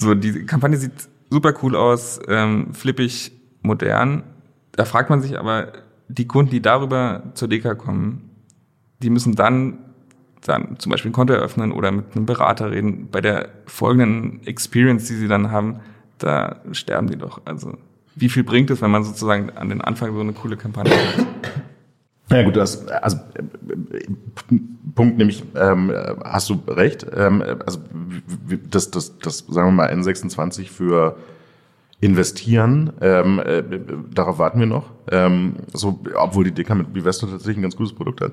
So, 0.00 0.14
die 0.14 0.46
Kampagne 0.46 0.76
sieht 0.76 0.92
super 1.28 1.52
cool 1.62 1.74
aus, 1.74 2.20
ähm, 2.28 2.72
flippig, 2.72 3.32
modern. 3.62 4.22
Da 4.72 4.84
fragt 4.84 5.10
man 5.10 5.20
sich 5.20 5.38
aber, 5.38 5.72
die 6.08 6.26
Kunden, 6.26 6.50
die 6.52 6.62
darüber 6.62 7.24
zur 7.34 7.48
DK 7.48 7.76
kommen, 7.76 8.30
die 9.02 9.10
müssen 9.10 9.34
dann, 9.34 9.78
dann 10.42 10.78
zum 10.78 10.90
Beispiel 10.90 11.10
ein 11.10 11.14
Konto 11.14 11.32
eröffnen 11.32 11.72
oder 11.72 11.90
mit 11.90 12.14
einem 12.14 12.26
Berater 12.26 12.70
reden. 12.70 13.08
Bei 13.10 13.20
der 13.20 13.48
folgenden 13.66 14.46
Experience, 14.46 15.06
die 15.06 15.14
sie 15.14 15.28
dann 15.28 15.50
haben, 15.50 15.80
da 16.18 16.56
sterben 16.72 17.08
die 17.08 17.16
doch. 17.16 17.40
Also 17.44 17.76
wie 18.14 18.28
viel 18.28 18.44
bringt 18.44 18.70
es, 18.70 18.82
wenn 18.82 18.90
man 18.90 19.04
sozusagen 19.04 19.50
an 19.50 19.68
den 19.68 19.80
Anfang 19.80 20.12
so 20.14 20.20
eine 20.20 20.32
coole 20.32 20.56
Kampagne 20.56 20.92
hat? 20.92 21.26
Ja 22.30 22.42
gut, 22.42 22.56
das, 22.56 22.86
also 22.88 23.16
Punkt 24.94 25.16
nämlich, 25.16 25.44
ähm, 25.56 25.92
hast 26.24 26.50
du 26.50 26.60
recht. 26.68 27.06
Ähm, 27.16 27.42
also 27.64 27.78
das, 28.70 28.90
das, 28.90 29.18
das, 29.18 29.38
sagen 29.48 29.68
wir 29.68 29.72
mal, 29.72 29.90
N26 29.90 30.68
für 30.68 31.16
investieren, 32.00 32.92
ähm, 33.00 33.40
äh, 33.40 33.62
darauf 34.12 34.38
warten 34.38 34.60
wir 34.60 34.66
noch. 34.66 34.90
Ähm, 35.10 35.54
so, 35.72 36.00
obwohl 36.14 36.44
die 36.44 36.52
DK 36.52 36.74
mit 36.74 36.92
Bivesto 36.92 37.26
tatsächlich 37.26 37.58
ein 37.58 37.62
ganz 37.62 37.76
gutes 37.76 37.94
Produkt 37.94 38.20
hat. 38.20 38.32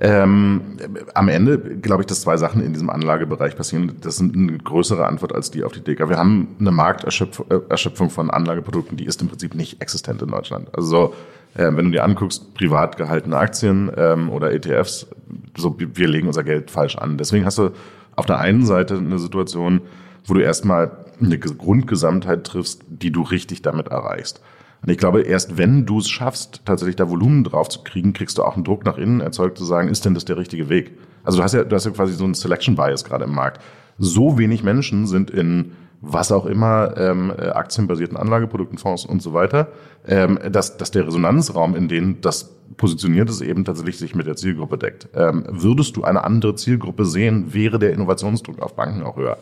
Ähm, 0.00 0.76
am 1.14 1.28
Ende 1.28 1.58
glaube 1.58 2.02
ich, 2.02 2.06
dass 2.06 2.20
zwei 2.20 2.36
Sachen 2.36 2.62
in 2.62 2.72
diesem 2.72 2.88
Anlagebereich 2.88 3.56
passieren. 3.56 3.96
Das 4.00 4.16
sind 4.16 4.36
eine 4.36 4.56
größere 4.56 5.06
Antwort 5.06 5.34
als 5.34 5.50
die 5.50 5.64
auf 5.64 5.72
die 5.72 5.82
DK. 5.82 6.08
Wir 6.08 6.18
haben 6.18 6.56
eine 6.60 6.70
Markterschöpfung 6.70 8.10
von 8.10 8.30
Anlageprodukten, 8.30 8.96
die 8.96 9.06
ist 9.06 9.20
im 9.22 9.28
Prinzip 9.28 9.54
nicht 9.54 9.82
existent 9.82 10.22
in 10.22 10.28
Deutschland. 10.28 10.68
Also 10.72 10.88
so, 10.88 11.14
äh, 11.60 11.74
wenn 11.74 11.86
du 11.86 11.90
dir 11.90 12.04
anguckst, 12.04 12.54
privat 12.54 12.96
gehaltene 12.96 13.36
Aktien 13.36 13.90
ähm, 13.96 14.30
oder 14.30 14.52
ETFs, 14.52 15.08
so 15.56 15.76
wir 15.78 16.08
legen 16.08 16.28
unser 16.28 16.44
Geld 16.44 16.70
falsch 16.70 16.96
an. 16.96 17.18
Deswegen 17.18 17.44
hast 17.44 17.58
du 17.58 17.70
auf 18.14 18.26
der 18.26 18.38
einen 18.38 18.64
Seite 18.64 18.96
eine 18.96 19.18
Situation, 19.18 19.80
wo 20.26 20.34
du 20.34 20.40
erstmal 20.40 20.92
eine 21.20 21.38
Grundgesamtheit 21.40 22.44
triffst, 22.44 22.84
die 22.88 23.10
du 23.10 23.22
richtig 23.22 23.62
damit 23.62 23.88
erreichst. 23.88 24.40
Und 24.82 24.90
ich 24.90 24.98
glaube, 24.98 25.22
erst 25.22 25.58
wenn 25.58 25.86
du 25.86 25.98
es 25.98 26.08
schaffst, 26.08 26.62
tatsächlich 26.64 26.96
da 26.96 27.10
Volumen 27.10 27.44
drauf 27.44 27.68
zu 27.68 27.82
kriegen, 27.82 28.12
kriegst 28.12 28.38
du 28.38 28.44
auch 28.44 28.54
einen 28.54 28.64
Druck 28.64 28.84
nach 28.84 28.96
innen 28.96 29.20
erzeugt, 29.20 29.58
zu 29.58 29.64
sagen, 29.64 29.88
ist 29.88 30.04
denn 30.04 30.14
das 30.14 30.24
der 30.24 30.36
richtige 30.36 30.68
Weg? 30.68 30.92
Also 31.24 31.38
du 31.38 31.44
hast 31.44 31.54
ja, 31.54 31.64
du 31.64 31.74
hast 31.74 31.84
ja 31.84 31.90
quasi 31.90 32.12
so 32.12 32.24
einen 32.24 32.34
Selection 32.34 32.76
Bias 32.76 33.04
gerade 33.04 33.24
im 33.24 33.34
Markt. 33.34 33.60
So 33.98 34.38
wenig 34.38 34.62
Menschen 34.62 35.06
sind 35.06 35.30
in 35.30 35.72
was 36.00 36.30
auch 36.30 36.46
immer, 36.46 36.96
ähm, 36.96 37.32
äh, 37.36 37.48
aktienbasierten 37.48 38.16
Anlageprodukten, 38.16 38.78
Fonds 38.78 39.04
und 39.04 39.20
so 39.20 39.32
weiter, 39.32 39.68
ähm, 40.06 40.38
dass, 40.50 40.76
dass 40.76 40.90
der 40.92 41.06
Resonanzraum, 41.06 41.74
in 41.74 41.88
dem 41.88 42.20
das 42.20 42.54
positioniert 42.76 43.28
ist, 43.28 43.40
eben 43.40 43.64
tatsächlich 43.64 43.98
sich 43.98 44.14
mit 44.14 44.26
der 44.26 44.36
Zielgruppe 44.36 44.78
deckt. 44.78 45.08
Ähm, 45.14 45.44
würdest 45.48 45.96
du 45.96 46.04
eine 46.04 46.22
andere 46.22 46.54
Zielgruppe 46.54 47.04
sehen, 47.04 47.52
wäre 47.52 47.78
der 47.78 47.92
Innovationsdruck 47.92 48.60
auf 48.60 48.76
Banken 48.76 49.02
auch 49.02 49.16
höher. 49.16 49.38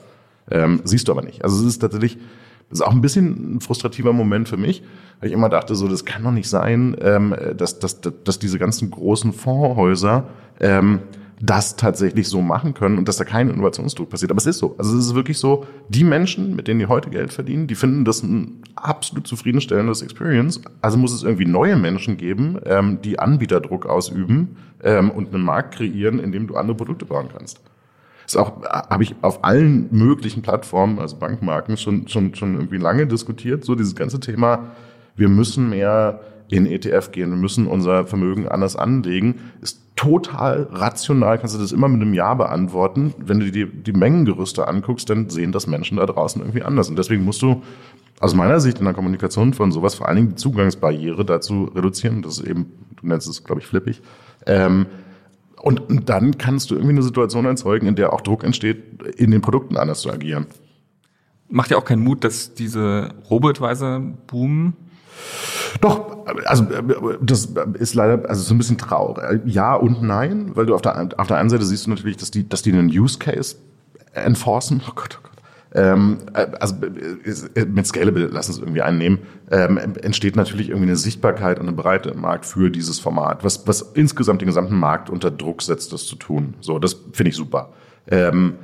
Ähm, 0.51 0.81
siehst 0.85 1.09
du 1.09 1.13
aber 1.13 1.23
nicht. 1.23 1.45
Also 1.45 1.61
es 1.61 1.67
ist 1.67 1.79
tatsächlich, 1.81 2.19
das 2.69 2.81
ist 2.81 2.87
auch 2.87 2.93
ein 2.93 3.01
bisschen 3.01 3.57
ein 3.57 3.61
frustrativer 3.61 4.13
Moment 4.13 4.49
für 4.49 4.57
mich, 4.57 4.83
weil 5.21 5.29
ich 5.29 5.35
immer 5.35 5.49
dachte, 5.49 5.75
so, 5.75 5.89
das 5.89 6.05
kann 6.05 6.25
doch 6.25 6.33
nicht 6.33 6.49
sein, 6.49 6.97
ähm, 7.01 7.35
dass, 7.57 7.79
dass, 7.79 8.01
dass 8.01 8.39
diese 8.39 8.59
ganzen 8.59 8.91
großen 8.91 9.33
Fondshäuser 9.33 10.29
ähm, 10.61 11.01
das 11.41 11.77
tatsächlich 11.77 12.29
so 12.29 12.41
machen 12.41 12.75
können 12.75 12.99
und 12.99 13.09
dass 13.09 13.19
da 13.19 13.25
kein 13.25 13.51
Innovationsdruck 13.51 14.09
passiert. 14.09 14.31
Aber 14.31 14.39
es 14.39 14.47
ist 14.47 14.59
so. 14.59 14.75
Also 14.79 14.97
es 14.97 15.07
ist 15.07 15.15
wirklich 15.15 15.39
so, 15.39 15.67
die 15.89 16.05
Menschen, 16.05 16.57
mit 16.57 16.67
denen 16.67 16.81
die 16.81 16.87
heute 16.87 17.11
Geld 17.11 17.33
verdienen, 17.33 17.67
die 17.67 17.75
finden 17.75 18.05
das 18.05 18.23
ein 18.23 18.63
absolut 18.75 19.27
zufriedenstellendes 19.27 20.03
Experience. 20.03 20.61
Also 20.81 20.97
muss 20.97 21.13
es 21.13 21.23
irgendwie 21.23 21.45
neue 21.45 21.77
Menschen 21.77 22.17
geben, 22.17 22.59
ähm, 22.65 23.01
die 23.03 23.19
Anbieterdruck 23.19 23.87
ausüben 23.87 24.57
ähm, 24.83 25.11
und 25.11 25.35
einen 25.35 25.45
Markt 25.45 25.75
kreieren, 25.75 26.19
in 26.19 26.33
dem 26.33 26.47
du 26.47 26.57
andere 26.57 26.77
Produkte 26.77 27.05
bauen 27.05 27.29
kannst. 27.31 27.61
Ist 28.27 28.37
auch, 28.37 28.63
habe 28.65 29.05
ich 29.05 29.15
auf 29.23 29.45
allen 29.45 29.89
möglichen 29.93 30.43
Plattformen, 30.43 30.99
also 30.99 31.17
Bankmarken, 31.17 31.77
schon, 31.77 32.09
schon, 32.09 32.35
schon 32.35 32.55
irgendwie 32.55 32.79
lange 32.79 33.07
diskutiert. 33.07 33.65
So 33.65 33.75
dieses 33.75 33.95
ganze 33.95 34.19
Thema, 34.19 34.73
wir 35.15 35.29
müssen 35.29 35.71
mehr 35.71 36.21
in 36.49 36.67
ETF 36.67 37.13
gehen, 37.13 37.31
wir 37.31 37.37
müssen 37.37 37.67
unser 37.67 38.07
Vermögen 38.07 38.49
anders 38.49 38.77
anlegen, 38.77 39.37
ist 39.61 39.81
total 39.97 40.69
rational, 40.71 41.39
kannst 41.39 41.55
du 41.55 41.61
das 41.61 41.73
immer 41.73 41.89
mit 41.89 42.03
einem 42.03 42.15
Ja 42.15 42.35
beantworten. 42.35 43.15
Wenn 43.19 43.41
du 43.41 43.51
dir 43.51 43.67
die 43.67 43.93
Mengengerüste 43.93 44.69
anguckst, 44.69 45.09
dann 45.09 45.31
sehen 45.31 45.53
das 45.53 45.67
Menschen 45.67 45.97
da 45.97 46.07
draußen 46.07 46.41
irgendwie 46.41 46.63
anders. 46.63 46.89
Und 46.89 46.99
deswegen 46.99 47.25
musst 47.25 47.43
du 47.43 47.63
aus 48.21 48.35
meiner 48.35 48.61
Sicht 48.61 48.79
in 48.79 48.85
der 48.85 48.95
Kommunikation 48.95 49.55
von 49.55 49.73
sowas 49.73 49.95
vor 49.95 50.09
allen 50.09 50.17
Dingen 50.17 50.29
die 50.31 50.35
Zugangsbarriere 50.37 51.25
dazu 51.25 51.71
reduzieren. 51.75 52.23
Das 52.23 52.39
ist 52.39 52.47
eben, 52.47 52.73
du 53.01 53.07
nennst 53.07 53.29
es, 53.29 53.45
glaube 53.45 53.61
ich, 53.61 53.67
flippig. 53.67 54.03
Ähm, 54.47 54.87
und 55.61 56.09
dann 56.09 56.39
kannst 56.39 56.71
du 56.71 56.75
irgendwie 56.75 56.93
eine 56.93 57.03
Situation 57.03 57.45
erzeugen, 57.45 57.87
in 57.87 57.97
der 57.97 58.13
auch 58.13 58.21
Druck 58.21 58.45
entsteht, 58.45 59.03
in 59.17 59.31
den 59.31 59.41
Produkten 59.41 59.77
anders 59.77 60.01
zu 60.01 60.11
agieren. 60.11 60.47
Macht 61.49 61.71
ja 61.71 61.77
auch 61.77 61.85
keinen 61.85 62.03
Mut, 62.03 62.25
dass 62.25 62.55
diese 62.55 63.15
Robotweise 63.31 64.01
boomen 64.27 64.75
doch, 65.81 66.27
also 66.47 66.67
das 67.21 67.49
ist 67.75 67.95
leider 67.95 68.29
also 68.29 68.43
so 68.43 68.55
ein 68.55 68.59
bisschen 68.59 68.79
traurig. 68.79 69.43
Ja 69.45 69.75
und 69.75 70.03
nein, 70.03 70.53
weil 70.55 70.67
du 70.67 70.75
auf 70.75 70.83
der, 70.83 71.09
auf 71.17 71.27
der 71.27 71.37
einen 71.37 71.51
Seite 71.51 71.65
siehst 71.65 71.87
du 71.87 71.91
natürlich, 71.91 72.17
dass 72.17 72.31
die, 72.31 72.49
dass 72.49 72.63
die 72.63 72.73
einen 72.73 72.89
Use 72.89 73.19
Case 73.19 73.57
enforcen. 74.13 74.83
Oh 74.89 74.93
Gott, 74.95 75.19
oh 75.19 75.29
Gott. 75.29 75.36
Ähm, 75.75 76.19
also 76.33 76.77
mit 77.67 77.87
Scalable, 77.87 78.27
lassen 78.27 78.53
es 78.53 78.59
irgendwie 78.59 78.83
einnehmen, 78.83 79.19
ähm, 79.51 79.77
entsteht 79.79 80.37
natürlich 80.37 80.69
irgendwie 80.69 80.89
eine 80.89 80.97
Sichtbarkeit 80.97 81.59
und 81.59 81.67
eine 81.67 81.77
Breite 81.77 82.11
im 82.11 82.21
Markt 82.21 82.47
für 82.47 82.71
dieses 82.71 82.99
Format, 82.99 83.45
was, 83.45 83.67
was 83.67 83.83
insgesamt 83.83 84.41
den 84.41 84.47
gesamten 84.47 84.77
Markt 84.77 85.11
unter 85.11 85.31
Druck 85.31 85.63
setzt, 85.63 85.93
das 85.93 86.07
zu 86.07 86.17
tun. 86.17 86.55
So, 86.61 86.79
das 86.79 86.97
finde 87.13 87.31
ich 87.31 87.37
super. 87.37 87.71
Ähm, 88.09 88.55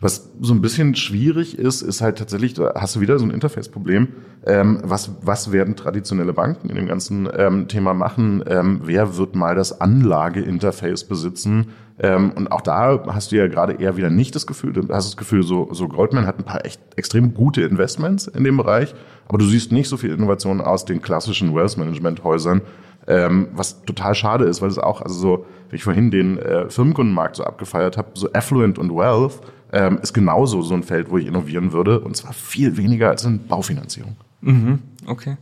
was 0.00 0.30
so 0.40 0.54
ein 0.54 0.62
bisschen 0.62 0.94
schwierig 0.94 1.58
ist, 1.58 1.82
ist 1.82 2.00
halt 2.00 2.18
tatsächlich, 2.18 2.54
da 2.54 2.72
hast 2.74 2.96
du 2.96 3.00
wieder 3.00 3.18
so 3.18 3.26
ein 3.26 3.30
Interface-Problem. 3.30 4.08
Ähm, 4.46 4.80
was, 4.82 5.10
was 5.22 5.52
werden 5.52 5.76
traditionelle 5.76 6.32
Banken 6.32 6.70
in 6.70 6.76
dem 6.76 6.86
ganzen 6.86 7.28
ähm, 7.36 7.68
Thema 7.68 7.92
machen? 7.92 8.42
Ähm, 8.46 8.80
wer 8.84 9.18
wird 9.18 9.34
mal 9.34 9.54
das 9.54 9.80
Anlage-Interface 9.80 11.04
besitzen? 11.04 11.68
Ähm, 11.98 12.32
und 12.34 12.50
auch 12.50 12.62
da 12.62 13.02
hast 13.08 13.30
du 13.30 13.36
ja 13.36 13.46
gerade 13.46 13.74
eher 13.74 13.98
wieder 13.98 14.08
nicht 14.08 14.34
das 14.34 14.46
Gefühl, 14.46 14.72
du 14.72 14.88
hast 14.88 15.06
das 15.06 15.16
Gefühl, 15.18 15.42
so, 15.42 15.68
so 15.72 15.86
Goldman 15.86 16.26
hat 16.26 16.38
ein 16.38 16.44
paar 16.44 16.64
echt 16.64 16.80
extrem 16.96 17.34
gute 17.34 17.60
Investments 17.60 18.26
in 18.26 18.42
dem 18.42 18.56
Bereich, 18.56 18.94
aber 19.28 19.36
du 19.36 19.44
siehst 19.44 19.70
nicht 19.70 19.88
so 19.88 19.98
viel 19.98 20.10
Innovation 20.10 20.62
aus 20.62 20.86
den 20.86 21.02
klassischen 21.02 21.54
Wealth 21.54 21.76
Management 21.76 22.24
Häusern, 22.24 22.62
ähm, 23.06 23.48
was 23.52 23.82
total 23.82 24.14
schade 24.14 24.46
ist, 24.46 24.62
weil 24.62 24.70
es 24.70 24.78
auch, 24.78 25.02
also 25.02 25.14
so, 25.14 25.46
wie 25.68 25.76
ich 25.76 25.84
vorhin 25.84 26.10
den 26.10 26.38
äh, 26.38 26.70
Firmenkundenmarkt 26.70 27.36
so 27.36 27.44
abgefeiert 27.44 27.98
habe, 27.98 28.08
so 28.14 28.32
Affluent 28.32 28.78
und 28.78 28.94
Wealth, 28.94 29.40
ähm, 29.72 29.98
ist 30.02 30.12
genauso 30.12 30.62
so 30.62 30.74
ein 30.74 30.82
Feld, 30.82 31.10
wo 31.10 31.18
ich 31.18 31.26
innovieren 31.26 31.72
würde, 31.72 32.00
und 32.00 32.16
zwar 32.16 32.32
viel 32.32 32.76
weniger 32.76 33.10
als 33.10 33.24
in 33.24 33.46
Baufinanzierung. 33.46 34.16
Mhm, 34.40 34.80
okay. 35.06 35.36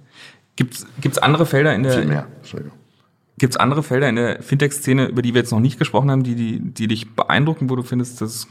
Gibt 0.57 0.75
es 1.05 1.19
andere 1.19 1.47
Felder 1.47 1.75
in 1.75 1.85
der... 1.85 1.93
Viel 1.93 2.07
mehr, 2.07 2.27
Entschuldigung. 2.39 2.77
Gibt 3.39 3.55
es 3.55 3.57
andere 3.57 3.85
Felder 3.85 4.09
in 4.09 4.17
der 4.17 4.43
Fintech-Szene, 4.43 5.07
über 5.07 5.23
die 5.23 5.33
wir 5.33 5.41
jetzt 5.43 5.53
noch 5.53 5.61
nicht 5.61 5.79
gesprochen 5.79 6.11
haben, 6.11 6.25
die, 6.25 6.35
die, 6.35 6.61
die 6.61 6.89
dich 6.89 7.15
beeindrucken, 7.15 7.71
wo 7.71 7.77
du 7.77 7.85
findest, 7.85 8.21
das 8.21 8.35
ist 8.35 8.49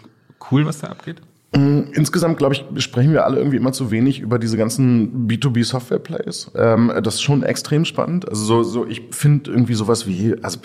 cool, 0.50 0.66
was 0.66 0.80
da 0.80 0.88
abgeht? 0.88 1.22
Mm, 1.56 1.94
insgesamt, 1.94 2.38
glaube 2.38 2.56
ich, 2.56 2.84
sprechen 2.84 3.14
wir 3.14 3.24
alle 3.24 3.38
irgendwie 3.38 3.56
immer 3.56 3.72
zu 3.72 3.90
wenig 3.90 4.20
über 4.20 4.38
diese 4.38 4.58
ganzen 4.58 5.28
B2B-Software-Plays. 5.30 6.52
Ähm, 6.56 6.92
das 7.02 7.16
ist 7.16 7.22
schon 7.22 7.44
extrem 7.44 7.86
spannend. 7.86 8.28
Also 8.28 8.44
so, 8.44 8.64
so 8.64 8.86
ich 8.86 9.04
finde 9.12 9.52
irgendwie 9.52 9.74
sowas 9.74 10.08
wie, 10.08 10.36
also 10.44 10.60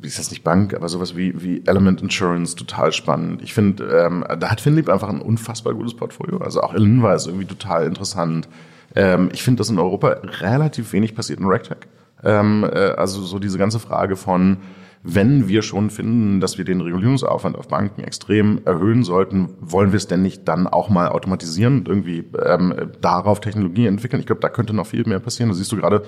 ist 0.00 0.16
jetzt 0.16 0.30
nicht 0.30 0.42
Bank, 0.42 0.72
aber 0.72 0.88
sowas 0.88 1.14
wie, 1.14 1.42
wie 1.42 1.62
Element 1.66 2.00
Insurance 2.00 2.56
total 2.56 2.92
spannend. 2.92 3.42
Ich 3.42 3.52
finde, 3.52 3.84
ähm, 3.84 4.24
da 4.40 4.50
hat 4.50 4.62
Finlieb 4.62 4.88
einfach 4.88 5.10
ein 5.10 5.20
unfassbar 5.20 5.74
gutes 5.74 5.94
Portfolio. 5.94 6.38
Also 6.38 6.62
auch 6.62 6.72
Elinva 6.72 7.14
ist 7.14 7.26
irgendwie 7.26 7.46
total 7.46 7.86
interessant. 7.86 8.48
Ähm, 8.96 9.28
ich 9.32 9.42
finde, 9.42 9.58
dass 9.58 9.68
in 9.68 9.78
Europa 9.78 10.08
relativ 10.40 10.94
wenig 10.94 11.14
passiert 11.14 11.38
in 11.38 11.46
RegTech. 11.46 11.78
Ähm, 12.22 12.64
äh, 12.64 12.92
also 12.92 13.20
so 13.20 13.38
diese 13.38 13.58
ganze 13.58 13.78
Frage 13.78 14.16
von 14.16 14.58
wenn 15.06 15.48
wir 15.48 15.60
schon 15.60 15.90
finden, 15.90 16.40
dass 16.40 16.56
wir 16.56 16.64
den 16.64 16.80
Regulierungsaufwand 16.80 17.58
auf 17.58 17.68
Banken 17.68 18.02
extrem 18.02 18.62
erhöhen 18.64 19.04
sollten, 19.04 19.50
wollen 19.60 19.92
wir 19.92 19.98
es 19.98 20.06
denn 20.06 20.22
nicht 20.22 20.48
dann 20.48 20.66
auch 20.66 20.88
mal 20.88 21.08
automatisieren 21.08 21.80
und 21.80 21.88
irgendwie 21.88 22.24
ähm, 22.42 22.74
darauf 23.02 23.40
Technologie 23.40 23.86
entwickeln? 23.86 24.20
Ich 24.20 24.26
glaube, 24.26 24.40
da 24.40 24.48
könnte 24.48 24.72
noch 24.72 24.86
viel 24.86 25.04
mehr 25.06 25.20
passieren. 25.20 25.50
Das 25.50 25.58
siehst 25.58 25.70
du 25.72 25.76
gerade 25.76 26.04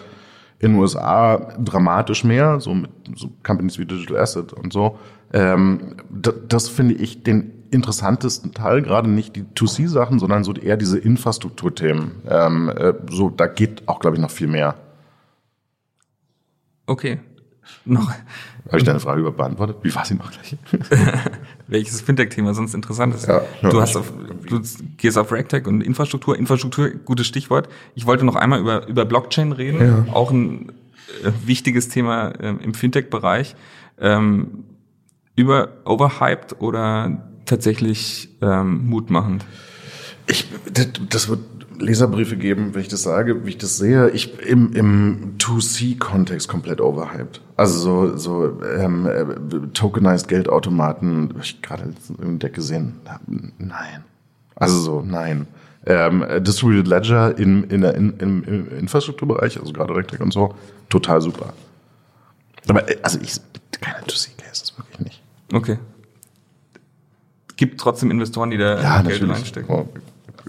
in 0.59 0.73
den 0.73 0.81
USA 0.81 1.53
dramatisch 1.59 2.25
mehr, 2.25 2.59
so 2.59 2.73
mit 2.73 2.91
so 3.15 3.31
Companies 3.43 3.79
wie 3.79 3.85
Digital 3.85 4.17
Asset 4.17 4.55
und 4.55 4.73
so. 4.73 4.99
Ähm, 5.31 5.97
das, 6.09 6.35
das 6.49 6.69
finde 6.71 6.95
ich 6.95 7.23
den 7.23 7.53
interessantesten 7.71 8.55
Teil, 8.55 8.81
gerade 8.81 9.11
nicht 9.11 9.37
die 9.37 9.43
2C-Sachen, 9.43 10.19
sondern 10.19 10.43
so 10.43 10.55
eher 10.55 10.79
diese 10.79 10.99
Infrastrukturthemen. 10.99 12.13
Ähm, 12.27 12.71
äh, 12.71 12.95
so, 13.11 13.29
da 13.29 13.47
geht 13.47 13.87
auch, 13.87 14.01
glaube 14.01 14.17
ich, 14.17 14.23
noch 14.23 14.31
viel 14.31 14.47
mehr. 14.47 14.77
Okay. 16.87 17.21
Noch, 17.85 18.11
habe 18.67 18.79
ich 18.79 18.85
deine 18.85 19.01
Frage 19.01 19.21
über 19.21 19.33
beantwortet? 19.33 19.77
Wie 19.83 19.95
war 19.95 20.05
sie 20.05 20.15
noch 20.15 20.31
gleich? 20.31 20.57
Welches 21.69 22.01
Fintech-Thema 22.01 22.55
sonst 22.55 22.75
interessant 22.75 23.15
ist? 23.15 23.27
Ja, 23.29 23.43
du, 23.63 23.81
hast 23.81 23.97
auf, 23.97 24.13
du 24.49 24.61
gehst 24.97 25.19
auf 25.19 25.31
RegTech 25.31 25.67
und 25.67 25.83
Infrastruktur. 25.83 26.37
Infrastruktur, 26.37 26.91
gutes 26.91 27.27
Stichwort. 27.27 27.69
Ich 27.95 28.07
wollte 28.07 28.25
noch 28.25 28.35
einmal 28.35 28.61
über, 28.61 28.87
über 28.89 29.05
Blockchain 29.05 29.53
reden. 29.53 30.07
Ja. 30.07 30.13
Auch 30.13 30.31
ein 30.31 30.73
äh, 31.23 31.31
wichtiges 31.45 31.89
Thema 31.89 32.31
äh, 32.31 32.49
im 32.49 32.75
Fintech-Bereich. 32.75 33.55
Ähm, 34.01 34.65
über 35.37 35.69
overhyped 35.85 36.61
oder 36.61 37.29
tatsächlich 37.45 38.31
ähm, 38.43 38.89
mutmachend? 38.89 39.45
Ich, 40.27 40.49
das, 40.73 40.89
das 41.09 41.29
wird 41.29 41.41
Leserbriefe 41.79 42.37
geben, 42.37 42.75
wenn 42.75 42.83
ich 42.83 42.89
das 42.89 43.03
sage, 43.03 43.45
wie 43.45 43.51
ich 43.51 43.59
das 43.59 43.77
sehe. 43.77 44.11
Ich 44.11 44.39
im, 44.41 44.73
im 44.73 45.39
2C-Kontext 45.39 46.49
komplett 46.49 46.81
overhyped. 46.81 47.41
Also 47.57 47.79
so, 47.79 48.17
so 48.17 48.63
ähm, 48.63 49.07
äh, 49.07 49.69
tokenized 49.73 50.29
Geldautomaten, 50.29 51.31
habe 51.31 51.41
ich 51.43 51.63
gerade 51.63 51.95
im 52.21 52.39
Deck 52.39 52.55
gesehen. 52.55 52.95
Nein. 53.59 54.05
Also 54.55 54.79
so, 54.81 55.03
nein. 55.03 55.47
Ähm, 55.87 56.25
Distributed 56.41 56.89
Ledger 56.89 57.39
in, 57.39 57.65
in, 57.65 57.83
in, 57.85 58.19
in, 58.19 58.45
im 58.45 58.79
Infrastrukturbereich, 58.79 59.61
also 59.61 59.73
gerade 59.73 59.95
Rectech 59.95 60.21
und 60.21 60.33
so, 60.33 60.55
total 60.89 61.21
super. 61.21 61.53
Aber 62.69 62.91
äh, 62.91 62.99
also 63.03 63.21
ich 63.23 63.37
keine 63.81 64.01
2C-Cases, 64.01 64.77
wirklich 64.77 65.01
nicht. 65.01 65.23
Okay. 65.53 65.79
Gibt 67.57 67.81
trotzdem 67.81 68.11
Investoren, 68.11 68.51
die 68.51 68.59
da 68.59 68.81
ja, 68.81 69.03
Geld 69.03 69.29
reinstecken. 69.29 69.75
Oh, 69.75 69.89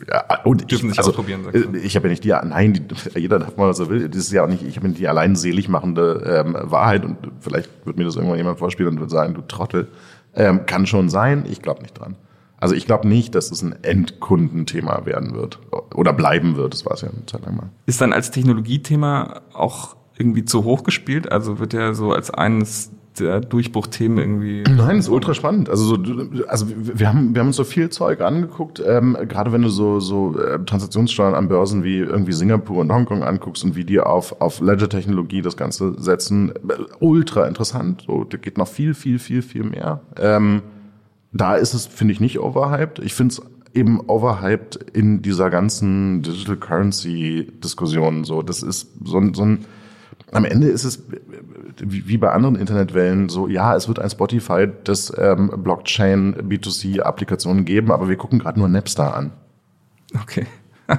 ja, 0.07 0.43
und 0.43 0.69
Dürfen 0.69 0.91
ich, 0.91 0.97
also, 0.97 1.11
ausprobieren, 1.11 1.41
du. 1.51 1.77
Ich 1.77 1.95
habe 1.95 2.07
ja 2.07 2.11
nicht 2.11 2.23
die, 2.23 2.29
nein, 2.29 2.73
die, 2.73 3.19
jeder 3.19 3.39
darf 3.39 3.57
mal, 3.57 3.67
was 3.67 3.79
er 3.79 3.89
will. 3.89 4.07
Das 4.07 4.17
ist 4.17 4.31
ja 4.31 4.43
auch 4.43 4.47
nicht, 4.47 4.63
ich 4.63 4.77
habe 4.77 4.87
nicht 4.87 4.99
die 4.99 5.07
allein 5.07 5.35
selig 5.35 5.69
machende 5.69 6.43
ähm, 6.45 6.55
Wahrheit 6.59 7.03
und 7.05 7.17
vielleicht 7.39 7.69
wird 7.85 7.97
mir 7.97 8.05
das 8.05 8.15
irgendwann 8.15 8.37
jemand 8.37 8.59
vorspielen 8.59 8.93
und 8.93 8.99
wird 8.99 9.11
sagen, 9.11 9.33
du 9.33 9.41
Trottel. 9.41 9.87
Ähm, 10.35 10.67
kann 10.67 10.85
schon 10.85 11.09
sein, 11.09 11.45
ich 11.49 11.63
glaube 11.63 11.81
nicht 11.81 11.99
dran. 11.99 12.15
Also 12.57 12.75
ich 12.75 12.85
glaube 12.85 13.07
nicht, 13.07 13.33
dass 13.33 13.51
es 13.51 13.61
ein 13.61 13.75
Endkundenthema 13.83 15.05
werden 15.05 15.35
wird 15.35 15.59
oder 15.95 16.13
bleiben 16.13 16.55
wird. 16.57 16.73
Das 16.73 16.85
war 16.85 16.93
es 16.93 17.01
ja 17.01 17.09
eine 17.09 17.25
Zeit 17.25 17.45
lang 17.45 17.55
mal. 17.55 17.69
Ist 17.85 18.01
dann 18.01 18.13
als 18.13 18.31
Technologiethema 18.31 19.41
auch 19.53 19.95
irgendwie 20.17 20.43
zu 20.43 20.63
hoch 20.63 20.83
gespielt? 20.83 21.31
Also 21.31 21.59
wird 21.59 21.73
ja 21.73 21.93
so 21.93 22.11
als 22.11 22.31
eines 22.31 22.91
der 23.19 23.41
Durchbruchthemen 23.41 24.17
irgendwie. 24.17 24.63
Nein, 24.63 24.97
ist 24.99 25.09
ultra 25.09 25.33
spannend. 25.33 25.69
Also, 25.69 25.95
so, 25.95 25.97
also 26.47 26.67
wir 26.69 27.07
haben, 27.07 27.33
wir 27.33 27.39
haben 27.39 27.47
uns 27.47 27.55
so 27.55 27.63
viel 27.63 27.89
Zeug 27.89 28.21
angeguckt, 28.21 28.81
ähm, 28.85 29.17
gerade 29.27 29.51
wenn 29.51 29.61
du 29.61 29.69
so, 29.69 29.99
so 29.99 30.37
äh, 30.39 30.59
Transaktionssteuern 30.63 31.35
an 31.35 31.47
Börsen 31.47 31.83
wie 31.83 31.97
irgendwie 31.97 32.33
Singapur 32.33 32.77
und 32.77 32.91
Hongkong 32.91 33.23
anguckst 33.23 33.63
und 33.63 33.75
wie 33.75 33.85
die 33.85 33.99
auf, 33.99 34.41
auf 34.41 34.59
Ledger-Technologie 34.61 35.41
das 35.41 35.57
Ganze 35.57 35.95
setzen, 35.97 36.53
ultra 36.99 37.45
interessant. 37.45 38.03
So, 38.07 38.23
da 38.23 38.37
geht 38.37 38.57
noch 38.57 38.67
viel, 38.67 38.93
viel, 38.93 39.19
viel, 39.19 39.41
viel 39.41 39.63
mehr. 39.63 40.01
Ähm, 40.17 40.61
da 41.31 41.55
ist 41.55 41.73
es, 41.73 41.85
finde 41.85 42.13
ich, 42.13 42.19
nicht 42.19 42.39
overhyped. 42.39 42.99
Ich 42.99 43.13
finde 43.13 43.33
es 43.33 43.41
eben 43.73 43.99
overhyped 44.07 44.75
in 44.93 45.21
dieser 45.21 45.49
ganzen 45.49 46.21
Digital 46.21 46.57
Currency 46.57 47.51
Diskussion. 47.63 48.23
So, 48.23 48.41
das 48.41 48.63
ist 48.63 48.89
so 49.03 49.21
so 49.33 49.43
ein 49.43 49.65
am 50.31 50.45
Ende 50.45 50.67
ist 50.67 50.83
es 50.83 51.03
wie 51.79 52.17
bei 52.17 52.31
anderen 52.31 52.55
Internetwellen 52.55 53.29
so, 53.29 53.47
ja, 53.47 53.75
es 53.75 53.87
wird 53.87 53.99
ein 53.99 54.09
Spotify 54.09 54.67
des 54.85 55.13
ähm, 55.17 55.51
Blockchain 55.57 56.35
B2C-Applikationen 56.35 57.65
geben, 57.65 57.91
aber 57.91 58.09
wir 58.09 58.17
gucken 58.17 58.39
gerade 58.39 58.59
nur 58.59 58.67
Napster 58.67 59.15
an. 59.15 59.31
Okay. 60.21 60.45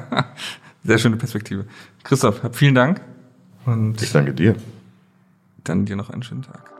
Sehr 0.84 0.98
schöne 0.98 1.16
Perspektive. 1.16 1.66
Christoph, 2.04 2.40
vielen 2.52 2.74
Dank. 2.74 3.00
Und 3.66 4.00
ich 4.00 4.12
danke 4.12 4.32
dir. 4.32 4.56
Dann 5.64 5.84
dir 5.84 5.96
noch 5.96 6.10
einen 6.10 6.22
schönen 6.22 6.42
Tag. 6.42 6.70